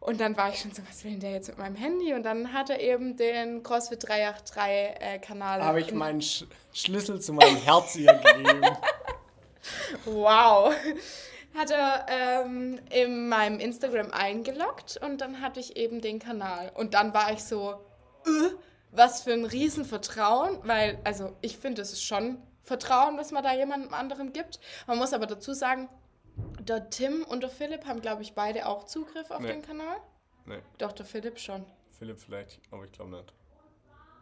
Und 0.00 0.20
dann 0.20 0.36
war 0.36 0.50
ich 0.50 0.60
schon 0.60 0.72
so, 0.72 0.82
was 0.88 1.02
will 1.04 1.12
denn 1.12 1.20
der 1.20 1.32
jetzt 1.32 1.48
mit 1.48 1.58
meinem 1.58 1.76
Handy? 1.76 2.12
Und 2.14 2.24
dann 2.24 2.52
hat 2.52 2.70
er 2.70 2.80
eben 2.80 3.16
den 3.16 3.62
CrossFit 3.62 4.06
383 4.06 4.62
äh, 4.62 5.18
Kanal. 5.18 5.62
Habe 5.62 5.80
ich 5.80 5.92
meinen 5.92 6.20
Sch 6.20 6.44
Schlüssel 6.72 7.20
zu 7.20 7.32
meinem 7.32 7.56
Herz 7.56 7.96
ihr 7.96 8.12
gegeben. 8.12 8.66
Wow. 10.04 10.74
Hat 11.54 11.70
er 11.70 12.06
ähm, 12.08 12.80
in 12.90 13.28
meinem 13.28 13.60
Instagram 13.60 14.10
eingeloggt 14.10 14.98
und 15.02 15.20
dann 15.20 15.40
hatte 15.40 15.60
ich 15.60 15.76
eben 15.76 16.00
den 16.00 16.18
Kanal. 16.18 16.72
Und 16.74 16.94
dann 16.94 17.14
war 17.14 17.32
ich 17.32 17.44
so, 17.44 17.72
äh, 18.26 18.50
was 18.90 19.22
für 19.22 19.32
ein 19.32 19.44
Riesenvertrauen, 19.44 20.58
weil, 20.64 20.98
also 21.04 21.36
ich 21.40 21.56
finde, 21.58 21.82
es 21.82 21.92
ist 21.92 22.02
schon 22.04 22.38
Vertrauen, 22.62 23.16
was 23.18 23.30
man 23.30 23.42
da 23.44 23.52
jemandem 23.54 23.92
anderen 23.94 24.32
gibt. 24.32 24.58
Man 24.86 24.98
muss 24.98 25.12
aber 25.12 25.26
dazu 25.26 25.52
sagen, 25.52 25.88
der 26.60 26.90
Tim 26.90 27.24
und 27.24 27.42
der 27.42 27.50
Philipp 27.50 27.84
haben, 27.86 28.00
glaube 28.00 28.22
ich, 28.22 28.34
beide 28.34 28.66
auch 28.66 28.84
Zugriff 28.84 29.30
auf 29.30 29.40
Nee. 29.40 29.48
den 29.52 29.62
Kanal. 29.62 29.96
Nee, 30.46 30.60
Doch, 30.78 30.92
der 30.92 31.06
Philipp 31.06 31.38
schon. 31.38 31.64
Philipp 31.98 32.18
vielleicht, 32.18 32.60
aber 32.70 32.84
ich 32.84 32.92
glaube 32.92 33.10
nicht. 33.12 33.32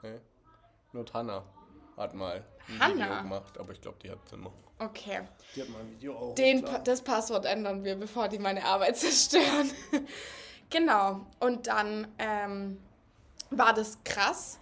Nee. 0.02 0.20
Nur 0.92 1.04
Hanna 1.14 1.44
hat 1.96 2.14
mal 2.14 2.44
ein 2.68 2.80
Hanna? 2.80 2.94
Video 3.06 3.22
gemacht, 3.22 3.58
aber 3.58 3.72
ich 3.72 3.80
glaube, 3.80 3.98
die 4.02 4.10
hat 4.10 4.18
es 4.26 4.32
immer. 4.32 4.52
Okay. 4.84 5.20
Die 5.54 5.62
hat 5.62 5.68
mal 5.68 5.80
ein 5.80 5.90
Video 5.90 6.16
auch. 6.16 6.34
Den, 6.34 6.62
Pa- 6.64 6.78
das 6.78 7.02
Passwort 7.02 7.44
ändern 7.44 7.84
wir, 7.84 7.96
bevor 7.96 8.28
die 8.28 8.38
meine 8.38 8.64
Arbeit 8.64 8.96
zerstören. 8.98 9.70
genau. 10.70 11.26
Und 11.40 11.66
dann 11.66 12.08
ähm, 12.18 12.78
war 13.50 13.72
das 13.74 13.98
krass. 14.04 14.58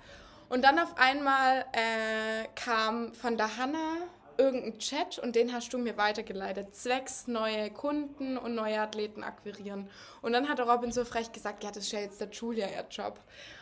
Und 0.49 0.63
dann 0.65 0.79
auf 0.81 0.97
einmal 0.99 1.65
äh, 1.73 2.49
kam 2.57 3.15
von 3.15 3.37
der 3.37 3.57
Hanna 3.57 3.99
irgendein 4.37 4.79
Chat 4.79 5.19
und 5.19 5.37
den 5.37 5.53
hast 5.53 5.73
du 5.73 5.79
mir 5.79 5.97
weitergeleitet. 5.97 6.75
Zwecks 6.75 7.27
neue 7.29 7.71
Kunden 7.71 8.37
und 8.39 8.55
neue 8.55 8.81
Athleten 8.81 9.23
akquirieren. 9.23 9.89
Und 10.23 10.33
dann 10.33 10.49
hat 10.49 10.59
Robin 10.61 10.91
so 10.93 11.05
frech 11.05 11.31
gesagt, 11.31 11.63
ja, 11.63 11.71
das 11.71 11.85
ist 11.85 11.93
ja 11.93 12.01
jetzt 12.01 12.21
der 12.21 12.31
Julia 12.31 12.67
ihr 12.69 12.87
Job. 12.91 13.21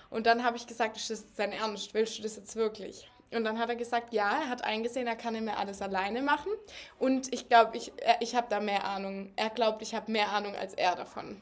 Und 0.09 0.27
dann 0.27 0.45
habe 0.45 0.57
ich 0.57 0.67
gesagt, 0.67 0.97
ist 0.97 1.11
das 1.11 1.25
sein 1.37 1.53
Ernst? 1.53 1.93
Willst 1.95 2.17
du 2.19 2.23
das 2.23 2.37
jetzt 2.37 2.57
wirklich? 2.57 3.11
Und 3.31 3.45
dann 3.45 3.59
hat 3.59 3.69
er 3.69 3.77
gesagt, 3.77 4.13
ja, 4.13 4.41
er 4.43 4.49
hat 4.49 4.65
eingesehen, 4.65 5.07
er 5.07 5.17
kann 5.17 5.35
nicht 5.35 5.45
mehr 5.45 5.59
alles 5.59 5.83
alleine 5.83 6.23
machen. 6.23 6.51
Und 6.99 7.33
ich 7.33 7.49
glaube, 7.49 7.77
ich, 7.77 7.93
ich 8.21 8.35
habe 8.35 8.47
da 8.49 8.61
mehr 8.61 8.85
Ahnung. 8.85 9.33
Er 9.37 9.51
glaubt, 9.51 9.83
ich 9.83 9.95
habe 9.95 10.11
mehr 10.11 10.31
Ahnung 10.33 10.55
als 10.57 10.75
er 10.75 10.97
davon. 10.97 11.41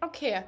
Okay. 0.00 0.42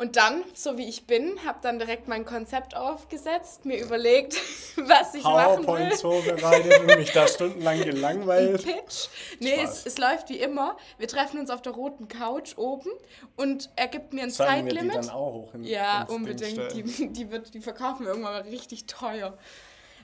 Und 0.00 0.16
dann, 0.16 0.44
so 0.54 0.78
wie 0.78 0.88
ich 0.88 1.06
bin, 1.06 1.44
habe 1.44 1.58
dann 1.60 1.78
direkt 1.78 2.08
mein 2.08 2.24
Konzept 2.24 2.74
aufgesetzt, 2.74 3.66
mir 3.66 3.78
überlegt, 3.78 4.32
was 4.76 5.14
ich 5.14 5.22
machen 5.22 5.58
will. 5.58 5.66
PowerPoints 5.66 6.00
vorbereitet 6.00 6.80
und 6.80 6.86
mich 6.96 7.12
da 7.12 7.28
stundenlang 7.28 7.84
gelangweilt. 7.84 8.64
Pitch. 8.64 9.08
Nee, 9.40 9.60
es, 9.62 9.84
es 9.84 9.98
läuft 9.98 10.30
wie 10.30 10.38
immer. 10.38 10.78
Wir 10.96 11.06
treffen 11.06 11.38
uns 11.38 11.50
auf 11.50 11.60
der 11.60 11.72
roten 11.72 12.08
Couch 12.08 12.56
oben 12.56 12.88
und 13.36 13.68
er 13.76 13.88
gibt 13.88 14.14
mir 14.14 14.22
ein 14.22 14.30
Sollen 14.30 14.64
wir 14.64 14.72
die 14.72 14.76
Zeitlimit. 14.76 14.96
dann 14.96 15.10
auch 15.10 15.34
hoch 15.34 15.54
in, 15.54 15.64
Ja, 15.64 16.06
unbedingt. 16.08 16.72
Die, 16.72 17.12
die, 17.12 17.30
wird, 17.30 17.52
die 17.52 17.60
verkaufen 17.60 18.06
wir 18.06 18.12
irgendwann 18.12 18.32
mal 18.32 18.42
richtig 18.42 18.86
teuer 18.86 19.36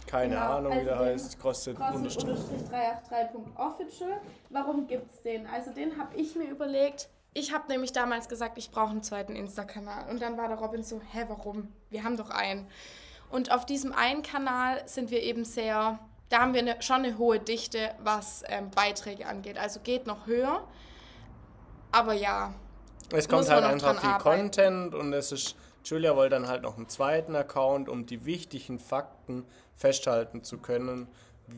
Keine 0.07 0.35
Genau, 0.35 0.53
Ahnung, 0.53 0.71
wie 0.73 0.77
also 0.77 0.89
der 0.89 0.97
den 0.97 1.05
heißt. 1.05 1.39
Kostet 1.39 1.77
unterstrich. 1.77 2.39
CrossFit-383.official. 2.39 4.21
Warum 4.49 4.87
gibt's 4.87 5.21
den? 5.21 5.45
Also 5.45 5.71
den 5.71 5.97
habe 5.99 6.15
ich 6.15 6.35
mir 6.35 6.45
überlegt. 6.49 7.09
Ich 7.34 7.53
habe 7.53 7.67
nämlich 7.67 7.93
damals 7.93 8.27
gesagt, 8.27 8.57
ich 8.57 8.71
brauche 8.71 8.89
einen 8.89 9.03
zweiten 9.03 9.36
Insta-Kanal. 9.36 10.09
Und 10.09 10.21
dann 10.21 10.38
war 10.38 10.47
der 10.47 10.57
Robin 10.57 10.84
so, 10.84 10.99
hä, 11.11 11.25
warum? 11.27 11.67
Wir 11.89 12.03
haben 12.03 12.17
doch 12.17 12.30
einen. 12.30 12.67
Und 13.30 13.51
auf 13.51 13.65
diesem 13.65 13.93
einen 13.93 14.23
Kanal 14.23 14.82
sind 14.88 15.11
wir 15.11 15.21
eben 15.21 15.45
sehr, 15.45 15.99
da 16.30 16.39
haben 16.39 16.53
wir 16.53 16.61
eine, 16.61 16.82
schon 16.82 16.97
eine 16.97 17.17
hohe 17.17 17.39
Dichte, 17.39 17.91
was 17.99 18.43
ähm, 18.47 18.71
Beiträge 18.71 19.27
angeht. 19.27 19.57
Also 19.59 19.80
geht 19.82 20.07
noch 20.07 20.25
höher. 20.25 20.67
Aber 21.91 22.13
ja, 22.13 22.53
Es 23.11 23.27
kommt 23.27 23.49
halt 23.49 23.63
einfach 23.63 23.99
viel 23.99 24.09
arbeiten. 24.09 24.41
Content 24.41 24.95
und 24.95 25.13
es 25.13 25.32
ist. 25.32 25.55
Julia 25.86 26.15
wollte 26.15 26.36
dann 26.36 26.47
halt 26.47 26.63
noch 26.63 26.75
einen 26.75 26.89
zweiten 26.89 27.36
Account, 27.36 27.88
um 27.88 28.05
die 28.05 28.25
wichtigen 28.25 28.80
Fakten 28.80 29.45
festhalten 29.75 30.43
zu 30.43 30.57
können, 30.57 31.07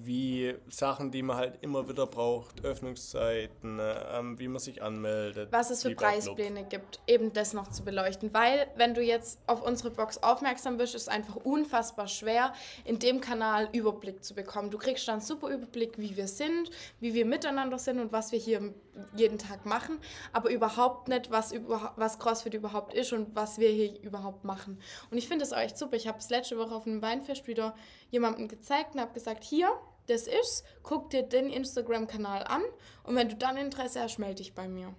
wie 0.04 0.56
Sachen, 0.70 1.12
die 1.12 1.22
man 1.22 1.38
halt 1.38 1.60
immer 1.62 1.88
wieder 1.88 2.08
braucht, 2.08 2.64
Öffnungszeiten, 2.64 3.80
äh, 3.80 4.20
ähm, 4.20 4.40
wie 4.40 4.48
man 4.48 4.60
sich 4.60 4.82
anmeldet. 4.82 5.50
was 5.52 5.70
es 5.70 5.84
für. 5.84 5.92
Preispläne 5.96 6.64
gibt, 6.64 7.00
eben 7.08 7.34
das 7.34 7.54
noch 7.54 7.70
zu 7.70 7.84
beleuchten. 7.84 8.34
Weil, 8.34 8.68
wenn 8.76 8.94
du 8.94 9.02
jetzt 9.02 9.40
auf 9.46 9.62
unsere 9.62 9.92
Box 9.92 10.18
aufmerksam 10.24 10.78
bist, 10.78 10.96
ist 10.96 11.04
es 11.04 11.08
einfach 11.08 11.36
unfassbar 11.36 12.08
schwer, 12.08 12.54
in 12.86 12.98
dem 13.00 13.22
Kanal 13.22 13.70
Überblick 13.72 14.24
zu 14.24 14.34
bekommen. 14.34 14.72
Du 14.72 14.78
kriegst 14.78 15.08
dann 15.08 15.16
einen 15.16 15.22
super 15.22 15.50
Überblick, 15.50 15.98
wie 15.98 16.16
wir 16.16 16.28
sind, 16.28 16.72
wie 17.00 17.14
wir 17.14 17.26
miteinander 17.26 17.78
sind 17.78 18.00
und 18.00 18.12
was 18.12 18.32
wir 18.32 18.40
hier 18.40 18.74
jeden 19.16 19.38
Tag 19.38 19.66
machen, 19.66 20.00
aber 20.34 20.50
überhaupt 20.50 21.08
nicht, 21.08 21.32
was, 21.32 21.52
über, 21.52 21.94
was 21.96 22.20
CrossFit 22.20 22.54
überhaupt 22.54 22.94
ist 22.94 23.14
und 23.14 23.36
was 23.36 23.58
wir 23.58 23.70
hier 23.70 24.00
überhaupt 24.02 24.44
machen. 24.44 24.80
Und 25.10 25.18
ich 25.18 25.28
finde 25.28 25.44
das 25.44 25.54
auch 25.54 25.60
echt 25.60 25.78
super. 25.78 25.96
Ich 25.96 26.08
habe 26.08 26.20
es 26.20 26.30
letzte 26.30 26.58
Woche 26.58 26.76
auf 26.76 26.86
einem 26.86 27.02
Weinfest 27.02 27.48
wieder 27.48 27.76
jemandem 28.10 28.48
gezeigt 28.48 28.96
und 28.96 29.02
habe 29.02 29.14
gesagt, 29.14 29.44
hier, 29.44 29.70
das 30.08 30.28
ist, 30.28 30.64
guck 30.84 31.10
dir 31.10 31.24
den 31.24 31.50
Instagram-Kanal 31.50 32.44
an 32.44 32.62
und 33.04 33.16
wenn 33.16 33.30
du 33.30 33.36
dann 33.36 33.58
Interesse 33.58 34.02
hast, 34.02 34.20
melde 34.20 34.36
dich 34.36 34.54
bei 34.54 34.68
mir. 34.68 34.94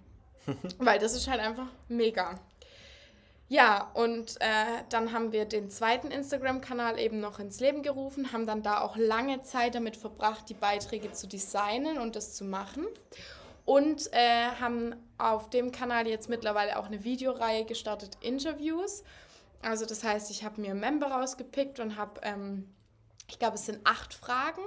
Weil 0.77 0.99
das 0.99 1.13
ist 1.13 1.27
halt 1.27 1.39
einfach 1.39 1.67
mega. 1.87 2.39
Ja, 3.49 3.91
und 3.93 4.41
äh, 4.41 4.83
dann 4.89 5.11
haben 5.11 5.31
wir 5.31 5.45
den 5.45 5.69
zweiten 5.69 6.09
Instagram-Kanal 6.09 6.97
eben 6.97 7.19
noch 7.19 7.39
ins 7.39 7.59
Leben 7.59 7.83
gerufen, 7.83 8.31
haben 8.31 8.47
dann 8.47 8.63
da 8.63 8.81
auch 8.81 8.95
lange 8.95 9.43
Zeit 9.43 9.75
damit 9.75 9.95
verbracht, 9.95 10.49
die 10.49 10.55
Beiträge 10.55 11.11
zu 11.11 11.27
designen 11.27 11.99
und 11.99 12.15
das 12.15 12.33
zu 12.33 12.45
machen. 12.45 12.87
Und 13.65 14.11
äh, 14.11 14.47
haben 14.59 14.95
auf 15.17 15.49
dem 15.49 15.71
Kanal 15.71 16.07
jetzt 16.07 16.27
mittlerweile 16.29 16.77
auch 16.77 16.85
eine 16.85 17.03
Videoreihe 17.03 17.65
gestartet, 17.65 18.17
Interviews. 18.21 19.03
Also 19.61 19.85
das 19.85 20.03
heißt, 20.03 20.29
ich 20.31 20.43
habe 20.43 20.59
mir 20.59 20.73
Member 20.73 21.07
rausgepickt 21.07 21.79
und 21.79 21.97
habe, 21.97 22.19
ähm, 22.23 22.67
ich 23.29 23.39
glaube, 23.39 23.55
es 23.55 23.65
sind 23.65 23.79
acht 23.85 24.13
Fragen 24.13 24.61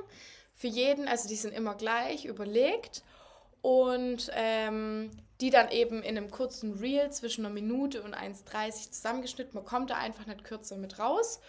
für 0.54 0.68
jeden, 0.68 1.06
also 1.06 1.28
die 1.28 1.36
sind 1.36 1.52
immer 1.52 1.74
gleich 1.74 2.24
überlegt. 2.24 3.02
Und 3.60 4.30
ähm, 4.34 5.10
die 5.40 5.50
dann 5.50 5.70
eben 5.70 6.02
in 6.02 6.16
einem 6.16 6.30
kurzen 6.30 6.74
Reel 6.74 7.10
zwischen 7.10 7.44
einer 7.44 7.52
Minute 7.52 8.02
und 8.02 8.14
1,30 8.14 8.90
zusammengeschnitten. 8.92 9.54
Man 9.54 9.64
kommt 9.64 9.90
da 9.90 9.96
einfach 9.96 10.26
nicht 10.26 10.44
kürzer 10.44 10.76
mit 10.76 10.98
raus. 10.98 11.40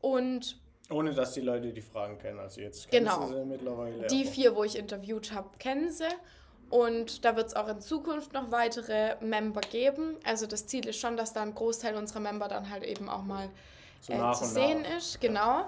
Und 0.00 0.58
ohne 0.88 1.12
dass 1.12 1.32
die 1.32 1.40
Leute 1.40 1.72
die 1.72 1.82
Fragen 1.82 2.18
kennen. 2.18 2.38
Also 2.38 2.60
jetzt 2.60 2.88
kennen 2.90 3.06
genau. 3.06 3.26
sie 3.26 3.44
mittlerweile. 3.44 4.06
Die 4.06 4.24
vier, 4.24 4.54
wo 4.54 4.62
ich 4.62 4.78
interviewt 4.78 5.32
habe, 5.32 5.50
kennen 5.58 5.90
sie. 5.90 6.08
Und 6.68 7.24
da 7.24 7.36
wird 7.36 7.46
es 7.46 7.54
auch 7.54 7.68
in 7.68 7.80
Zukunft 7.80 8.32
noch 8.32 8.50
weitere 8.50 9.16
Member 9.20 9.60
geben. 9.60 10.16
Also 10.24 10.46
das 10.46 10.66
Ziel 10.66 10.86
ist 10.88 10.98
schon, 10.98 11.16
dass 11.16 11.32
da 11.32 11.42
ein 11.42 11.54
Großteil 11.54 11.96
unserer 11.96 12.20
Member 12.20 12.48
dann 12.48 12.70
halt 12.70 12.82
eben 12.82 13.08
auch 13.08 13.22
mal 13.22 13.48
so 14.00 14.12
äh, 14.12 14.32
zu 14.32 14.44
sehen 14.44 14.82
nach. 14.82 14.96
ist. 14.96 15.20
Genau. 15.20 15.64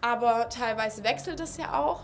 Aber 0.00 0.48
teilweise 0.48 1.02
wechselt 1.02 1.40
es 1.40 1.56
ja 1.56 1.80
auch. 1.80 2.02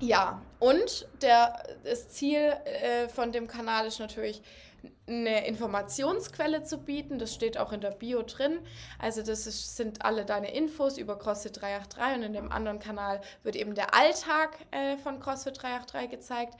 Ja, 0.00 0.42
und 0.58 1.06
der, 1.22 1.62
das 1.84 2.08
Ziel 2.08 2.40
äh, 2.64 3.08
von 3.08 3.30
dem 3.32 3.46
Kanal 3.46 3.86
ist 3.86 4.00
natürlich, 4.00 4.42
eine 5.06 5.46
Informationsquelle 5.46 6.62
zu 6.62 6.78
bieten. 6.78 7.18
Das 7.18 7.34
steht 7.34 7.58
auch 7.58 7.72
in 7.72 7.80
der 7.80 7.90
Bio 7.90 8.22
drin. 8.22 8.60
Also 8.98 9.22
das 9.22 9.46
ist, 9.46 9.76
sind 9.76 10.04
alle 10.04 10.24
deine 10.24 10.54
Infos 10.54 10.98
über 10.98 11.18
CrossFit 11.18 11.60
383 11.60 12.16
und 12.16 12.22
in 12.22 12.32
dem 12.32 12.52
anderen 12.52 12.78
Kanal 12.78 13.20
wird 13.42 13.56
eben 13.56 13.74
der 13.74 13.94
Alltag 13.94 14.58
äh, 14.70 14.96
von 14.96 15.20
CrossFit 15.20 15.62
383 15.62 16.10
gezeigt. 16.10 16.54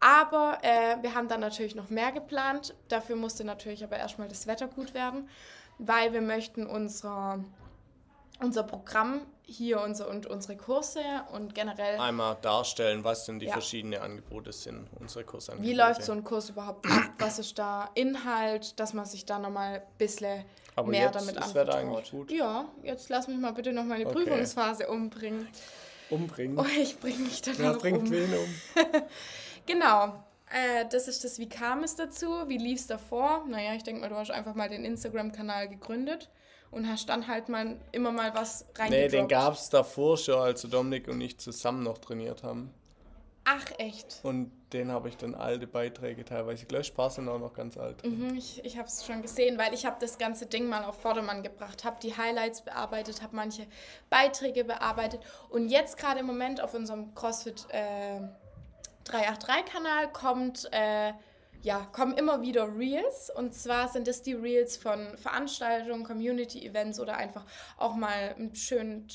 Aber 0.00 0.58
äh, 0.62 1.02
wir 1.02 1.14
haben 1.14 1.28
dann 1.28 1.40
natürlich 1.40 1.74
noch 1.74 1.90
mehr 1.90 2.12
geplant. 2.12 2.74
Dafür 2.88 3.16
musste 3.16 3.44
natürlich 3.44 3.82
aber 3.82 3.96
erstmal 3.96 4.28
das 4.28 4.46
Wetter 4.46 4.68
gut 4.68 4.94
werden, 4.94 5.28
weil 5.78 6.12
wir 6.12 6.20
möchten 6.20 6.66
unserer 6.66 7.44
unser 8.40 8.62
Programm 8.62 9.22
hier 9.48 9.80
unser, 9.80 10.08
und 10.08 10.26
unsere 10.26 10.56
Kurse 10.56 11.00
und 11.32 11.54
generell. 11.54 11.98
Einmal 11.98 12.36
darstellen, 12.42 13.02
was 13.02 13.24
denn 13.24 13.38
die 13.38 13.46
ja. 13.46 13.52
verschiedenen 13.52 14.00
Angebote 14.00 14.52
sind, 14.52 14.86
unsere 15.00 15.24
Kursangebote. 15.24 15.68
Wie 15.68 15.74
läuft 15.74 16.02
so 16.02 16.12
ein 16.12 16.22
Kurs 16.22 16.50
überhaupt 16.50 16.86
ab? 16.86 17.10
Was 17.18 17.38
ist 17.38 17.58
da 17.58 17.90
Inhalt, 17.94 18.78
dass 18.78 18.92
man 18.92 19.06
sich 19.06 19.24
da 19.24 19.38
nochmal 19.38 19.76
ein 19.76 19.82
bisschen 19.96 20.44
Aber 20.76 20.88
mehr 20.88 21.10
damit 21.10 21.38
anvertraut? 21.38 21.74
eigentlich 21.74 22.10
gut. 22.10 22.30
Ja, 22.30 22.66
jetzt 22.82 23.08
lass 23.08 23.26
mich 23.26 23.38
mal 23.38 23.52
bitte 23.52 23.72
noch 23.72 23.84
meine 23.84 24.06
okay. 24.06 24.24
Prüfungsphase 24.24 24.86
umbringen. 24.88 25.48
Umbringen? 26.10 26.58
Oh, 26.58 26.66
ich 26.78 26.98
bringe 27.00 27.18
mich 27.18 27.40
dann 27.40 27.56
ja, 27.56 27.72
noch 27.72 27.80
bringt 27.80 28.02
um. 28.02 28.10
wen 28.10 28.34
um? 28.34 28.54
genau. 29.66 30.24
Äh, 30.50 30.86
das 30.90 31.08
ist 31.08 31.24
das, 31.24 31.38
wie 31.38 31.48
kam 31.48 31.84
es 31.84 31.96
dazu? 31.96 32.48
Wie 32.48 32.58
lief 32.58 32.80
es 32.80 32.86
davor? 32.86 33.44
Naja, 33.48 33.74
ich 33.74 33.82
denke 33.82 34.02
mal, 34.02 34.08
du 34.08 34.16
hast 34.16 34.30
einfach 34.30 34.54
mal 34.54 34.68
den 34.68 34.84
Instagram-Kanal 34.84 35.68
gegründet 35.68 36.28
und 36.70 36.88
hast 36.88 37.08
dann 37.08 37.26
halt 37.26 37.48
mal 37.48 37.76
immer 37.92 38.12
mal 38.12 38.34
was 38.34 38.66
reingedroppt. 38.76 38.90
Nee, 38.90 39.08
den 39.08 39.28
gab 39.28 39.54
es 39.54 39.70
davor 39.70 40.16
schon, 40.16 40.40
als 40.40 40.62
Dominik 40.62 41.08
und 41.08 41.20
ich 41.20 41.38
zusammen 41.38 41.82
noch 41.82 41.98
trainiert 41.98 42.42
haben. 42.42 42.72
Ach, 43.50 43.64
echt? 43.78 44.20
Und 44.24 44.52
den 44.74 44.92
habe 44.92 45.08
ich 45.08 45.16
dann 45.16 45.34
alte 45.34 45.66
Beiträge 45.66 46.22
teilweise 46.22 46.66
gelöscht. 46.66 46.94
Paar 46.94 47.08
sind 47.08 47.30
auch 47.30 47.38
noch 47.38 47.54
ganz 47.54 47.78
alt. 47.78 48.04
Mhm, 48.04 48.36
ich 48.36 48.62
ich 48.62 48.76
habe 48.76 48.88
es 48.88 49.06
schon 49.06 49.22
gesehen, 49.22 49.56
weil 49.56 49.72
ich 49.72 49.86
habe 49.86 49.96
das 50.00 50.18
ganze 50.18 50.44
Ding 50.44 50.68
mal 50.68 50.84
auf 50.84 51.00
Vordermann 51.00 51.42
gebracht, 51.42 51.82
habe 51.84 51.96
die 52.02 52.14
Highlights 52.14 52.60
bearbeitet, 52.60 53.22
habe 53.22 53.34
manche 53.34 53.66
Beiträge 54.10 54.64
bearbeitet. 54.64 55.22
Und 55.48 55.70
jetzt 55.70 55.96
gerade 55.96 56.20
im 56.20 56.26
Moment 56.26 56.60
auf 56.60 56.74
unserem 56.74 57.14
CrossFit 57.14 57.66
äh, 57.70 58.20
383-Kanal 59.06 60.12
kommt... 60.12 60.68
Äh, 60.72 61.14
ja, 61.62 61.86
kommen 61.92 62.16
immer 62.16 62.42
wieder 62.42 62.76
Reels. 62.76 63.30
Und 63.34 63.54
zwar 63.54 63.88
sind 63.88 64.08
es 64.08 64.22
die 64.22 64.34
Reels 64.34 64.76
von 64.76 65.16
Veranstaltungen, 65.18 66.04
Community-Events 66.04 67.00
oder 67.00 67.16
einfach 67.16 67.44
auch 67.76 67.94
mal 67.94 68.34
einen 68.36 68.54
schönen 68.54 69.08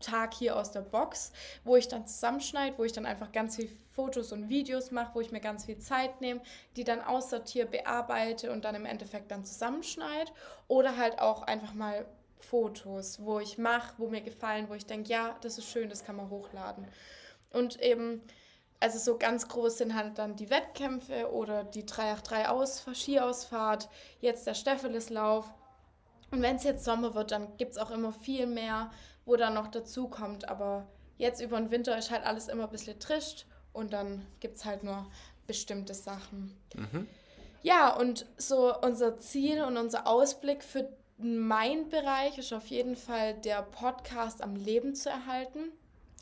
Tag 0.00 0.34
hier 0.34 0.56
aus 0.56 0.70
der 0.70 0.82
Box, 0.82 1.32
wo 1.64 1.76
ich 1.76 1.88
dann 1.88 2.06
zusammenschneide, 2.06 2.76
wo 2.78 2.84
ich 2.84 2.92
dann 2.92 3.06
einfach 3.06 3.32
ganz 3.32 3.56
viel 3.56 3.70
Fotos 3.94 4.32
und 4.32 4.48
Videos 4.48 4.90
mache, 4.90 5.14
wo 5.14 5.20
ich 5.20 5.30
mir 5.30 5.40
ganz 5.40 5.64
viel 5.64 5.78
Zeit 5.78 6.20
nehme, 6.20 6.40
die 6.76 6.84
dann 6.84 7.00
aussortiere, 7.00 7.66
bearbeite 7.66 8.52
und 8.52 8.64
dann 8.64 8.74
im 8.74 8.86
Endeffekt 8.86 9.30
dann 9.30 9.44
zusammenschneide. 9.44 10.30
Oder 10.68 10.96
halt 10.96 11.20
auch 11.20 11.42
einfach 11.42 11.74
mal 11.74 12.06
Fotos, 12.38 13.22
wo 13.22 13.38
ich 13.40 13.56
mache, 13.56 13.94
wo 13.98 14.08
mir 14.08 14.20
gefallen, 14.20 14.68
wo 14.68 14.74
ich 14.74 14.86
denke, 14.86 15.10
ja, 15.10 15.36
das 15.40 15.58
ist 15.58 15.68
schön, 15.68 15.88
das 15.88 16.04
kann 16.04 16.16
man 16.16 16.28
hochladen. 16.28 16.86
Und 17.50 17.80
eben 17.80 18.20
also 18.84 18.98
so 18.98 19.16
ganz 19.16 19.48
groß 19.48 19.78
sind 19.78 19.94
halt 19.94 20.18
dann 20.18 20.36
die 20.36 20.50
Wettkämpfe 20.50 21.32
oder 21.32 21.64
die 21.64 21.86
383 21.86 22.48
Aus 22.50 22.84
Skiausfahrt, 22.92 23.88
jetzt 24.20 24.46
der 24.46 24.52
Stepheleslauf. 24.52 25.54
Und 26.30 26.42
wenn 26.42 26.56
es 26.56 26.64
jetzt 26.64 26.84
Sommer 26.84 27.14
wird, 27.14 27.30
dann 27.30 27.56
gibt 27.56 27.72
es 27.72 27.78
auch 27.78 27.90
immer 27.90 28.12
viel 28.12 28.46
mehr, 28.46 28.90
wo 29.24 29.36
dann 29.36 29.54
noch 29.54 29.68
dazu 29.68 30.08
kommt. 30.08 30.50
Aber 30.50 30.86
jetzt 31.16 31.40
über 31.40 31.56
den 31.56 31.70
Winter 31.70 31.96
ist 31.96 32.10
halt 32.10 32.26
alles 32.26 32.48
immer 32.48 32.64
ein 32.64 32.70
bisschen 32.70 33.00
trischt 33.00 33.46
und 33.72 33.94
dann 33.94 34.26
gibt 34.40 34.58
es 34.58 34.66
halt 34.66 34.84
nur 34.84 35.06
bestimmte 35.46 35.94
Sachen. 35.94 36.54
Mhm. 36.74 37.08
Ja, 37.62 37.96
und 37.96 38.26
so 38.36 38.78
unser 38.82 39.16
Ziel 39.16 39.64
und 39.64 39.78
unser 39.78 40.06
Ausblick 40.06 40.62
für 40.62 40.90
mein 41.16 41.88
Bereich 41.88 42.36
ist 42.36 42.52
auf 42.52 42.66
jeden 42.66 42.96
Fall 42.96 43.32
der 43.32 43.62
Podcast 43.62 44.42
am 44.42 44.56
Leben 44.56 44.94
zu 44.94 45.08
erhalten. 45.08 45.72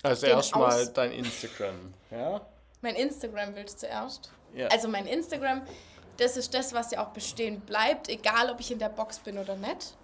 Also 0.05 0.27
erstmal 0.27 0.87
dein 0.93 1.11
Instagram, 1.11 1.93
ja? 2.13 2.47
Mein 2.83 2.97
Instagram 2.97 3.55
willst 3.55 3.83
du 3.83 3.87
zuerst? 3.87 4.33
Ja. 4.55 4.67
Also 4.69 4.89
mein 4.89 5.07
Instagram, 5.07 5.63
das 6.17 6.37
ist 6.37 6.53
das, 6.53 6.75
was 6.75 6.91
ja 6.91 7.05
auch 7.05 7.11
bestehen 7.11 7.61
bleibt, 7.61 8.09
egal 8.09 8.51
ob 8.51 8.61
ich 8.61 8.71
in 8.71 8.79
der 8.79 8.91
Box 8.91 9.19
bin 9.21 9.39
oder 9.39 9.57
nicht. 9.57 9.97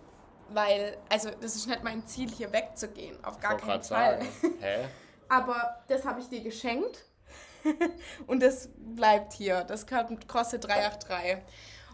Weil, 0.51 0.97
also 1.11 1.31
das 1.31 1.57
ist 1.57 1.67
nicht 1.67 1.83
mein 1.83 2.07
Ziel, 2.07 2.31
hier 2.31 2.53
wegzugehen. 2.53 3.23
Auf 3.23 3.39
gar 3.41 3.59
keinen 3.59 3.83
Fall. 3.83 4.21
Hä? 4.61 4.87
Aber 5.29 5.83
das 5.89 6.07
habe 6.07 6.21
ich 6.21 6.29
dir 6.29 6.41
geschenkt. 6.41 7.05
Und 8.27 8.43
das 8.43 8.71
bleibt 8.77 9.35
hier. 9.35 9.65
Das 9.65 9.87
kostet 9.87 10.67
383. 10.67 11.39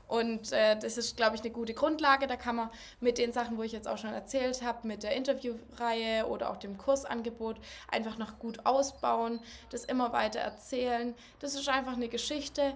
Und 0.06 0.52
äh, 0.52 0.78
das 0.78 0.98
ist, 0.98 1.16
glaube 1.16 1.36
ich, 1.36 1.42
eine 1.42 1.50
gute 1.50 1.74
Grundlage. 1.74 2.26
Da 2.26 2.36
kann 2.36 2.56
man 2.56 2.70
mit 3.00 3.18
den 3.18 3.32
Sachen, 3.32 3.56
wo 3.56 3.62
ich 3.62 3.72
jetzt 3.72 3.88
auch 3.88 3.98
schon 3.98 4.12
erzählt 4.12 4.62
habe, 4.62 4.86
mit 4.86 5.02
der 5.02 5.16
Interviewreihe 5.16 6.26
oder 6.26 6.50
auch 6.50 6.56
dem 6.56 6.76
Kursangebot 6.76 7.56
einfach 7.90 8.18
noch 8.18 8.38
gut 8.38 8.64
ausbauen, 8.66 9.40
das 9.70 9.84
immer 9.84 10.12
weiter 10.12 10.40
erzählen. 10.40 11.14
Das 11.40 11.54
ist 11.54 11.68
einfach 11.68 11.94
eine 11.94 12.08
Geschichte. 12.08 12.74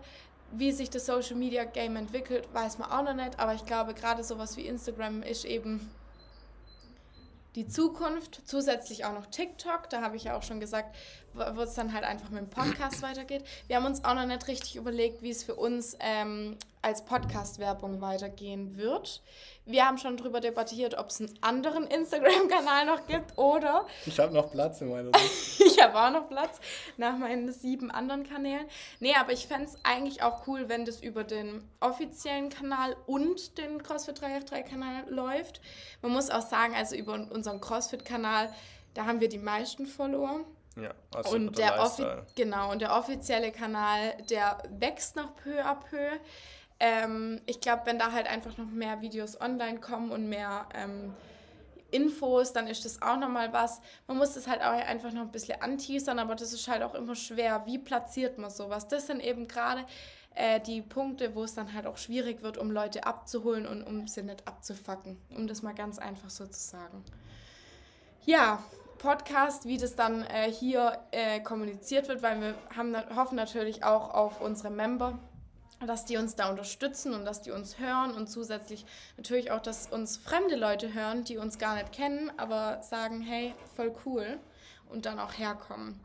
Wie 0.50 0.72
sich 0.72 0.88
das 0.88 1.04
Social 1.04 1.36
Media 1.36 1.64
Game 1.64 1.96
entwickelt, 1.96 2.48
weiß 2.54 2.78
man 2.78 2.90
auch 2.90 3.02
noch 3.02 3.14
nicht. 3.14 3.38
Aber 3.38 3.52
ich 3.52 3.66
glaube, 3.66 3.92
gerade 3.92 4.24
sowas 4.24 4.56
wie 4.56 4.66
Instagram 4.66 5.22
ist 5.22 5.44
eben 5.44 5.90
die 7.54 7.66
Zukunft, 7.66 8.42
zusätzlich 8.46 9.04
auch 9.04 9.12
noch 9.12 9.26
TikTok, 9.26 9.90
da 9.90 10.00
habe 10.00 10.16
ich 10.16 10.24
ja 10.24 10.36
auch 10.36 10.42
schon 10.42 10.60
gesagt, 10.60 10.94
wo 11.34 11.60
es 11.62 11.74
dann 11.74 11.92
halt 11.92 12.04
einfach 12.04 12.30
mit 12.30 12.40
dem 12.40 12.50
Podcast 12.50 13.02
weitergeht. 13.02 13.44
Wir 13.66 13.76
haben 13.76 13.86
uns 13.86 14.04
auch 14.04 14.14
noch 14.14 14.26
nicht 14.26 14.46
richtig 14.48 14.76
überlegt, 14.76 15.22
wie 15.22 15.30
es 15.30 15.44
für 15.44 15.54
uns 15.54 15.96
ähm, 16.00 16.56
als 16.82 17.04
Podcast-Werbung 17.04 18.00
weitergehen 18.00 18.76
wird. 18.76 19.22
Wir 19.66 19.86
haben 19.86 19.98
schon 19.98 20.16
darüber 20.16 20.40
debattiert, 20.40 20.96
ob 20.96 21.10
es 21.10 21.20
einen 21.20 21.38
anderen 21.42 21.86
Instagram-Kanal 21.86 22.86
noch 22.86 23.06
gibt 23.06 23.36
oder. 23.36 23.86
Ich 24.06 24.18
habe 24.18 24.32
noch 24.32 24.50
Platz 24.50 24.80
in 24.80 24.88
meiner 24.88 25.10
Ich 25.58 25.78
habe 25.82 25.98
auch 26.00 26.10
noch 26.10 26.28
Platz 26.28 26.58
nach 26.96 27.18
meinen 27.18 27.52
sieben 27.52 27.90
anderen 27.90 28.24
Kanälen. 28.24 28.66
Nee, 29.00 29.14
aber 29.14 29.32
ich 29.32 29.46
fände 29.46 29.66
es 29.66 29.76
eigentlich 29.84 30.22
auch 30.22 30.46
cool, 30.46 30.68
wenn 30.68 30.84
das 30.84 31.00
über 31.02 31.24
den 31.24 31.62
offiziellen 31.80 32.48
Kanal 32.48 32.96
und 33.06 33.58
den 33.58 33.82
CrossFit 33.82 34.20
383-Kanal 34.20 35.10
läuft. 35.10 35.60
Man 36.02 36.12
muss 36.12 36.30
auch 36.30 36.42
sagen, 36.42 36.74
also 36.74 36.96
über 36.96 37.12
unseren 37.12 37.60
CrossFit-Kanal, 37.60 38.52
da 38.94 39.04
haben 39.04 39.20
wir 39.20 39.28
die 39.28 39.38
meisten 39.38 39.86
Follower. 39.86 40.40
Ja, 40.80 40.94
also 41.14 41.34
und 41.34 41.58
der, 41.58 41.90
der 41.98 42.26
genau 42.36 42.70
und 42.70 42.80
der 42.80 42.96
offizielle 42.96 43.52
Kanal, 43.52 44.14
der 44.30 44.58
wächst 44.70 45.16
noch 45.16 45.34
peu 45.36 45.60
à 45.60 45.74
peu. 45.74 46.18
Ähm, 46.80 47.40
ich 47.46 47.60
glaube, 47.60 47.82
wenn 47.86 47.98
da 47.98 48.12
halt 48.12 48.28
einfach 48.28 48.56
noch 48.56 48.66
mehr 48.66 49.00
Videos 49.00 49.40
online 49.40 49.80
kommen 49.80 50.12
und 50.12 50.28
mehr 50.28 50.68
ähm, 50.74 51.14
Infos, 51.90 52.52
dann 52.52 52.66
ist 52.66 52.84
das 52.84 53.02
auch 53.02 53.16
nochmal 53.16 53.52
was. 53.52 53.80
Man 54.06 54.18
muss 54.18 54.34
das 54.34 54.46
halt 54.46 54.60
auch 54.60 54.72
einfach 54.72 55.12
noch 55.12 55.22
ein 55.22 55.32
bisschen 55.32 55.60
anteasern, 55.60 56.18
aber 56.18 56.34
das 56.34 56.52
ist 56.52 56.68
halt 56.68 56.82
auch 56.82 56.94
immer 56.94 57.14
schwer. 57.14 57.62
Wie 57.66 57.78
platziert 57.78 58.38
man 58.38 58.50
sowas? 58.50 58.86
Das 58.88 59.06
sind 59.06 59.20
eben 59.20 59.48
gerade 59.48 59.84
äh, 60.34 60.60
die 60.60 60.82
Punkte, 60.82 61.34
wo 61.34 61.44
es 61.44 61.54
dann 61.54 61.72
halt 61.72 61.86
auch 61.86 61.96
schwierig 61.96 62.42
wird, 62.42 62.58
um 62.58 62.70
Leute 62.70 63.04
abzuholen 63.04 63.66
und 63.66 63.82
um 63.82 64.06
sie 64.06 64.22
nicht 64.22 64.46
abzufacken, 64.46 65.18
um 65.34 65.48
das 65.48 65.62
mal 65.62 65.74
ganz 65.74 65.98
einfach 65.98 66.30
so 66.30 66.46
zu 66.46 66.60
sagen. 66.60 67.04
Ja, 68.24 68.62
Podcast, 68.98 69.64
wie 69.64 69.78
das 69.78 69.94
dann 69.96 70.22
äh, 70.24 70.50
hier 70.50 70.98
äh, 71.12 71.40
kommuniziert 71.40 72.08
wird, 72.08 72.22
weil 72.22 72.40
wir 72.40 72.54
haben, 72.76 72.96
hoffen 73.16 73.36
natürlich 73.36 73.84
auch 73.84 74.10
auf 74.12 74.40
unsere 74.40 74.70
Member, 74.70 75.18
dass 75.86 76.04
die 76.04 76.16
uns 76.16 76.34
da 76.34 76.50
unterstützen 76.50 77.14
und 77.14 77.24
dass 77.24 77.40
die 77.40 77.52
uns 77.52 77.78
hören 77.78 78.12
und 78.12 78.28
zusätzlich 78.28 78.84
natürlich 79.16 79.50
auch, 79.52 79.60
dass 79.60 79.86
uns 79.86 80.16
fremde 80.16 80.56
Leute 80.56 80.92
hören, 80.92 81.24
die 81.24 81.38
uns 81.38 81.58
gar 81.58 81.76
nicht 81.76 81.92
kennen, 81.92 82.32
aber 82.36 82.82
sagen, 82.82 83.20
hey, 83.20 83.54
voll 83.76 83.94
cool 84.04 84.38
und 84.88 85.06
dann 85.06 85.18
auch 85.18 85.38
herkommen. 85.38 86.00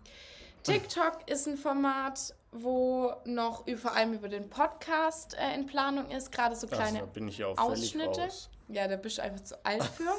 TikTok 0.63 1.19
ist 1.25 1.47
ein 1.47 1.57
Format, 1.57 2.33
wo 2.51 3.13
noch 3.25 3.65
vor 3.77 3.95
allem 3.95 4.13
über 4.13 4.29
den 4.29 4.49
Podcast 4.49 5.35
äh, 5.35 5.55
in 5.55 5.65
Planung 5.65 6.09
ist, 6.11 6.31
gerade 6.31 6.55
so 6.55 6.67
kleine 6.67 6.99
ja 6.99 7.47
Ausschnitte. 7.47 8.29
Ja, 8.69 8.87
da 8.87 8.95
bist 8.95 9.17
du 9.17 9.23
einfach 9.23 9.43
zu 9.43 9.65
alt 9.65 9.83
für. 9.83 10.13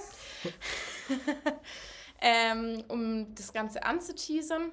ähm, 2.25 2.83
um 2.89 3.35
das 3.35 3.53
Ganze 3.53 3.85
anzuteasern. 3.85 4.73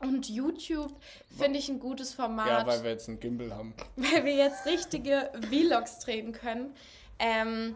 Und 0.00 0.28
YouTube 0.28 0.92
finde 1.38 1.58
ich 1.58 1.68
ein 1.70 1.80
gutes 1.80 2.12
Format. 2.12 2.46
Ja, 2.46 2.66
weil 2.66 2.82
wir 2.82 2.90
jetzt 2.90 3.08
einen 3.08 3.20
Gimbal 3.20 3.54
haben. 3.54 3.74
Weil 3.96 4.24
wir 4.24 4.34
jetzt 4.34 4.66
richtige 4.66 5.30
Vlogs 5.50 6.00
drehen 6.00 6.32
können. 6.32 6.74
Ähm, 7.18 7.74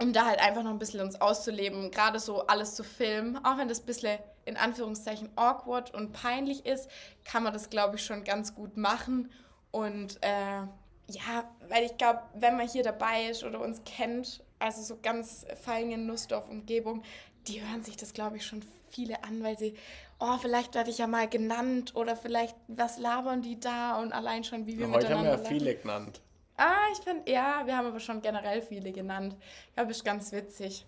um 0.00 0.12
da 0.12 0.26
halt 0.26 0.40
einfach 0.40 0.62
noch 0.62 0.70
ein 0.70 0.78
bisschen 0.78 1.00
uns 1.00 1.20
auszuleben, 1.20 1.90
gerade 1.90 2.18
so 2.20 2.46
alles 2.46 2.74
zu 2.74 2.84
filmen. 2.84 3.42
Auch 3.44 3.58
wenn 3.58 3.68
das 3.68 3.80
ein 3.80 3.86
bisschen 3.86 4.18
in 4.44 4.56
Anführungszeichen 4.56 5.30
awkward 5.36 5.92
und 5.94 6.12
peinlich 6.12 6.66
ist, 6.66 6.88
kann 7.24 7.42
man 7.42 7.52
das, 7.52 7.70
glaube 7.70 7.96
ich, 7.96 8.04
schon 8.04 8.24
ganz 8.24 8.54
gut 8.54 8.76
machen. 8.76 9.30
Und 9.70 10.18
äh, 10.20 10.66
ja, 11.08 11.50
weil 11.68 11.84
ich 11.84 11.96
glaube, 11.96 12.20
wenn 12.34 12.56
man 12.56 12.68
hier 12.68 12.82
dabei 12.82 13.30
ist 13.30 13.42
oder 13.42 13.60
uns 13.60 13.82
kennt, 13.84 14.44
also 14.58 14.82
so 14.82 14.98
ganz 15.02 15.44
fein 15.62 15.90
in 15.90 16.06
Nussdorf-Umgebung, 16.06 17.02
die 17.46 17.62
hören 17.62 17.82
sich 17.82 17.96
das, 17.96 18.12
glaube 18.12 18.36
ich, 18.36 18.46
schon 18.46 18.62
viele 18.90 19.24
an, 19.24 19.42
weil 19.42 19.58
sie, 19.58 19.74
oh, 20.18 20.36
vielleicht 20.38 20.74
werde 20.74 20.90
ich 20.90 20.98
ja 20.98 21.06
mal 21.06 21.28
genannt 21.28 21.94
oder 21.96 22.16
vielleicht, 22.16 22.56
was 22.68 22.98
labern 22.98 23.42
die 23.42 23.58
da 23.58 24.00
und 24.00 24.12
allein 24.12 24.44
schon, 24.44 24.66
wie 24.66 24.78
wir 24.78 24.86
ja, 24.86 24.92
Heute 24.92 25.08
haben 25.10 25.24
wir 25.24 25.30
ja 25.32 25.38
viele 25.38 25.74
genannt. 25.74 26.20
Ah, 26.56 26.88
ich 26.92 26.98
finde, 26.98 27.30
ja, 27.30 27.62
wir 27.64 27.76
haben 27.76 27.86
aber 27.86 28.00
schon 28.00 28.20
generell 28.22 28.62
viele 28.62 28.92
genannt. 28.92 29.36
Ja, 29.76 29.82
ist 29.84 30.04
ganz 30.04 30.32
witzig. 30.32 30.86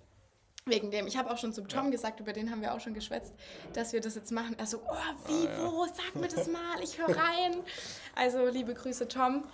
Wegen 0.66 0.90
dem. 0.90 1.07
Ich 1.07 1.18
habe 1.18 1.30
auch 1.30 1.36
schon 1.36 1.52
zum 1.52 1.68
Tom 1.68 1.86
ja. 1.86 1.90
gesagt, 1.90 2.20
über 2.20 2.32
den 2.32 2.50
haben 2.50 2.62
wir 2.62 2.72
auch 2.74 2.80
schon 2.80 2.94
geschwätzt, 2.94 3.34
dass 3.74 3.92
wir 3.92 4.00
das 4.00 4.14
jetzt 4.14 4.32
machen. 4.32 4.57
Er 4.59 4.66
so, 4.66 4.78
oh, 4.78 5.28
wie, 5.28 5.46
ah, 5.46 5.50
ja. 5.50 5.72
wo, 5.72 5.84
sag 5.86 6.14
mir 6.14 6.28
das 6.28 6.46
mal, 6.46 6.82
ich 6.82 6.98
höre 6.98 7.16
rein. 7.16 7.57
Also, 8.16 8.46
liebe 8.46 8.74
Grüße, 8.74 9.09
Tom. 9.09 9.44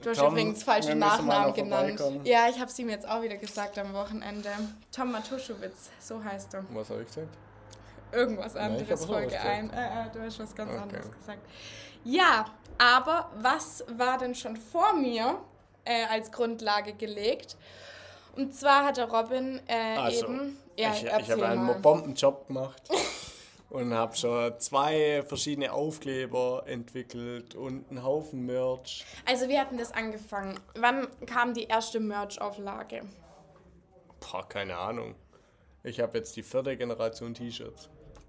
Du 0.00 0.10
hast 0.10 0.18
Tom, 0.18 0.32
übrigens 0.32 0.62
falsche 0.62 0.94
Nachnamen 0.94 1.52
genannt. 1.54 2.00
Ja, 2.24 2.48
ich 2.48 2.56
habe 2.60 2.70
es 2.70 2.78
ihm 2.78 2.88
jetzt 2.88 3.08
auch 3.08 3.20
wieder 3.20 3.36
gesagt 3.36 3.78
am 3.78 3.92
Wochenende. 3.94 4.50
Tom 4.92 5.10
Matuschowitz, 5.10 5.90
so 5.98 6.22
heißt 6.22 6.54
er. 6.54 6.64
Was 6.70 6.90
habe 6.90 7.02
ich 7.02 7.08
gesagt? 7.08 7.28
Irgendwas 8.12 8.56
anderes, 8.56 9.00
Nein, 9.00 9.08
Folge 9.08 9.40
ein. 9.40 9.70
Äh, 9.70 10.06
äh, 10.06 10.10
du 10.12 10.22
hast 10.22 10.38
was 10.38 10.54
ganz 10.54 10.70
okay. 10.70 10.80
anderes 10.80 11.10
gesagt. 11.12 11.40
Ja, 12.04 12.46
aber 12.78 13.30
was 13.40 13.84
war 13.88 14.18
denn 14.18 14.34
schon 14.34 14.56
vor 14.56 14.94
mir 14.94 15.38
äh, 15.84 16.04
als 16.06 16.30
Grundlage 16.30 16.94
gelegt? 16.94 17.56
Und 18.36 18.54
zwar 18.54 18.84
hat 18.84 18.96
der 18.96 19.10
Robin 19.10 19.60
äh, 19.66 19.98
also, 19.98 20.26
eben. 20.26 20.56
Ja, 20.76 20.92
ich, 20.92 21.04
ich 21.04 21.30
habe 21.30 21.46
einen 21.46 21.82
Bombenjob 21.82 22.46
gemacht. 22.46 22.82
und 23.70 23.92
habe 23.92 24.16
schon 24.16 24.58
zwei 24.60 25.22
verschiedene 25.26 25.72
Aufkleber 25.72 26.64
entwickelt 26.66 27.54
und 27.54 27.88
einen 27.90 28.02
Haufen 28.02 28.46
Merch. 28.46 29.04
Also 29.26 29.48
wir 29.48 29.60
hatten 29.60 29.76
das 29.76 29.92
angefangen. 29.92 30.58
Wann 30.74 31.08
kam 31.26 31.54
die 31.54 31.64
erste 31.64 32.00
Merch-Auflage? 32.00 33.02
Boah, 34.20 34.48
keine 34.48 34.76
Ahnung. 34.76 35.14
Ich 35.84 36.00
habe 36.00 36.18
jetzt 36.18 36.36
die 36.36 36.42
vierte 36.42 36.76
Generation 36.76 37.34
T-Shirts. 37.34 37.88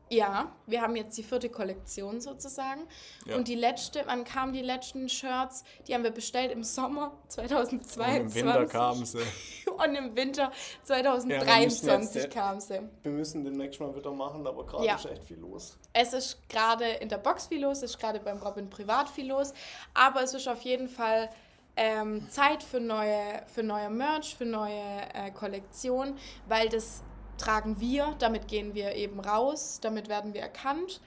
Ja, 0.10 0.52
wir 0.66 0.82
haben 0.82 0.96
jetzt 0.96 1.18
die 1.18 1.24
vierte 1.24 1.50
Kollektion 1.50 2.20
sozusagen. 2.20 2.82
Ja. 3.26 3.36
Und 3.36 3.48
die 3.48 3.56
letzte, 3.56 4.02
wann 4.08 4.24
kamen 4.24 4.54
die 4.54 4.62
letzten 4.62 5.08
Shirts? 5.08 5.64
Die 5.88 5.94
haben 5.94 6.04
wir 6.04 6.12
bestellt 6.12 6.52
im 6.52 6.64
Sommer 6.64 7.12
2022. 7.28 8.10
Und 8.20 8.26
im 8.26 8.34
Winter 8.34 8.66
kamen 8.66 9.06
sie. 9.06 9.20
Und 9.70 9.96
im 9.96 10.16
Winter 10.16 10.52
2023 10.84 12.24
ja, 12.24 12.30
kamen 12.30 12.60
sie. 12.60 12.82
Wir 13.04 13.12
müssen 13.12 13.44
demnächst 13.44 13.80
mal 13.80 13.96
wieder 13.96 14.12
machen, 14.12 14.46
aber 14.46 14.66
gerade 14.66 14.86
ja. 14.86 14.96
ist 14.96 15.06
echt 15.06 15.24
viel 15.24 15.38
los. 15.38 15.78
Es 15.94 16.14
ist 16.14 16.50
gerade 16.50 16.86
in 16.86 17.10
der 17.10 17.20
Box 17.20 17.48
viel 17.48 17.62
los, 17.62 17.78
es 17.78 17.92
ist 17.92 18.00
gerade 18.00 18.20
beim 18.20 18.40
Robin 18.40 18.70
privat 18.70 19.10
viel 19.10 19.28
los. 19.28 19.54
Aber 19.94 20.24
es 20.24 20.34
ist 20.34 20.48
auf 20.48 20.62
jeden 20.62 20.90
Fall 20.90 21.30
ähm, 21.76 22.30
Zeit 22.30 22.64
für 22.64 22.80
neue, 22.80 23.44
für 23.48 23.64
neue 23.64 23.90
Merch, 23.90 24.36
für 24.36 24.46
neue 24.46 24.82
äh, 25.14 25.32
Kollektionen, 25.32 26.18
weil 26.48 26.68
das 26.68 27.04
tragen 27.40 27.80
wir, 27.80 28.16
damit 28.20 28.48
gehen 28.48 28.76
wir 28.76 28.96
eben 28.96 29.20
raus, 29.20 29.80
damit 29.82 30.10
werden 30.10 30.34
wir 30.34 30.42
erkannt. 30.42 31.02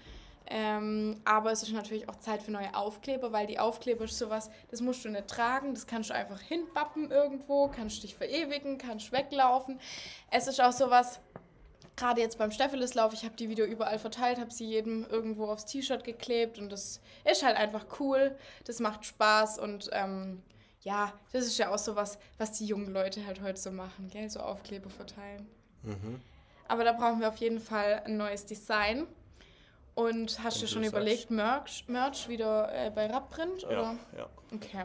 Ähm, 0.46 1.20
aber 1.24 1.52
es 1.52 1.62
ist 1.62 1.72
natürlich 1.72 2.08
auch 2.08 2.16
Zeit 2.16 2.42
für 2.42 2.50
neue 2.50 2.74
Aufkleber, 2.74 3.32
weil 3.32 3.46
die 3.46 3.58
Aufkleber 3.58 4.04
ist 4.04 4.18
sowas, 4.18 4.50
das 4.70 4.80
musst 4.80 5.04
du 5.04 5.08
nicht 5.08 5.28
tragen, 5.28 5.72
das 5.72 5.86
kannst 5.86 6.10
du 6.10 6.14
einfach 6.14 6.40
hinbappen 6.40 7.10
irgendwo, 7.10 7.68
kannst 7.68 8.02
dich 8.02 8.16
verewigen, 8.16 8.76
kannst 8.76 9.12
weglaufen. 9.12 9.80
Es 10.30 10.48
ist 10.48 10.60
auch 10.60 10.72
sowas, 10.72 11.20
gerade 11.96 12.20
jetzt 12.20 12.38
beim 12.38 12.50
Steffeleslauf, 12.50 13.12
ich 13.12 13.24
habe 13.24 13.36
die 13.36 13.48
Video 13.48 13.64
überall 13.64 13.98
verteilt, 13.98 14.40
habe 14.40 14.50
sie 14.50 14.66
jedem 14.66 15.06
irgendwo 15.08 15.46
aufs 15.46 15.64
T-Shirt 15.64 16.04
geklebt 16.04 16.58
und 16.58 16.70
das 16.70 17.00
ist 17.24 17.44
halt 17.44 17.56
einfach 17.56 17.86
cool, 18.00 18.36
das 18.64 18.80
macht 18.80 19.06
Spaß 19.06 19.58
und 19.58 19.90
ähm, 19.92 20.42
ja, 20.82 21.12
das 21.32 21.46
ist 21.46 21.58
ja 21.58 21.72
auch 21.72 21.78
sowas, 21.78 22.18
was 22.38 22.52
die 22.52 22.66
jungen 22.66 22.92
Leute 22.92 23.24
halt 23.24 23.40
heute 23.40 23.60
so 23.60 23.70
machen, 23.70 24.10
gell, 24.10 24.28
so 24.28 24.40
Aufkleber 24.40 24.90
verteilen. 24.90 25.48
Mhm. 25.82 26.20
Aber 26.68 26.84
da 26.84 26.92
brauchen 26.92 27.20
wir 27.20 27.28
auf 27.28 27.36
jeden 27.36 27.60
Fall 27.60 28.02
ein 28.04 28.16
neues 28.16 28.46
Design. 28.46 29.06
Und 29.94 30.42
hast 30.42 30.62
du 30.62 30.66
schon 30.66 30.84
überlegt, 30.84 31.30
Merch, 31.30 31.84
Merch 31.86 32.28
wieder 32.28 32.72
äh, 32.74 32.90
bei 32.90 33.08
Rapprint? 33.08 33.64
Oder? 33.64 33.96
Ja, 34.12 34.18
ja. 34.18 34.28
Okay. 34.54 34.84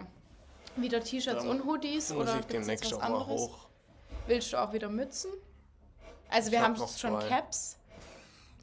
Wieder 0.76 1.02
T-Shirts 1.02 1.46
und 1.46 1.66
Hoodies 1.66 2.12
oder 2.12 2.40
gibt 2.42 2.54
es 2.68 2.92
was 2.92 3.00
anderes? 3.00 3.28
Hoch. 3.28 3.68
Willst 4.28 4.54
du 4.54 4.58
auch 4.58 4.74
wieder 4.74 4.90
Mützen? 4.90 5.32
Also 6.30 6.52
wir 6.52 6.62
hab 6.62 6.78
haben 6.78 6.88
schon 6.88 7.20
zwei. 7.20 7.28
Caps. 7.28 7.78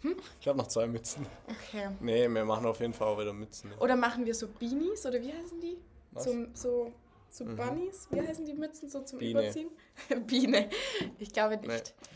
Hm? 0.03 0.17
Ich 0.39 0.47
habe 0.47 0.59
noch 0.59 0.69
zwei 0.69 0.87
Mützen. 0.87 1.27
Okay. 1.49 1.89
Nee, 2.01 2.29
wir 2.29 2.45
machen 2.45 2.67
auf 2.67 2.79
jeden 2.81 2.93
Fall 2.93 3.09
auch 3.09 3.19
wieder 3.19 3.33
Mützen. 3.33 3.71
Ja. 3.71 3.79
Oder 3.79 3.97
machen 3.97 4.27
wir 4.27 4.35
so 4.35 4.49
Beanies 4.49 5.07
oder 5.07 5.21
wie 5.21 5.33
heißen 5.33 5.61
die? 5.61 5.79
Was? 6.13 6.25
So, 6.25 6.47
so, 6.53 6.93
so 7.31 7.45
mhm. 7.47 7.57
Bunnies? 7.57 8.07
Wie 8.11 8.21
heißen 8.21 8.45
die 8.45 8.53
Mützen 8.53 8.91
so 8.91 9.01
zum 9.01 9.19
Biene. 9.19 9.41
Überziehen? 9.41 9.71
Biene. 10.27 10.69
Ich 11.19 11.33
glaube 11.33 11.57
nicht. 11.57 11.69
Nee. 11.69 12.09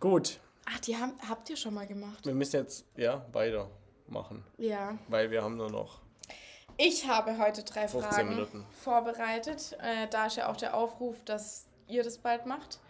Gut. 0.00 0.40
Ach, 0.64 0.80
die 0.80 0.96
haben, 0.96 1.12
habt 1.28 1.50
ihr 1.50 1.56
schon 1.56 1.74
mal 1.74 1.86
gemacht? 1.86 2.24
Wir 2.24 2.34
müssen 2.34 2.56
jetzt, 2.56 2.86
ja, 2.96 3.24
weitermachen. 3.32 4.44
Ja. 4.56 4.98
Weil 5.08 5.30
wir 5.30 5.42
haben 5.42 5.56
nur 5.56 5.70
noch. 5.70 6.00
Ich 6.78 7.06
habe 7.06 7.36
heute 7.36 7.62
drei 7.62 7.86
Fragen 7.86 8.30
Minuten. 8.30 8.66
vorbereitet. 8.82 9.76
Äh, 9.82 10.08
da 10.08 10.26
ist 10.26 10.36
ja 10.36 10.48
auch 10.48 10.56
der 10.56 10.74
Aufruf, 10.74 11.22
dass 11.24 11.66
ihr 11.86 12.02
das 12.02 12.16
bald 12.16 12.46
macht. 12.46 12.80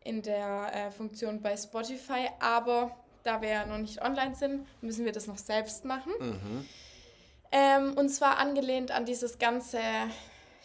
In 0.00 0.20
der 0.20 0.70
äh, 0.74 0.90
Funktion 0.90 1.40
bei 1.40 1.56
Spotify. 1.56 2.28
Aber 2.40 2.94
da 3.22 3.40
wir 3.40 3.48
ja 3.48 3.64
noch 3.64 3.78
nicht 3.78 4.02
online 4.02 4.34
sind, 4.34 4.66
müssen 4.82 5.06
wir 5.06 5.12
das 5.12 5.26
noch 5.26 5.38
selbst 5.38 5.86
machen. 5.86 6.12
Mhm. 6.20 6.68
Ähm, 7.52 7.94
und 7.96 8.10
zwar 8.10 8.36
angelehnt 8.38 8.90
an 8.90 9.06
dieses 9.06 9.38
ganze 9.38 9.80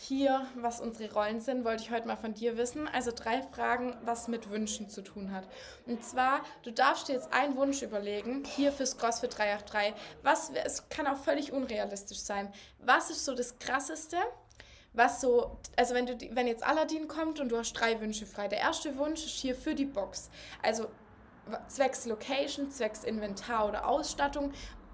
hier, 0.02 0.48
was 0.56 0.80
unsere 0.80 1.14
Rollen 1.14 1.42
sind, 1.42 1.66
wollte 1.66 1.84
ich 1.84 1.92
heute 1.92 2.08
mal 2.08 2.16
von 2.16 2.34
dir 2.34 2.56
wissen. 2.56 2.88
Also 2.88 3.12
drei 3.14 3.42
Fragen, 3.42 3.98
was 4.02 4.30
mit 4.30 4.50
Wünschen 4.50 4.90
zu 4.90 5.02
tun 5.02 5.34
hat. 5.34 5.46
Und 5.86 6.06
zwar, 6.06 6.40
du 6.64 6.72
darfst 6.72 7.10
dir 7.10 7.14
jetzt 7.14 7.34
einen 7.34 7.58
Wunsch 7.58 7.82
überlegen, 7.82 8.46
hier 8.46 8.72
fürs 8.72 8.98
CrossFit 8.98 9.38
383. 9.38 9.94
Was, 10.24 10.52
es 10.52 10.88
kann 10.88 11.06
auch 11.06 11.18
völlig 11.18 11.52
unrealistisch 11.52 12.20
sein. 12.20 12.50
Was 12.80 13.10
ist 13.10 13.26
so 13.26 13.36
das 13.36 13.60
Krasseste, 13.60 14.16
was 14.94 15.20
so, 15.20 15.60
also 15.76 15.94
wenn, 15.94 16.06
du, 16.06 16.18
wenn 16.32 16.48
jetzt 16.48 16.64
Aladdin 16.64 17.10
kommt 17.10 17.42
und 17.42 17.50
du 17.50 17.58
hast 17.58 17.74
drei 17.74 18.00
Wünsche 18.00 18.26
frei. 18.26 18.48
Der 18.48 18.60
erste 18.60 18.98
Wunsch 18.98 19.26
ist 19.26 19.36
hier 19.36 19.54
für 19.54 19.76
die 19.76 19.86
Box. 19.86 20.30
Also 20.64 20.88
zwecks 21.68 22.06
Location, 22.06 22.72
zwecks 22.72 23.04
Inventar 23.04 23.68
oder 23.68 23.86
Ausstattung 23.86 24.54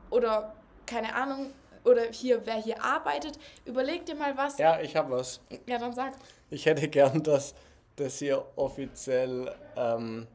oder 0.09 0.55
keine 0.87 1.13
Ahnung, 1.13 1.53
oder 1.85 2.03
hier, 2.11 2.41
wer 2.45 2.55
hier 2.55 2.83
arbeitet, 2.83 3.39
überleg 3.65 4.05
dir 4.05 4.15
mal 4.15 4.35
was. 4.35 4.57
Ja, 4.57 4.79
ich 4.81 4.95
habe 4.95 5.11
was. 5.11 5.39
Ja, 5.67 5.77
dann 5.77 5.93
sag. 5.93 6.13
Ich 6.49 6.65
hätte 6.65 6.87
gern, 6.87 7.23
dass 7.23 7.53
das 7.95 8.19
hier 8.19 8.45
offiziell, 8.55 9.53
ähm, 9.75 10.27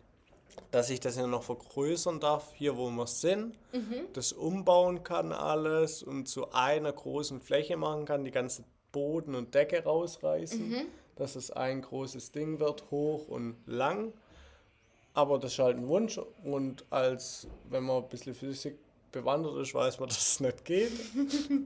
dass 0.70 0.90
ich 0.90 1.01
das 1.01 1.16
hier 1.16 1.26
noch 1.26 1.42
vergrößern 1.42 2.20
darf, 2.20 2.53
hier 2.55 2.76
wo 2.76 2.88
wir 2.90 3.07
sind, 3.07 3.57
mhm. 3.72 4.07
das 4.12 4.32
umbauen 4.32 5.03
kann 5.03 5.32
alles 5.32 6.03
und 6.03 6.26
zu 6.26 6.53
einer 6.53 6.92
großen 6.92 7.40
Fläche 7.40 7.76
machen 7.76 8.05
kann, 8.05 8.24
die 8.24 8.30
ganze 8.30 8.64
Boden 8.92 9.34
und 9.34 9.55
Decke 9.55 9.84
rausreißen, 9.84 10.68
mhm. 10.68 10.86
dass 11.16 11.36
es 11.36 11.51
ein 11.51 11.82
großes 11.82 12.32
Ding 12.32 12.61
wird, 12.61 12.90
hoch 12.90 13.28
und 13.28 13.57
lang. 13.66 14.12
aber 15.14 15.38
das 15.38 15.53
ist 15.53 15.59
halt 15.59 15.76
ein 15.76 15.88
Wunsch 15.88 16.18
und 16.44 16.84
als 16.90 17.46
wenn 17.68 17.84
man 17.84 18.03
ein 18.03 18.09
bisschen 18.09 18.34
Physik 18.34 18.78
bewandert 19.12 19.56
ist, 19.58 19.74
weiß 19.74 19.98
man, 19.98 20.08
dass 20.11 20.18
es 20.18 20.40
nicht 20.40 20.64
geht, 20.64 20.92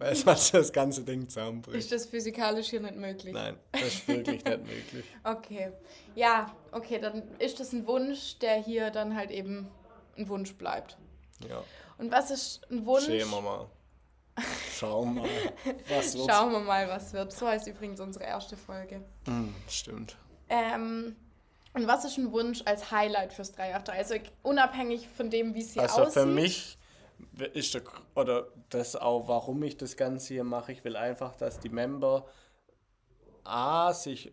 weil 0.01 0.15
halt 0.15 0.55
das 0.55 0.73
ganze 0.73 1.03
Ding 1.03 1.29
zusammenbricht. 1.29 1.79
Ist 1.79 1.93
das 1.93 2.07
physikalisch 2.07 2.69
hier 2.69 2.81
nicht 2.81 2.97
möglich? 2.97 3.33
Nein, 3.33 3.57
das 3.73 3.83
ist 3.83 4.09
wirklich 4.09 4.45
nicht 4.45 4.59
möglich. 4.65 5.05
Okay. 5.25 5.73
Ja, 6.15 6.55
okay, 6.73 6.99
dann 7.01 7.23
ist 7.39 7.61
das 7.61 7.73
ein 7.73 7.87
Wunsch, 7.87 8.39
der 8.39 8.57
hier 8.57 8.91
dann 8.91 9.17
halt 9.17 9.31
eben 9.31 9.69
ein 10.17 10.29
Wunsch 10.29 10.55
bleibt. 10.55 10.97
Ja. 11.49 11.63
Und 11.99 12.11
was 12.13 12.31
ist 12.31 12.61
ein 12.71 12.85
Wunsch? 12.87 13.05
Schauen 13.07 13.31
wir 13.31 13.41
mal. 13.41 13.67
Schauen 14.73 15.15
wir 15.15 15.23
mal, 15.23 15.29
was 15.89 16.15
wird. 16.19 16.31
Schauen 16.31 16.53
wir 16.53 16.61
mal, 16.61 16.89
was 16.89 17.13
wird. 17.13 17.33
So 17.33 17.47
heißt 17.47 17.67
übrigens 17.69 18.01
unsere 18.01 18.25
erste 18.25 18.57
Folge. 18.57 19.03
Hm, 19.27 19.55
stimmt. 19.69 20.17
Ähm, 20.49 21.17
und 21.73 21.87
was 21.87 22.05
ist 22.05 22.19
ein 22.19 22.33
Wunsch 22.33 22.63
als 22.65 22.91
Highlight 22.91 23.33
fürs 23.33 23.53
383? 23.53 23.95
Also 23.97 24.33
unabhängig 24.43 25.09
von 25.17 25.31
dem, 25.31 25.55
wie 25.55 25.63
es 25.63 25.73
hier 25.73 25.83
Also 25.83 26.03
aussieht. 26.03 26.13
für 26.15 26.27
mich 26.27 26.79
ist 27.53 27.75
der, 27.75 27.83
oder 28.15 28.47
das 28.71 28.97
auch, 28.97 29.29
warum 29.29 29.63
ich 29.63 29.77
das 29.77 29.97
Ganze 29.97 30.35
hier 30.35 30.45
mache, 30.45 30.73
ich 30.73 30.85
will 30.85 30.97
einfach, 30.97 31.35
dass 31.37 31.59
die 31.61 31.69
Member 31.69 32.27
A 33.45 33.93
sich 33.93 34.33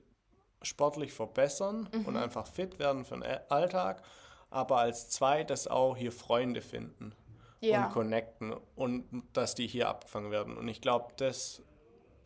sportlich 0.62 1.14
verbessern 1.14 1.90
Mhm. 1.92 2.06
und 2.06 2.18
einfach 2.18 2.48
fit 2.48 2.80
werden 2.80 3.04
für 3.04 3.16
den 3.16 3.24
Alltag, 3.50 4.04
aber 4.50 4.78
als 4.78 5.10
zweites 5.10 5.68
auch 5.68 5.98
hier 5.98 6.12
Freunde 6.12 6.62
finden 6.62 7.14
Ja. 7.62 7.86
und 7.88 7.92
connecten 7.94 8.54
und 8.76 9.06
dass 9.34 9.56
die 9.56 9.68
hier 9.68 9.90
abgefangen 9.90 10.32
werden. 10.32 10.58
Und 10.58 10.68
ich 10.68 10.82
glaube, 10.82 11.14
das, 11.18 11.62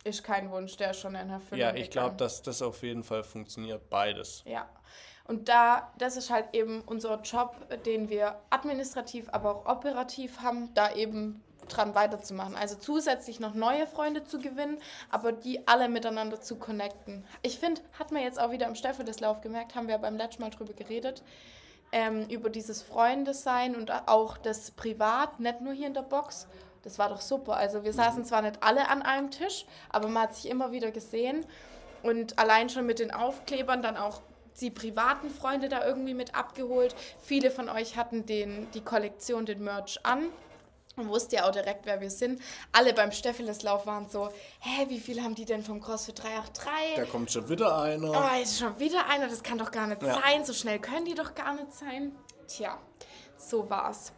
Ist 0.06 0.22
kein 0.22 0.52
Wunsch, 0.52 0.76
der 0.76 0.94
schon 0.94 1.16
in 1.16 1.30
Erfüllung 1.30 1.60
ja, 1.60 1.74
ich 1.74 1.90
glaube, 1.90 2.14
dass 2.14 2.40
das 2.40 2.62
auf 2.62 2.84
jeden 2.84 3.02
Fall 3.02 3.24
funktioniert, 3.24 3.90
beides. 3.90 4.44
Ja. 4.46 4.68
Und 5.26 5.48
da, 5.48 5.92
das 5.98 6.16
ist 6.16 6.30
halt 6.30 6.46
eben 6.52 6.82
unser 6.82 7.20
Job, 7.22 7.56
den 7.84 8.08
wir 8.08 8.36
administrativ, 8.50 9.28
aber 9.32 9.56
auch 9.56 9.66
operativ 9.66 10.38
haben, 10.42 10.72
da 10.74 10.94
eben 10.94 11.42
dran 11.66 11.96
weiterzumachen. 11.96 12.54
Also 12.54 12.76
zusätzlich 12.76 13.40
noch 13.40 13.52
neue 13.52 13.88
Freunde 13.88 14.22
zu 14.22 14.38
gewinnen, 14.38 14.78
aber 15.10 15.32
die 15.32 15.66
alle 15.66 15.88
miteinander 15.88 16.40
zu 16.40 16.54
connecten. 16.54 17.24
Ich 17.42 17.58
finde, 17.58 17.80
hat 17.98 18.12
man 18.12 18.22
jetzt 18.22 18.38
auch 18.38 18.52
wieder 18.52 18.68
im 18.68 18.76
Staffeldeslauf 18.76 19.40
gemerkt, 19.40 19.74
haben 19.74 19.88
wir 19.88 19.98
beim 19.98 20.16
letzten 20.16 20.42
Mal 20.42 20.50
drüber 20.50 20.74
geredet, 20.74 21.24
ähm, 21.90 22.28
über 22.28 22.48
dieses 22.48 22.82
Freundesein 22.82 23.74
und 23.74 23.90
auch 24.08 24.38
das 24.38 24.70
Privat, 24.70 25.40
nicht 25.40 25.60
nur 25.60 25.72
hier 25.72 25.88
in 25.88 25.94
der 25.94 26.02
Box. 26.02 26.46
Das 26.86 27.00
war 27.00 27.08
doch 27.08 27.20
super. 27.20 27.56
Also 27.56 27.82
wir 27.82 27.92
saßen 27.92 28.24
zwar 28.24 28.42
nicht 28.42 28.62
alle 28.62 28.88
an 28.88 29.02
einem 29.02 29.32
Tisch, 29.32 29.66
aber 29.90 30.06
man 30.06 30.22
hat 30.22 30.36
sich 30.36 30.48
immer 30.48 30.70
wieder 30.70 30.92
gesehen. 30.92 31.44
Und 32.04 32.38
allein 32.38 32.70
schon 32.70 32.86
mit 32.86 33.00
den 33.00 33.10
Aufklebern 33.10 33.82
dann 33.82 33.96
auch 33.96 34.20
die 34.60 34.70
privaten 34.70 35.28
Freunde 35.28 35.68
da 35.68 35.84
irgendwie 35.84 36.14
mit 36.14 36.36
abgeholt. 36.36 36.94
Viele 37.20 37.50
von 37.50 37.68
euch 37.68 37.96
hatten 37.96 38.24
den, 38.24 38.70
die 38.70 38.82
Kollektion, 38.82 39.46
den 39.46 39.64
Merch 39.64 39.98
an. 40.04 40.28
Und 40.94 41.08
wusste 41.08 41.36
ja 41.36 41.48
auch 41.48 41.50
direkt, 41.50 41.86
wer 41.86 42.00
wir 42.00 42.08
sind. 42.08 42.40
Alle 42.70 42.94
beim 42.94 43.10
Steffeleslauf 43.10 43.84
waren 43.84 44.08
so, 44.08 44.28
hä, 44.60 44.86
wie 44.88 45.00
viel 45.00 45.20
haben 45.24 45.34
die 45.34 45.44
denn 45.44 45.64
vom 45.64 45.80
CrossFit 45.80 46.22
383? 46.22 46.70
Da 46.94 47.04
kommt 47.06 47.32
schon 47.32 47.48
wieder 47.48 47.76
einer. 47.82 48.10
Oh, 48.12 48.40
ist 48.42 48.60
schon 48.60 48.78
wieder 48.78 49.08
einer, 49.08 49.26
das 49.26 49.42
kann 49.42 49.58
doch 49.58 49.72
gar 49.72 49.88
nicht 49.88 50.02
Ja. 50.04 50.14
sein. 50.22 50.44
So 50.44 50.52
schnell 50.52 50.78
können 50.78 51.04
die 51.04 51.14
doch 51.14 51.34
gar 51.34 51.52
nicht 51.54 51.72
sein. 51.72 52.12
Tja, 52.46 52.78
so 53.36 53.68
war's. 53.68 54.12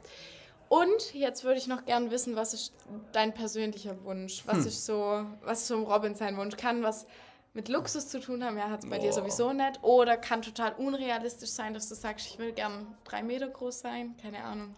Und 0.68 1.14
jetzt 1.14 1.44
würde 1.44 1.58
ich 1.58 1.66
noch 1.66 1.84
gern 1.86 2.10
wissen, 2.10 2.36
was 2.36 2.52
ist 2.52 2.74
dein 3.12 3.32
persönlicher 3.32 4.02
Wunsch? 4.04 4.42
Was 4.46 4.66
ist 4.66 4.84
so, 4.84 5.24
was 5.42 5.60
ist 5.62 5.68
so 5.68 5.76
ein 5.76 5.84
Robin 5.84 6.14
sein 6.14 6.36
Wunsch? 6.36 6.56
Kann 6.56 6.82
was 6.82 7.06
mit 7.54 7.68
Luxus 7.68 8.08
zu 8.08 8.20
tun 8.20 8.44
haben? 8.44 8.58
Ja, 8.58 8.68
hat 8.68 8.84
es 8.84 8.90
bei 8.90 8.98
dir 8.98 9.08
Boah. 9.08 9.14
sowieso 9.14 9.52
nicht. 9.52 9.82
Oder 9.82 10.18
kann 10.18 10.42
total 10.42 10.74
unrealistisch 10.74 11.50
sein, 11.50 11.72
dass 11.72 11.88
du 11.88 11.94
sagst, 11.94 12.26
ich 12.26 12.38
will 12.38 12.52
gern 12.52 12.86
drei 13.04 13.22
Meter 13.22 13.48
groß 13.48 13.80
sein? 13.80 14.14
Keine 14.20 14.44
Ahnung. 14.44 14.76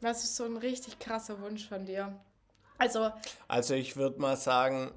Was 0.00 0.22
ist 0.24 0.36
so 0.36 0.44
ein 0.44 0.56
richtig 0.56 0.98
krasser 0.98 1.40
Wunsch 1.42 1.68
von 1.68 1.84
dir? 1.84 2.14
Also, 2.78 3.10
Also 3.48 3.74
ich 3.74 3.96
würde 3.96 4.20
mal 4.20 4.36
sagen, 4.36 4.92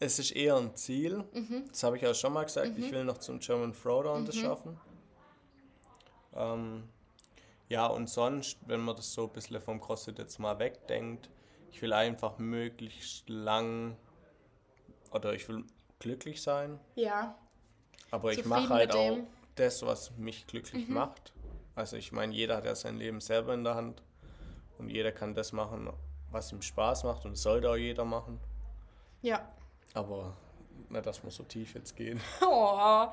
es 0.00 0.18
ist 0.18 0.32
eher 0.32 0.56
ein 0.56 0.74
Ziel. 0.74 1.24
Mhm. 1.32 1.64
Das 1.68 1.82
habe 1.82 1.96
ich 1.98 2.06
auch 2.06 2.14
schon 2.14 2.32
mal 2.32 2.44
gesagt. 2.44 2.72
Ich 2.76 2.90
will 2.90 3.04
noch 3.04 3.18
zum 3.18 3.38
German 3.38 3.72
Throwdown 3.72 4.24
das 4.24 4.34
schaffen. 4.34 4.80
Ähm, 6.34 6.88
ja, 7.74 7.88
und 7.88 8.08
sonst, 8.08 8.56
wenn 8.68 8.78
man 8.78 8.94
das 8.94 9.12
so 9.12 9.24
ein 9.24 9.32
bisschen 9.32 9.60
vom 9.60 9.80
CrossFit 9.80 10.16
jetzt 10.20 10.38
mal 10.38 10.60
wegdenkt, 10.60 11.28
ich 11.72 11.82
will 11.82 11.92
einfach 11.92 12.38
möglichst 12.38 13.28
lang 13.28 13.96
oder 15.10 15.32
ich 15.34 15.48
will 15.48 15.64
glücklich 15.98 16.40
sein, 16.40 16.78
ja. 16.94 17.36
aber 18.12 18.30
ich 18.30 18.44
mache 18.44 18.68
halt 18.68 18.92
auch 18.94 19.14
dem? 19.16 19.22
Mhm. 19.22 19.26
das, 19.56 19.84
was 19.84 20.16
mich 20.16 20.46
glücklich 20.46 20.88
macht. 20.88 21.32
Also 21.74 21.96
ich 21.96 22.12
meine, 22.12 22.32
jeder 22.32 22.58
hat 22.58 22.64
ja 22.64 22.76
sein 22.76 22.96
Leben 22.96 23.20
selber 23.20 23.52
in 23.54 23.64
der 23.64 23.74
Hand 23.74 24.04
und 24.78 24.88
jeder 24.88 25.10
kann 25.10 25.34
das 25.34 25.50
machen, 25.52 25.92
was 26.30 26.52
ihm 26.52 26.62
Spaß 26.62 27.02
macht 27.02 27.24
und 27.24 27.34
sollte 27.34 27.68
auch 27.68 27.74
jeder 27.74 28.04
machen. 28.04 28.38
Ja. 29.20 29.52
Aber 29.94 30.36
nicht, 30.90 31.06
dass 31.06 31.24
wir 31.24 31.30
so 31.32 31.42
tief 31.42 31.74
jetzt 31.74 31.96
gehen. 31.96 32.20
Oh. 32.40 33.08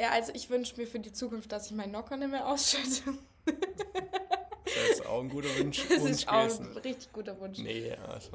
Ja, 0.00 0.10
also 0.12 0.32
ich 0.34 0.48
wünsche 0.48 0.76
mir 0.78 0.86
für 0.86 0.98
die 0.98 1.12
Zukunft, 1.12 1.52
dass 1.52 1.66
ich 1.66 1.72
meinen 1.72 1.92
Nocker 1.92 2.16
nicht 2.16 2.30
mehr 2.30 2.46
ausschütte. 2.48 3.12
Das 3.44 4.90
ist 4.92 5.06
auch 5.06 5.20
ein 5.20 5.28
guter 5.28 5.48
Wunsch, 5.58 5.86
Das 5.88 6.00
Wunsch 6.00 6.10
ist 6.12 6.28
auch 6.28 6.42
gewesen. 6.44 6.70
ein 6.70 6.76
richtig 6.78 7.12
guter 7.12 7.38
Wunsch. 7.38 7.58
Nee, 7.58 7.94
also. 8.08 8.30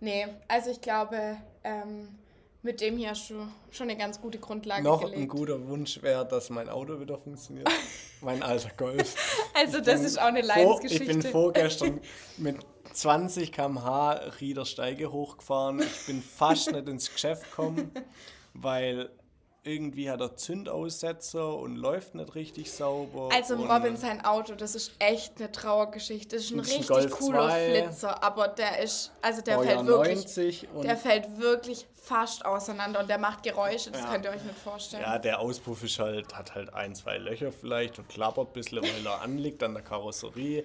Nee, 0.00 0.26
also 0.48 0.70
ich 0.70 0.80
glaube, 0.82 1.38
ähm, 1.64 2.08
mit 2.62 2.82
dem 2.82 2.98
hier 2.98 3.10
hast 3.10 3.30
du 3.30 3.48
schon 3.70 3.88
eine 3.88 3.98
ganz 3.98 4.20
gute 4.20 4.38
Grundlage 4.38 4.82
Noch 4.82 5.00
gelegt. 5.00 5.16
ein 5.18 5.28
guter 5.28 5.66
Wunsch 5.66 6.02
wäre, 6.02 6.26
dass 6.28 6.50
mein 6.50 6.68
Auto 6.68 7.00
wieder 7.00 7.16
funktioniert. 7.16 7.70
mein 8.20 8.42
alter 8.42 8.70
Golf. 8.76 9.14
also 9.54 9.80
das 9.80 10.02
ist 10.02 10.18
auch 10.18 10.26
eine 10.26 10.40
Vor, 10.44 10.48
Leidensgeschichte. 10.48 11.04
ich 11.04 11.10
bin 11.10 11.22
vorgestern 11.22 12.00
mit 12.36 12.58
20 12.92 13.50
km/h 13.52 14.12
Rieder 14.40 14.66
Steige 14.66 15.10
hochgefahren. 15.10 15.80
Ich 15.80 16.06
bin 16.06 16.20
fast 16.22 16.70
nicht 16.70 16.86
ins 16.86 17.10
Geschäft 17.10 17.44
gekommen, 17.44 17.92
weil 18.52 19.10
irgendwie 19.64 20.10
hat 20.10 20.20
er 20.20 20.36
Zündaussetzer 20.36 21.56
und 21.56 21.76
läuft 21.76 22.14
nicht 22.14 22.34
richtig 22.34 22.72
sauber. 22.72 23.30
also 23.32 23.54
im 23.54 23.62
Robin 23.70 23.96
sein 23.96 24.24
Auto, 24.24 24.54
das 24.54 24.74
ist 24.74 24.92
echt 24.98 25.38
eine 25.38 25.50
Trauergeschichte. 25.52 26.36
Das 26.36 26.44
ist 26.44 26.52
ein 26.52 26.60
ein 26.60 26.64
richtig 26.64 26.88
Golf 26.88 27.10
cooler 27.18 27.48
2. 27.48 27.64
Flitzer, 27.82 28.22
aber 28.22 28.48
der 28.48 28.78
ist, 28.82 29.12
also 29.20 29.42
der 29.42 29.56
Baujahr 29.56 29.74
fällt 29.84 29.86
wirklich, 29.86 30.14
90 30.16 30.68
und 30.74 30.84
der 30.84 30.96
fällt 30.96 31.38
wirklich 31.38 31.86
fast 31.94 32.44
auseinander 32.46 33.00
und 33.00 33.10
der 33.10 33.18
macht 33.18 33.42
Geräusche, 33.42 33.90
das 33.90 34.02
Ja. 34.02 34.12
könnt 34.12 34.24
ihr 34.24 34.30
euch 34.30 34.42
nicht 34.44 34.58
vorstellen. 34.58 35.02
Ja, 35.02 35.18
der 35.18 35.40
Auspuff 35.40 35.82
ist 35.84 35.98
halt, 35.98 36.34
hat 36.34 36.54
halt 36.54 36.72
ein, 36.72 36.94
zwei 36.94 37.18
Löcher 37.18 37.52
vielleicht 37.52 37.98
und 37.98 38.08
klappert 38.08 38.48
ein 38.48 38.52
bisschen, 38.54 38.82
weil 38.82 39.06
er 39.06 39.20
anliegt 39.20 39.62
an 39.62 39.74
der 39.74 39.82
Karosserie. 39.82 40.64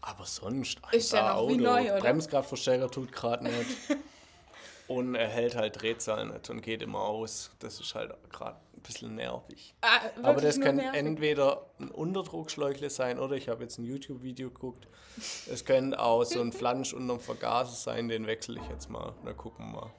Aber 0.00 0.24
sonst, 0.26 0.78
Ist 0.92 1.12
der 1.12 1.34
noch 1.34 1.48
wie 1.48 1.56
neu, 1.56 1.90
oder? 1.90 1.98
Bremsgradverstärker 2.00 2.90
tut 2.90 3.10
gerade 3.12 3.44
nicht. 3.44 3.54
und 4.88 5.14
er 5.14 5.28
hält 5.28 5.56
halt 5.56 5.80
Drehzahl 5.80 6.26
nicht 6.26 6.50
und 6.50 6.60
geht 6.62 6.82
immer 6.82 7.00
aus. 7.00 7.50
Das 7.58 7.80
ist 7.80 7.94
halt 7.94 8.12
gerade 8.30 8.56
ein 8.76 8.82
bisschen 8.82 9.14
nervig. 9.14 9.74
Ah, 9.80 10.00
Aber 10.22 10.40
das 10.40 10.60
kann 10.60 10.76
nervig. 10.76 10.98
entweder 11.00 11.66
ein 11.78 11.88
Unterdruckschläuchle 11.90 12.90
sein 12.90 13.18
oder 13.18 13.36
ich 13.36 13.48
habe 13.48 13.62
jetzt 13.62 13.78
ein 13.78 13.84
YouTube-Video 13.84 14.50
geguckt. 14.50 14.86
Es 15.50 15.64
könnte 15.64 15.98
auch 16.00 16.24
so 16.24 16.40
ein 16.40 16.52
Flansch 16.52 16.92
unterm 16.92 17.20
Vergaser 17.20 17.72
sein, 17.72 18.08
den 18.08 18.26
wechsle 18.26 18.60
ich 18.60 18.68
jetzt 18.68 18.90
mal. 18.90 19.14
Na 19.24 19.32
gucken 19.32 19.66
wir 19.72 19.80
mal. 19.80 19.90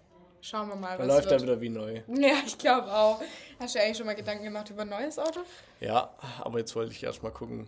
Schauen 0.41 0.67
wir 0.69 0.75
mal, 0.75 0.95
Dann 0.97 1.07
was 1.07 1.15
läuft 1.15 1.31
er 1.31 1.41
wieder 1.41 1.59
wie 1.59 1.69
neu. 1.69 2.01
Ja, 2.07 2.35
ich 2.45 2.55
glaube 2.59 2.93
auch. 2.93 3.19
Hast 3.59 3.73
du 3.73 3.81
eigentlich 3.81 3.97
schon 3.97 4.05
mal 4.05 4.13
Gedanken 4.13 4.43
gemacht 4.43 4.69
über 4.69 4.83
ein 4.83 4.89
neues 4.89 5.17
Auto? 5.17 5.39
Ja, 5.79 6.13
aber 6.41 6.59
jetzt 6.59 6.75
wollte 6.75 6.91
ich 6.91 7.01
erst 7.03 7.23
mal 7.23 7.31
gucken, 7.31 7.67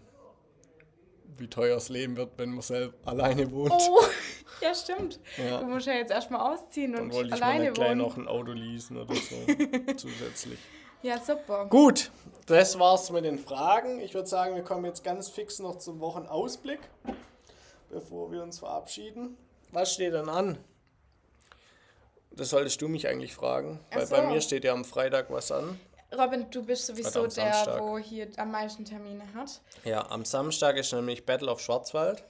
wie 1.39 1.47
teuer 1.47 1.75
das 1.75 1.89
Leben 1.89 2.15
wird, 2.17 2.31
wenn 2.37 2.51
man 2.51 2.61
selbst 2.61 2.95
alleine 3.05 3.51
wohnt. 3.51 3.71
Oh, 3.73 4.01
ja, 4.61 4.73
stimmt. 4.73 5.19
Ja. 5.37 5.59
Du 5.59 5.65
musst 5.65 5.87
ja 5.87 5.93
jetzt 5.93 6.11
erstmal 6.11 6.53
ausziehen 6.53 6.93
Dann 6.93 7.03
und 7.03 7.13
wollte 7.13 7.29
ich 7.29 7.33
alleine 7.41 7.71
gleich 7.71 7.95
noch 7.95 8.17
ein 8.17 8.27
Auto 8.27 8.51
leasen 8.51 8.97
oder 8.97 9.13
so 9.15 9.35
zusätzlich. 9.97 10.59
Ja, 11.03 11.19
super. 11.19 11.67
Gut, 11.67 12.11
das 12.47 12.79
war's 12.79 13.11
mit 13.11 13.23
den 13.23 13.37
Fragen. 13.37 13.99
Ich 13.99 14.13
würde 14.13 14.27
sagen, 14.27 14.55
wir 14.55 14.63
kommen 14.63 14.85
jetzt 14.85 15.03
ganz 15.03 15.29
fix 15.29 15.59
noch 15.59 15.77
zum 15.77 15.99
Wochenausblick, 15.99 16.79
bevor 17.89 18.31
wir 18.31 18.41
uns 18.41 18.59
verabschieden. 18.59 19.37
Was 19.71 19.93
steht 19.93 20.13
denn 20.13 20.29
an? 20.29 20.57
Das 22.31 22.49
solltest 22.49 22.81
du 22.81 22.87
mich 22.87 23.07
eigentlich 23.07 23.33
fragen, 23.33 23.79
weil 23.91 24.05
so. 24.05 24.15
bei 24.15 24.27
mir 24.27 24.41
steht 24.41 24.63
ja 24.63 24.73
am 24.73 24.85
Freitag 24.85 25.31
was 25.31 25.51
an. 25.51 25.79
Robin, 26.17 26.49
du 26.49 26.63
bist 26.63 26.85
sowieso 26.85 27.19
am 27.25 27.29
der, 27.29 27.53
Samstag. 27.53 27.81
wo 27.81 27.97
hier 27.97 28.27
am 28.37 28.51
meisten 28.51 28.85
Termine 28.85 29.23
hat. 29.33 29.61
Ja, 29.83 30.09
am 30.09 30.23
Samstag 30.25 30.77
ist 30.77 30.93
nämlich 30.93 31.25
Battle 31.25 31.51
of 31.51 31.59
Schwarzwald. 31.59 32.23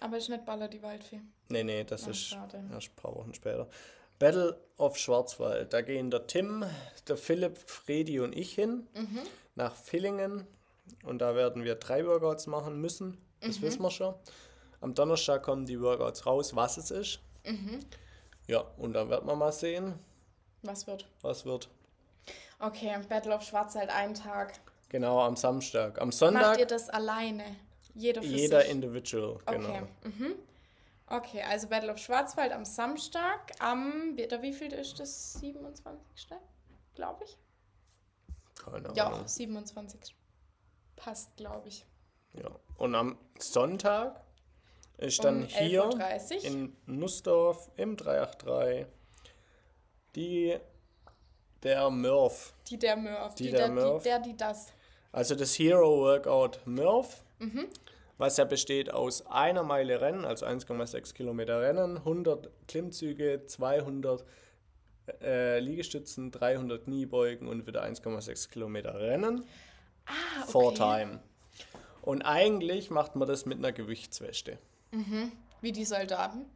Aber 0.00 0.16
ist 0.18 0.28
nicht 0.28 0.44
Baller 0.44 0.68
die 0.68 0.82
Waldfee. 0.82 1.20
Nee, 1.48 1.64
nee, 1.64 1.84
das 1.84 2.06
Ah, 2.06 2.10
ist 2.10 2.18
schade. 2.28 2.62
erst 2.72 2.88
ein 2.88 2.96
paar 2.96 3.14
Wochen 3.14 3.32
später. 3.34 3.68
Battle 4.18 4.58
of 4.78 4.96
Schwarzwald. 4.98 5.72
Da 5.72 5.80
gehen 5.82 6.10
der 6.10 6.26
Tim, 6.26 6.64
der 7.08 7.16
Philipp, 7.16 7.58
Fredi 7.58 8.20
und 8.20 8.34
ich 8.36 8.54
hin 8.54 8.86
Mhm. 8.94 9.20
nach 9.54 9.74
Villingen. 9.74 10.46
Und 11.04 11.18
da 11.20 11.34
werden 11.34 11.64
wir 11.64 11.74
drei 11.76 12.06
Workouts 12.06 12.46
machen 12.46 12.80
müssen. 12.80 13.18
Das 13.40 13.58
Mhm. 13.58 13.62
wissen 13.62 13.82
wir 13.82 13.90
schon. 13.90 14.14
Am 14.80 14.94
Donnerstag 14.94 15.42
kommen 15.42 15.66
die 15.66 15.80
Workouts 15.80 16.26
raus, 16.26 16.54
was 16.54 16.76
es 16.76 16.90
ist. 16.90 17.20
Mhm. 17.44 17.80
Ja, 18.46 18.60
und 18.78 18.92
dann 18.92 19.08
wird 19.10 19.24
man 19.24 19.38
mal 19.38 19.52
sehen, 19.52 19.94
Was 20.62 20.86
wird? 20.86 21.06
was 21.22 21.44
wird. 21.44 21.68
Okay, 22.58 22.96
Battle 23.08 23.34
of 23.34 23.42
Schwarzwald, 23.42 23.90
ein 23.90 24.14
Tag. 24.14 24.58
Genau, 24.88 25.20
am 25.20 25.36
Samstag. 25.36 26.00
Am 26.00 26.08
Macht 26.08 26.18
Sonntag 26.18 26.58
ihr 26.58 26.66
das 26.66 26.88
alleine? 26.88 27.44
Jeder 27.94 28.22
für 28.22 28.28
jeder 28.28 28.60
sich? 28.62 28.70
individual, 28.70 29.38
genau. 29.46 29.68
Okay. 29.68 29.82
Mhm. 30.04 30.34
Okay, 31.08 31.42
also 31.42 31.68
Battle 31.68 31.92
of 31.92 31.98
Schwarzwald 31.98 32.52
am 32.52 32.64
Samstag, 32.64 33.52
am, 33.60 34.16
oder 34.18 34.42
wie 34.42 34.52
viel 34.52 34.72
ist 34.72 34.98
das? 34.98 35.34
27. 35.34 36.28
Glaube 36.94 37.24
ich. 37.24 37.36
Keine 38.64 38.92
Ja, 38.94 39.06
Ahnung. 39.08 39.28
27. 39.28 40.14
Passt, 40.96 41.36
glaube 41.36 41.68
ich. 41.68 41.84
Ja. 42.32 42.50
Und 42.78 42.94
am 42.94 43.18
Sonntag 43.38 44.20
ist 44.98 45.22
dann 45.22 45.42
um 45.42 45.48
hier 45.48 45.84
11.30 45.84 46.36
Uhr. 46.36 46.44
in 46.44 46.76
Nussdorf 46.86 47.70
im 47.76 47.96
383 47.96 48.86
die 50.16 50.58
der 51.66 51.90
Murph. 51.90 52.54
Die 52.68 52.78
der 52.78 52.96
Murph. 52.96 53.34
Die 53.34 53.44
Die, 53.44 53.50
der 53.50 53.68
der, 53.68 53.70
Murph. 53.70 54.02
Die, 54.02 54.08
der, 54.08 54.18
die 54.20 54.36
das. 54.36 54.72
Also 55.12 55.34
das 55.34 55.58
Hero 55.58 56.00
Workout 56.00 56.60
Murph, 56.66 57.22
Mhm. 57.38 57.66
was 58.18 58.36
ja 58.38 58.44
besteht 58.44 58.90
aus 58.92 59.26
einer 59.26 59.62
Meile 59.62 60.00
Rennen, 60.00 60.24
also 60.24 60.46
1,6 60.46 61.12
Kilometer 61.14 61.60
Rennen, 61.60 61.98
100 61.98 62.50
Klimmzüge, 62.68 63.44
200 63.46 64.24
äh, 65.22 65.58
Liegestützen, 65.60 66.30
300 66.32 66.84
Kniebeugen 66.84 67.46
und 67.48 67.66
wieder 67.66 67.82
1,6 67.82 68.48
Kilometer 68.50 68.94
Rennen. 68.98 69.44
Ah, 70.06 70.12
okay. 70.42 70.50
Four 70.52 70.74
Time. 70.74 71.20
Und 72.02 72.22
eigentlich 72.22 72.90
macht 72.90 73.16
man 73.16 73.26
das 73.28 73.46
mit 73.46 73.58
einer 73.58 73.72
Gewichtsweste. 73.72 74.58
Wie 75.60 75.72
die 75.72 75.84
Soldaten. 75.84 76.46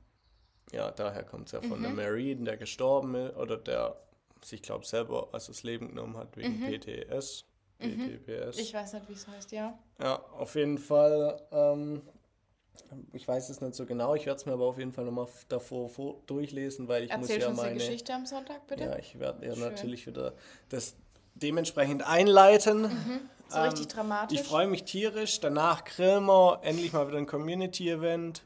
Ja, 0.73 0.91
daher 0.93 1.25
kommt 1.25 1.47
es 1.47 1.53
ja 1.53 1.61
Mhm. 1.61 1.69
von 1.69 1.85
einem 1.85 1.97
Marine, 1.97 2.45
der 2.45 2.57
gestorben 2.57 3.15
ist 3.17 3.37
oder 3.37 3.57
der 3.57 3.97
sich, 4.43 4.63
glaube 4.63 4.87
selber 4.87 5.29
also 5.33 5.53
das 5.53 5.63
Leben 5.63 5.89
genommen 5.89 6.17
hat 6.17 6.37
wegen 6.37 6.61
PTS. 6.61 7.45
PTPS. 7.79 8.57
Mhm. 8.57 8.63
Ich 8.63 8.75
weiß 8.75 8.93
nicht, 8.93 9.09
wie 9.09 9.13
es 9.15 9.27
heißt, 9.27 9.53
ja. 9.53 9.79
Ja, 10.01 10.23
auf 10.39 10.55
jeden 10.55 10.79
Fall. 10.79 11.41
Ähm, 11.51 12.03
ich 13.13 13.27
weiß 13.27 13.49
es 13.51 13.61
nicht 13.61 13.75
so 13.75 13.87
genau, 13.87 14.15
ich 14.15 14.27
werde 14.27 14.39
es 14.39 14.47
mir 14.47 14.53
aber 14.53 14.67
auf 14.67 14.79
jeden 14.79 14.93
Fall 14.93 15.05
nochmal 15.05 15.29
davor 15.49 15.89
vor, 15.89 16.23
durchlesen, 16.27 16.89
weil 16.89 17.05
ich 17.05 17.11
Erzähl 17.11 17.37
muss 17.37 17.45
ja 17.45 17.49
uns 17.49 17.59
die 17.59 17.65
meine. 17.65 17.79
Geschichte 17.79 18.15
am 18.15 18.27
Sonntag, 18.27 18.67
bitte. 18.67 18.85
Ja, 18.85 18.97
ich 18.97 19.19
werde 19.19 19.47
ja 19.47 19.55
Schön. 19.55 19.65
natürlich 19.65 20.07
wieder 20.07 20.35
das 20.69 20.97
dementsprechend 21.35 22.07
einleiten. 22.07 22.91
so 23.49 23.61
richtig 23.61 23.89
dramatisch. 23.89 24.41
Ich 24.41 24.47
freue 24.47 24.67
mich 24.67 24.85
tierisch. 24.85 25.41
Danach 25.41 25.85
grillen 25.85 26.25
wir 26.25 26.61
endlich 26.63 26.93
mal 26.93 27.07
wieder 27.09 27.19
ein 27.19 27.27
Community-Event. 27.27 28.43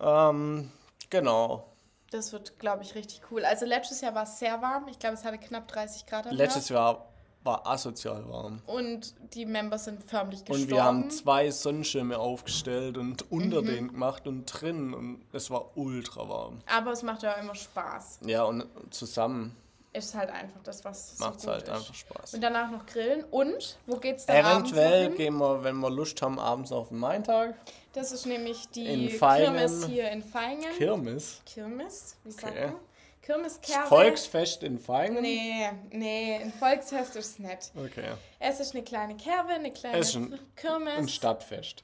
Ähm, 0.00 0.70
genau. 1.10 1.75
Das 2.16 2.32
wird, 2.32 2.58
glaube 2.58 2.82
ich, 2.82 2.94
richtig 2.94 3.20
cool. 3.30 3.44
Also 3.44 3.66
letztes 3.66 4.00
Jahr 4.00 4.14
war 4.14 4.22
es 4.24 4.38
sehr 4.38 4.60
warm. 4.62 4.88
Ich 4.88 4.98
glaube, 4.98 5.14
es 5.16 5.24
hatte 5.24 5.38
knapp 5.38 5.68
30 5.68 6.06
Grad. 6.06 6.30
Letztes. 6.32 6.68
Jahr 6.70 7.06
war 7.44 7.64
asozial 7.66 8.28
warm. 8.28 8.60
Und 8.66 9.14
die 9.34 9.46
Members 9.46 9.84
sind 9.84 10.02
förmlich 10.02 10.40
gestorben. 10.44 10.62
Und 10.62 10.70
wir 10.70 10.82
haben 10.84 11.10
zwei 11.10 11.50
Sonnenschirme 11.50 12.18
aufgestellt 12.18 12.96
und 12.98 13.30
unter 13.30 13.62
Mhm. 13.62 13.66
denen 13.66 13.88
gemacht 13.92 14.26
und 14.26 14.46
drin. 14.46 14.94
Und 14.94 15.20
es 15.32 15.50
war 15.50 15.76
ultra 15.76 16.28
warm. 16.28 16.60
Aber 16.74 16.90
es 16.92 17.02
macht 17.04 17.22
ja 17.22 17.34
immer 17.34 17.54
Spaß. 17.54 18.20
Ja, 18.26 18.44
und 18.44 18.66
zusammen 18.90 19.54
Ist 19.92 20.14
halt 20.14 20.28
einfach 20.30 20.60
das, 20.64 20.84
was 20.84 21.18
macht 21.20 21.36
es 21.36 21.42
so 21.44 21.50
halt 21.52 21.62
ist. 21.62 21.68
einfach 21.70 21.94
Spaß. 21.94 22.34
Und 22.34 22.40
danach 22.42 22.70
noch 22.70 22.84
grillen. 22.84 23.24
Und, 23.30 23.78
wo 23.86 23.96
geht's 23.96 24.26
dann 24.26 24.36
Eventuell 24.36 24.54
abends 24.56 24.72
noch 24.72 25.08
hin? 25.08 25.16
gehen 25.16 25.36
wir, 25.38 25.62
wenn 25.64 25.76
wir 25.78 25.90
Lust 25.90 26.20
haben, 26.20 26.38
abends 26.40 26.72
auf 26.72 26.88
den 26.88 26.98
Maintag. 26.98 27.54
Das 27.96 28.12
ist 28.12 28.26
nämlich 28.26 28.68
die. 28.68 29.08
Kirmes 29.18 29.86
hier 29.86 30.10
in 30.10 30.22
Feingen. 30.22 30.70
Kirmes. 30.76 31.40
Kirmes? 31.46 32.16
Wie 32.24 32.30
sagt 32.30 32.48
Okay. 32.52 32.66
man? 32.66 32.74
Kirmes 33.22 33.58
Das 33.60 33.70
Kerwe. 33.70 33.88
Volksfest 33.88 34.62
in 34.62 34.78
Feingen. 34.78 35.22
Nee, 35.22 35.70
nee, 35.90 36.34
ein 36.42 36.52
Volksfest 36.52 37.16
ist 37.16 37.30
es 37.30 37.38
nicht. 37.38 37.72
Okay. 37.74 38.12
Es 38.38 38.60
ist 38.60 38.74
eine 38.74 38.84
kleine 38.84 39.16
Kerwe, 39.16 39.52
eine 39.54 39.72
kleine 39.72 39.96
Es 39.98 40.10
ist 40.10 40.16
ein- 40.16 40.38
Kirmes. 40.56 40.92
Ein 40.98 41.08
Stadtfest. 41.08 41.82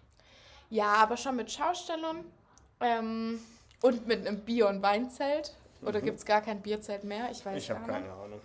Ja, 0.68 0.92
aber 0.96 1.16
schon 1.16 1.34
mit 1.36 1.50
Schaustellern 1.50 2.24
ähm, 2.80 3.40
und 3.80 4.06
mit 4.06 4.26
einem 4.26 4.40
Bier- 4.40 4.68
und 4.68 4.82
Weinzelt. 4.82 5.54
Oder 5.80 6.00
gibt 6.02 6.18
es 6.18 6.26
gar 6.26 6.42
kein 6.42 6.60
Bierzelt 6.60 7.04
mehr? 7.04 7.30
Ich 7.32 7.44
weiß 7.44 7.52
Mhm. 7.54 7.58
Ich 7.58 7.70
habe 7.70 7.86
gar 7.86 7.98
nicht. 7.98 8.08
keine 8.08 8.22
Ahnung. 8.22 8.40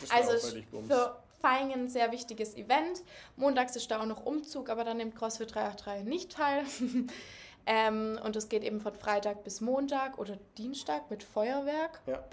Das 0.00 0.10
Also 0.10 0.48
für 0.88 1.16
Feingen 1.42 1.82
ein 1.82 1.88
sehr 1.88 2.12
wichtiges 2.12 2.56
Event. 2.56 3.02
Montags 3.36 3.76
ist 3.76 3.90
da 3.90 4.00
auch 4.00 4.06
noch 4.06 4.24
Umzug, 4.24 4.70
aber 4.70 4.84
da 4.84 4.94
nimmt 4.94 5.16
CrossFit 5.16 5.54
383 5.54 6.04
nicht 6.04 6.32
teil. 6.32 6.64
ähm, 7.66 8.18
und 8.24 8.36
es 8.36 8.48
geht 8.48 8.62
eben 8.62 8.80
von 8.80 8.94
Freitag 8.94 9.44
bis 9.44 9.60
Montag 9.60 10.18
oder 10.18 10.38
Dienstag 10.56 11.10
mit 11.10 11.22
Feuerwerk. 11.22 12.00
Ja. 12.06 12.24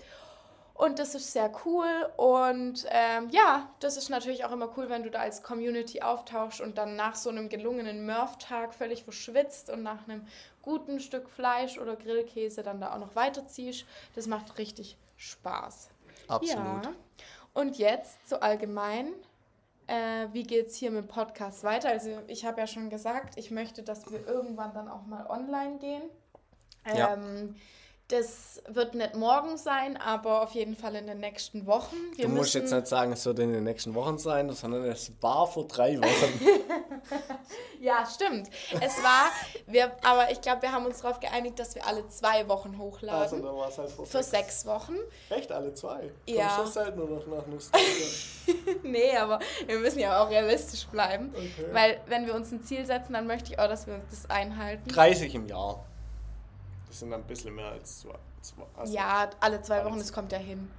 Und 0.76 0.98
das 0.98 1.14
ist 1.14 1.34
sehr 1.34 1.52
cool. 1.66 2.10
Und 2.16 2.86
ähm, 2.90 3.28
ja, 3.32 3.70
das 3.82 3.98
ist 3.98 4.10
natürlich 4.10 4.46
auch 4.46 4.52
immer 4.54 4.70
cool, 4.78 4.90
wenn 4.90 5.04
du 5.04 5.10
da 5.10 5.20
als 5.20 5.44
Community 5.44 6.02
auftauchst 6.02 6.62
und 6.62 6.78
dann 6.78 6.96
nach 6.96 7.16
so 7.16 7.30
einem 7.30 7.50
gelungenen 7.50 8.06
Murph-Tag 8.06 8.74
völlig 8.74 9.04
verschwitzt 9.04 9.70
und 9.70 9.84
nach 9.84 10.08
einem 10.08 10.26
guten 10.62 11.02
Stück 11.02 11.30
Fleisch 11.30 11.78
oder 11.78 11.98
Grillkäse 11.98 12.64
dann 12.64 12.80
da 12.80 12.94
auch 12.94 13.00
noch 13.00 13.14
weiterziehst. 13.14 13.86
Das 14.16 14.28
macht 14.28 14.58
richtig 14.58 14.98
Spaß. 15.18 15.90
Absolut. 16.30 16.86
Ja. 16.86 16.94
Und 17.60 17.78
jetzt 17.78 18.30
so 18.30 18.40
allgemein, 18.40 19.08
äh, 19.88 20.28
wie 20.32 20.44
geht 20.44 20.68
es 20.68 20.78
hier 20.78 20.92
mit 20.92 21.02
dem 21.04 21.08
Podcast 21.10 21.66
weiter? 21.66 21.90
Also 21.90 22.22
ich 22.28 22.46
habe 22.46 22.62
ja 22.62 22.68
schon 22.68 22.90
gesagt, 22.90 23.38
ich 23.38 23.52
möchte, 23.52 23.84
dass 23.84 24.10
wir 24.10 24.26
irgendwann 24.26 24.74
dann 24.74 24.88
auch 24.88 25.06
mal 25.06 25.26
online 25.28 25.78
gehen. 25.80 26.04
Ja. 26.96 27.18
Das 28.10 28.62
wird 28.68 28.96
nicht 28.96 29.16
morgen 29.16 29.56
sein, 29.56 29.96
aber 29.96 30.42
auf 30.42 30.52
jeden 30.52 30.76
Fall 30.76 30.96
in 30.96 31.06
den 31.06 31.20
nächsten 31.20 31.68
Wochen. 31.68 31.96
Wir 32.16 32.26
Du 32.26 32.32
musst 32.32 32.56
jetzt 32.56 32.74
nicht 32.74 32.88
sagen, 32.88 33.12
es 33.12 33.24
wird 33.24 33.38
in 33.38 33.54
den 33.54 33.64
nächsten 33.64 33.94
Wochen 33.94 34.18
sein, 34.18 34.50
sondern 34.50 34.84
es 34.86 35.12
war 35.22 35.46
vor 35.46 35.68
drei 35.68 35.98
Wochen. 35.98 36.42
Ja, 37.80 38.06
stimmt. 38.06 38.50
Es 38.82 39.02
war, 39.02 39.32
wir, 39.66 39.92
aber 40.04 40.30
ich 40.32 40.42
glaube, 40.42 40.64
wir 40.64 40.72
haben 40.74 40.86
uns 40.86 41.02
darauf 41.02 41.22
geeinigt, 41.22 41.58
dass 41.60 41.76
wir 41.76 41.88
alle 41.88 42.06
zwei 42.10 42.46
Wochen 42.50 42.78
hochladen. 42.78 43.22
Also, 43.22 43.40
da 43.40 43.56
war 43.56 43.70
es 43.70 43.78
halt 43.78 43.90
vor 43.90 44.06
für 44.06 44.22
sechs 44.22 44.66
Wochen. 44.66 44.96
Echt 45.30 45.50
alle 45.50 45.74
zwei? 45.74 46.12
Ja. 46.28 46.58
Kommst 46.58 46.76
du 46.76 46.82
selten 46.82 47.00
nur 47.00 47.08
noch 47.10 47.26
nach? 47.28 47.44
Nee, 48.84 49.16
aber 49.16 49.40
wir 49.66 49.80
müssen 49.80 50.00
ja 50.00 50.22
auch 50.22 50.30
realistisch 50.30 50.88
bleiben. 50.88 51.32
Okay. 51.34 51.66
Weil, 51.72 52.02
wenn 52.08 52.26
wir 52.26 52.36
uns 52.36 52.52
ein 52.52 52.64
Ziel 52.64 52.86
setzen, 52.86 53.14
dann 53.14 53.28
möchte 53.28 53.54
ich 53.54 53.60
auch, 53.60 53.68
dass 53.68 53.88
wir 53.88 54.02
das 54.10 54.30
einhalten. 54.30 54.90
30 54.90 55.36
im 55.36 55.48
Jahr. 55.48 55.86
Das 57.00 57.08
sind 57.08 57.14
ein 57.14 57.24
bisschen 57.24 57.56
mehr 57.56 57.70
als 57.70 58.02
zwei. 58.02 58.16
zwei 58.42 58.64
also 58.76 58.94
Ja, 58.94 59.30
alle 59.40 59.62
zwei 59.62 59.86
Wochen, 59.86 60.00
das 60.00 60.12
kommt 60.12 60.34
ja 60.34 60.38
hin. 60.38 60.70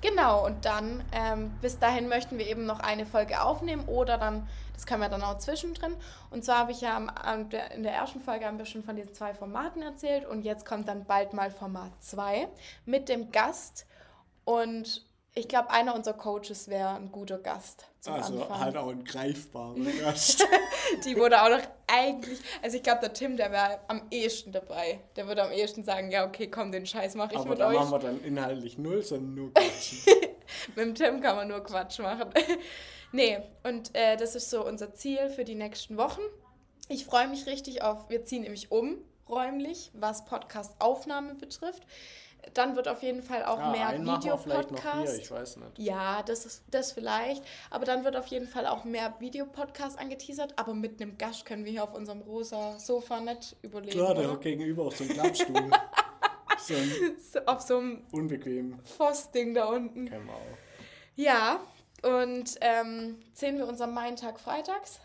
Genau, 0.00 0.46
und 0.46 0.64
dann, 0.64 1.02
ähm, 1.10 1.50
bis 1.60 1.80
dahin 1.80 2.06
möchten 2.08 2.38
wir 2.38 2.46
eben 2.46 2.64
noch 2.64 2.78
eine 2.78 3.06
Folge 3.06 3.42
aufnehmen 3.42 3.88
oder 3.88 4.16
dann, 4.16 4.46
das 4.72 4.86
können 4.86 5.00
wir 5.00 5.08
dann 5.08 5.24
auch 5.24 5.38
zwischendrin. 5.38 5.96
Und 6.30 6.44
zwar 6.44 6.58
habe 6.58 6.70
ich 6.70 6.80
ja 6.80 6.96
am, 6.96 7.08
am, 7.08 7.50
der, 7.50 7.72
in 7.72 7.82
der 7.82 7.92
ersten 7.92 8.20
Folge 8.20 8.48
wir 8.56 8.66
schon 8.66 8.84
von 8.84 8.94
diesen 8.94 9.14
zwei 9.14 9.34
Formaten 9.34 9.82
erzählt 9.82 10.26
und 10.26 10.42
jetzt 10.42 10.64
kommt 10.64 10.86
dann 10.86 11.06
bald 11.06 11.32
mal 11.32 11.50
Format 11.50 11.90
2 11.98 12.46
mit 12.84 13.08
dem 13.08 13.32
Gast. 13.32 13.86
Und 14.44 15.04
ich 15.34 15.48
glaube, 15.48 15.70
einer 15.70 15.94
unserer 15.94 16.14
Coaches 16.14 16.68
wäre 16.68 16.90
ein 16.90 17.10
guter 17.10 17.38
Gast 17.38 17.86
zum 18.00 18.14
Also 18.14 18.42
Anfang. 18.42 18.60
halt 18.60 18.76
auch 18.76 18.88
ein 18.88 19.04
greifbarer 19.04 19.74
Gast. 20.00 20.46
Die 21.04 21.16
wurde 21.16 21.42
auch 21.42 21.48
noch 21.48 21.62
eigentlich, 21.88 22.38
also 22.62 22.76
ich 22.76 22.82
glaube, 22.82 23.00
der 23.00 23.12
Tim, 23.12 23.36
der 23.36 23.50
wäre 23.50 23.80
am 23.88 24.02
ehesten 24.10 24.52
dabei. 24.52 25.00
Der 25.16 25.26
würde 25.26 25.42
am 25.42 25.50
ehesten 25.50 25.82
sagen, 25.84 26.10
ja, 26.10 26.24
okay, 26.26 26.48
komm, 26.48 26.70
den 26.70 26.86
Scheiß 26.86 27.14
mache 27.16 27.32
ich 27.32 27.38
Aber 27.38 27.50
mit 27.50 27.58
da 27.58 27.68
euch. 27.68 27.74
machen 27.74 27.90
wir 27.90 27.98
dann 27.98 28.22
inhaltlich 28.22 28.78
null, 28.78 29.02
sondern 29.02 29.34
nur 29.34 29.50
Quatschen. 29.54 29.98
Mit 30.76 30.78
dem 30.78 30.94
Tim 30.94 31.20
kann 31.20 31.36
man 31.36 31.48
nur 31.48 31.64
Quatsch 31.64 31.98
machen. 31.98 32.30
nee, 33.12 33.38
und 33.64 33.94
äh, 33.94 34.16
das 34.16 34.36
ist 34.36 34.50
so 34.50 34.64
unser 34.64 34.94
Ziel 34.94 35.30
für 35.30 35.44
die 35.44 35.56
nächsten 35.56 35.96
Wochen. 35.96 36.20
Ich 36.88 37.06
freue 37.06 37.26
mich 37.28 37.46
richtig 37.46 37.82
auf, 37.82 38.08
wir 38.08 38.24
ziehen 38.24 38.42
nämlich 38.42 38.70
um, 38.70 38.98
räumlich, 39.28 39.90
was 39.94 40.26
Podcast-Aufnahme 40.26 41.34
betrifft. 41.34 41.82
Dann 42.52 42.76
wird 42.76 42.88
auf 42.88 43.02
jeden 43.02 43.22
Fall 43.22 43.44
auch 43.44 43.58
Ja, 43.58 43.70
mehr 43.70 43.98
noch 43.98 44.22
hier, 44.22 44.38
Videopodcast. 44.38 45.18
ich 45.18 45.30
weiß 45.30 45.56
nicht. 45.56 45.78
Ja, 45.78 46.22
das 46.22 46.44
ist 46.46 46.64
das 46.70 46.92
vielleicht. 46.92 47.42
Aber 47.70 47.84
dann 47.84 48.04
wird 48.04 48.16
auf 48.16 48.26
jeden 48.26 48.46
Fall 48.46 48.66
auch 48.66 48.84
mehr 48.84 49.14
Videopodcast 49.18 49.98
angeteasert. 49.98 50.58
Aber 50.58 50.74
mit 50.74 51.00
einem 51.00 51.16
Gast 51.16 51.46
können 51.46 51.64
wir 51.64 51.72
hier 51.72 51.84
auf 51.84 51.94
unserem 51.94 52.20
rosa 52.22 52.78
Sofa 52.78 53.20
nicht 53.20 53.56
überleben. 53.62 53.92
Klar, 53.98 54.14
der 54.14 54.30
hat 54.30 54.40
gegenüber 54.42 54.84
auch 54.84 54.92
so 54.92 55.04
einen 55.04 55.14
Klappstuhl. 55.14 55.70
so 56.58 56.74
ein 56.74 57.46
auf 57.46 57.60
so 57.62 57.78
einem 57.78 58.02
unbequem. 58.12 58.78
Voss-Ding 58.84 59.54
da 59.54 59.66
unten. 59.66 60.08
Kennen 60.08 60.26
wir 60.26 60.34
auch. 60.34 60.58
Ja, 61.16 61.60
und 62.02 62.56
ähm, 62.60 63.20
sehen 63.32 63.56
wir 63.56 63.66
uns 63.66 63.80
am 63.80 63.94
Main-Tag 63.94 64.38
freitags? 64.38 65.00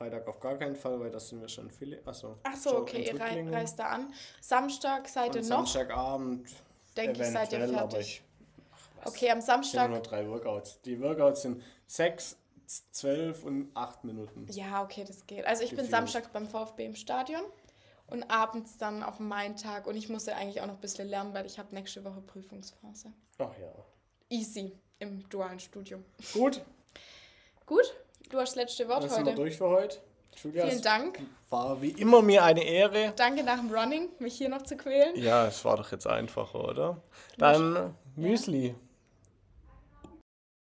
Freitag 0.00 0.26
auf 0.28 0.40
gar 0.40 0.56
keinen 0.56 0.76
Fall, 0.76 0.98
weil 0.98 1.10
das 1.10 1.28
sind 1.28 1.42
wir 1.42 1.48
schon 1.48 1.70
viele. 1.70 2.00
Achso. 2.06 2.38
Ach 2.42 2.56
so, 2.56 2.78
okay, 2.78 3.04
ihr 3.04 3.20
rei 3.20 3.46
reist 3.50 3.78
da 3.78 3.84
an. 3.88 4.14
Samstag 4.40 5.06
seid 5.06 5.34
ihr 5.34 5.42
noch? 5.42 5.48
Samstagabend. 5.48 6.48
Denke 6.96 7.20
ich, 7.20 7.28
seid 7.28 7.52
ihr 7.52 7.68
fertig. 7.68 8.00
ich- 8.00 8.22
Okay, 9.04 9.30
am 9.30 9.38
Es 9.40 9.46
sind 9.46 9.56
nur 9.56 9.64
Samstag. 9.74 10.02
drei 10.04 10.26
Workouts. 10.26 10.80
Die 10.82 10.98
Workouts 11.02 11.42
sind 11.42 11.62
sechs, 11.86 12.38
zwölf 12.92 13.44
und 13.44 13.70
acht 13.76 14.02
Minuten. 14.04 14.46
Ja, 14.50 14.82
okay, 14.82 15.04
das 15.06 15.26
geht. 15.26 15.44
Also 15.44 15.64
ich 15.64 15.70
bin 15.70 15.76
Gefühlt. 15.80 15.90
samstags 15.90 16.28
beim 16.32 16.46
VfB 16.48 16.86
im 16.86 16.94
Stadion 16.94 17.42
und 18.06 18.22
abends 18.30 18.78
dann 18.78 19.02
auf 19.02 19.18
dem 19.18 19.28
Main-Tag. 19.28 19.86
Und 19.86 19.96
ich 19.96 20.08
muss 20.08 20.24
ja 20.24 20.34
eigentlich 20.36 20.62
auch 20.62 20.66
noch 20.66 20.74
ein 20.76 20.80
bisschen 20.80 21.08
lernen, 21.08 21.34
weil 21.34 21.44
ich 21.44 21.58
habe 21.58 21.74
nächste 21.74 22.02
Woche 22.04 22.22
Prüfungsphase. 22.22 23.12
Ach 23.38 23.52
ja. 23.58 23.70
Easy 24.30 24.72
im 24.98 25.28
dualen 25.28 25.60
Studium. 25.60 26.04
Gut, 26.32 26.62
Gut, 27.66 27.94
du 28.30 28.38
hast 28.38 28.50
das 28.50 28.56
letzte 28.56 28.88
Wort 28.88 29.02
Dann 29.02 29.10
sind 29.10 29.24
wir 29.26 29.32
heute. 29.32 29.42
durch 29.42 29.56
für 29.56 29.68
heute. 29.68 29.98
Julia, 30.42 30.66
Vielen 30.68 30.82
Dank. 30.82 31.18
war 31.50 31.82
wie 31.82 31.90
immer 31.90 32.22
mir 32.22 32.44
eine 32.44 32.62
Ehre. 32.64 33.12
Danke 33.16 33.42
nach 33.42 33.58
dem 33.58 33.70
Running, 33.74 34.08
mich 34.20 34.36
hier 34.38 34.48
noch 34.48 34.62
zu 34.62 34.76
quälen. 34.76 35.14
Ja, 35.16 35.46
es 35.46 35.64
war 35.64 35.76
doch 35.76 35.90
jetzt 35.92 36.06
einfacher, 36.06 36.64
oder? 36.68 36.96
Dann 37.36 37.94
Müsli. 38.16 38.74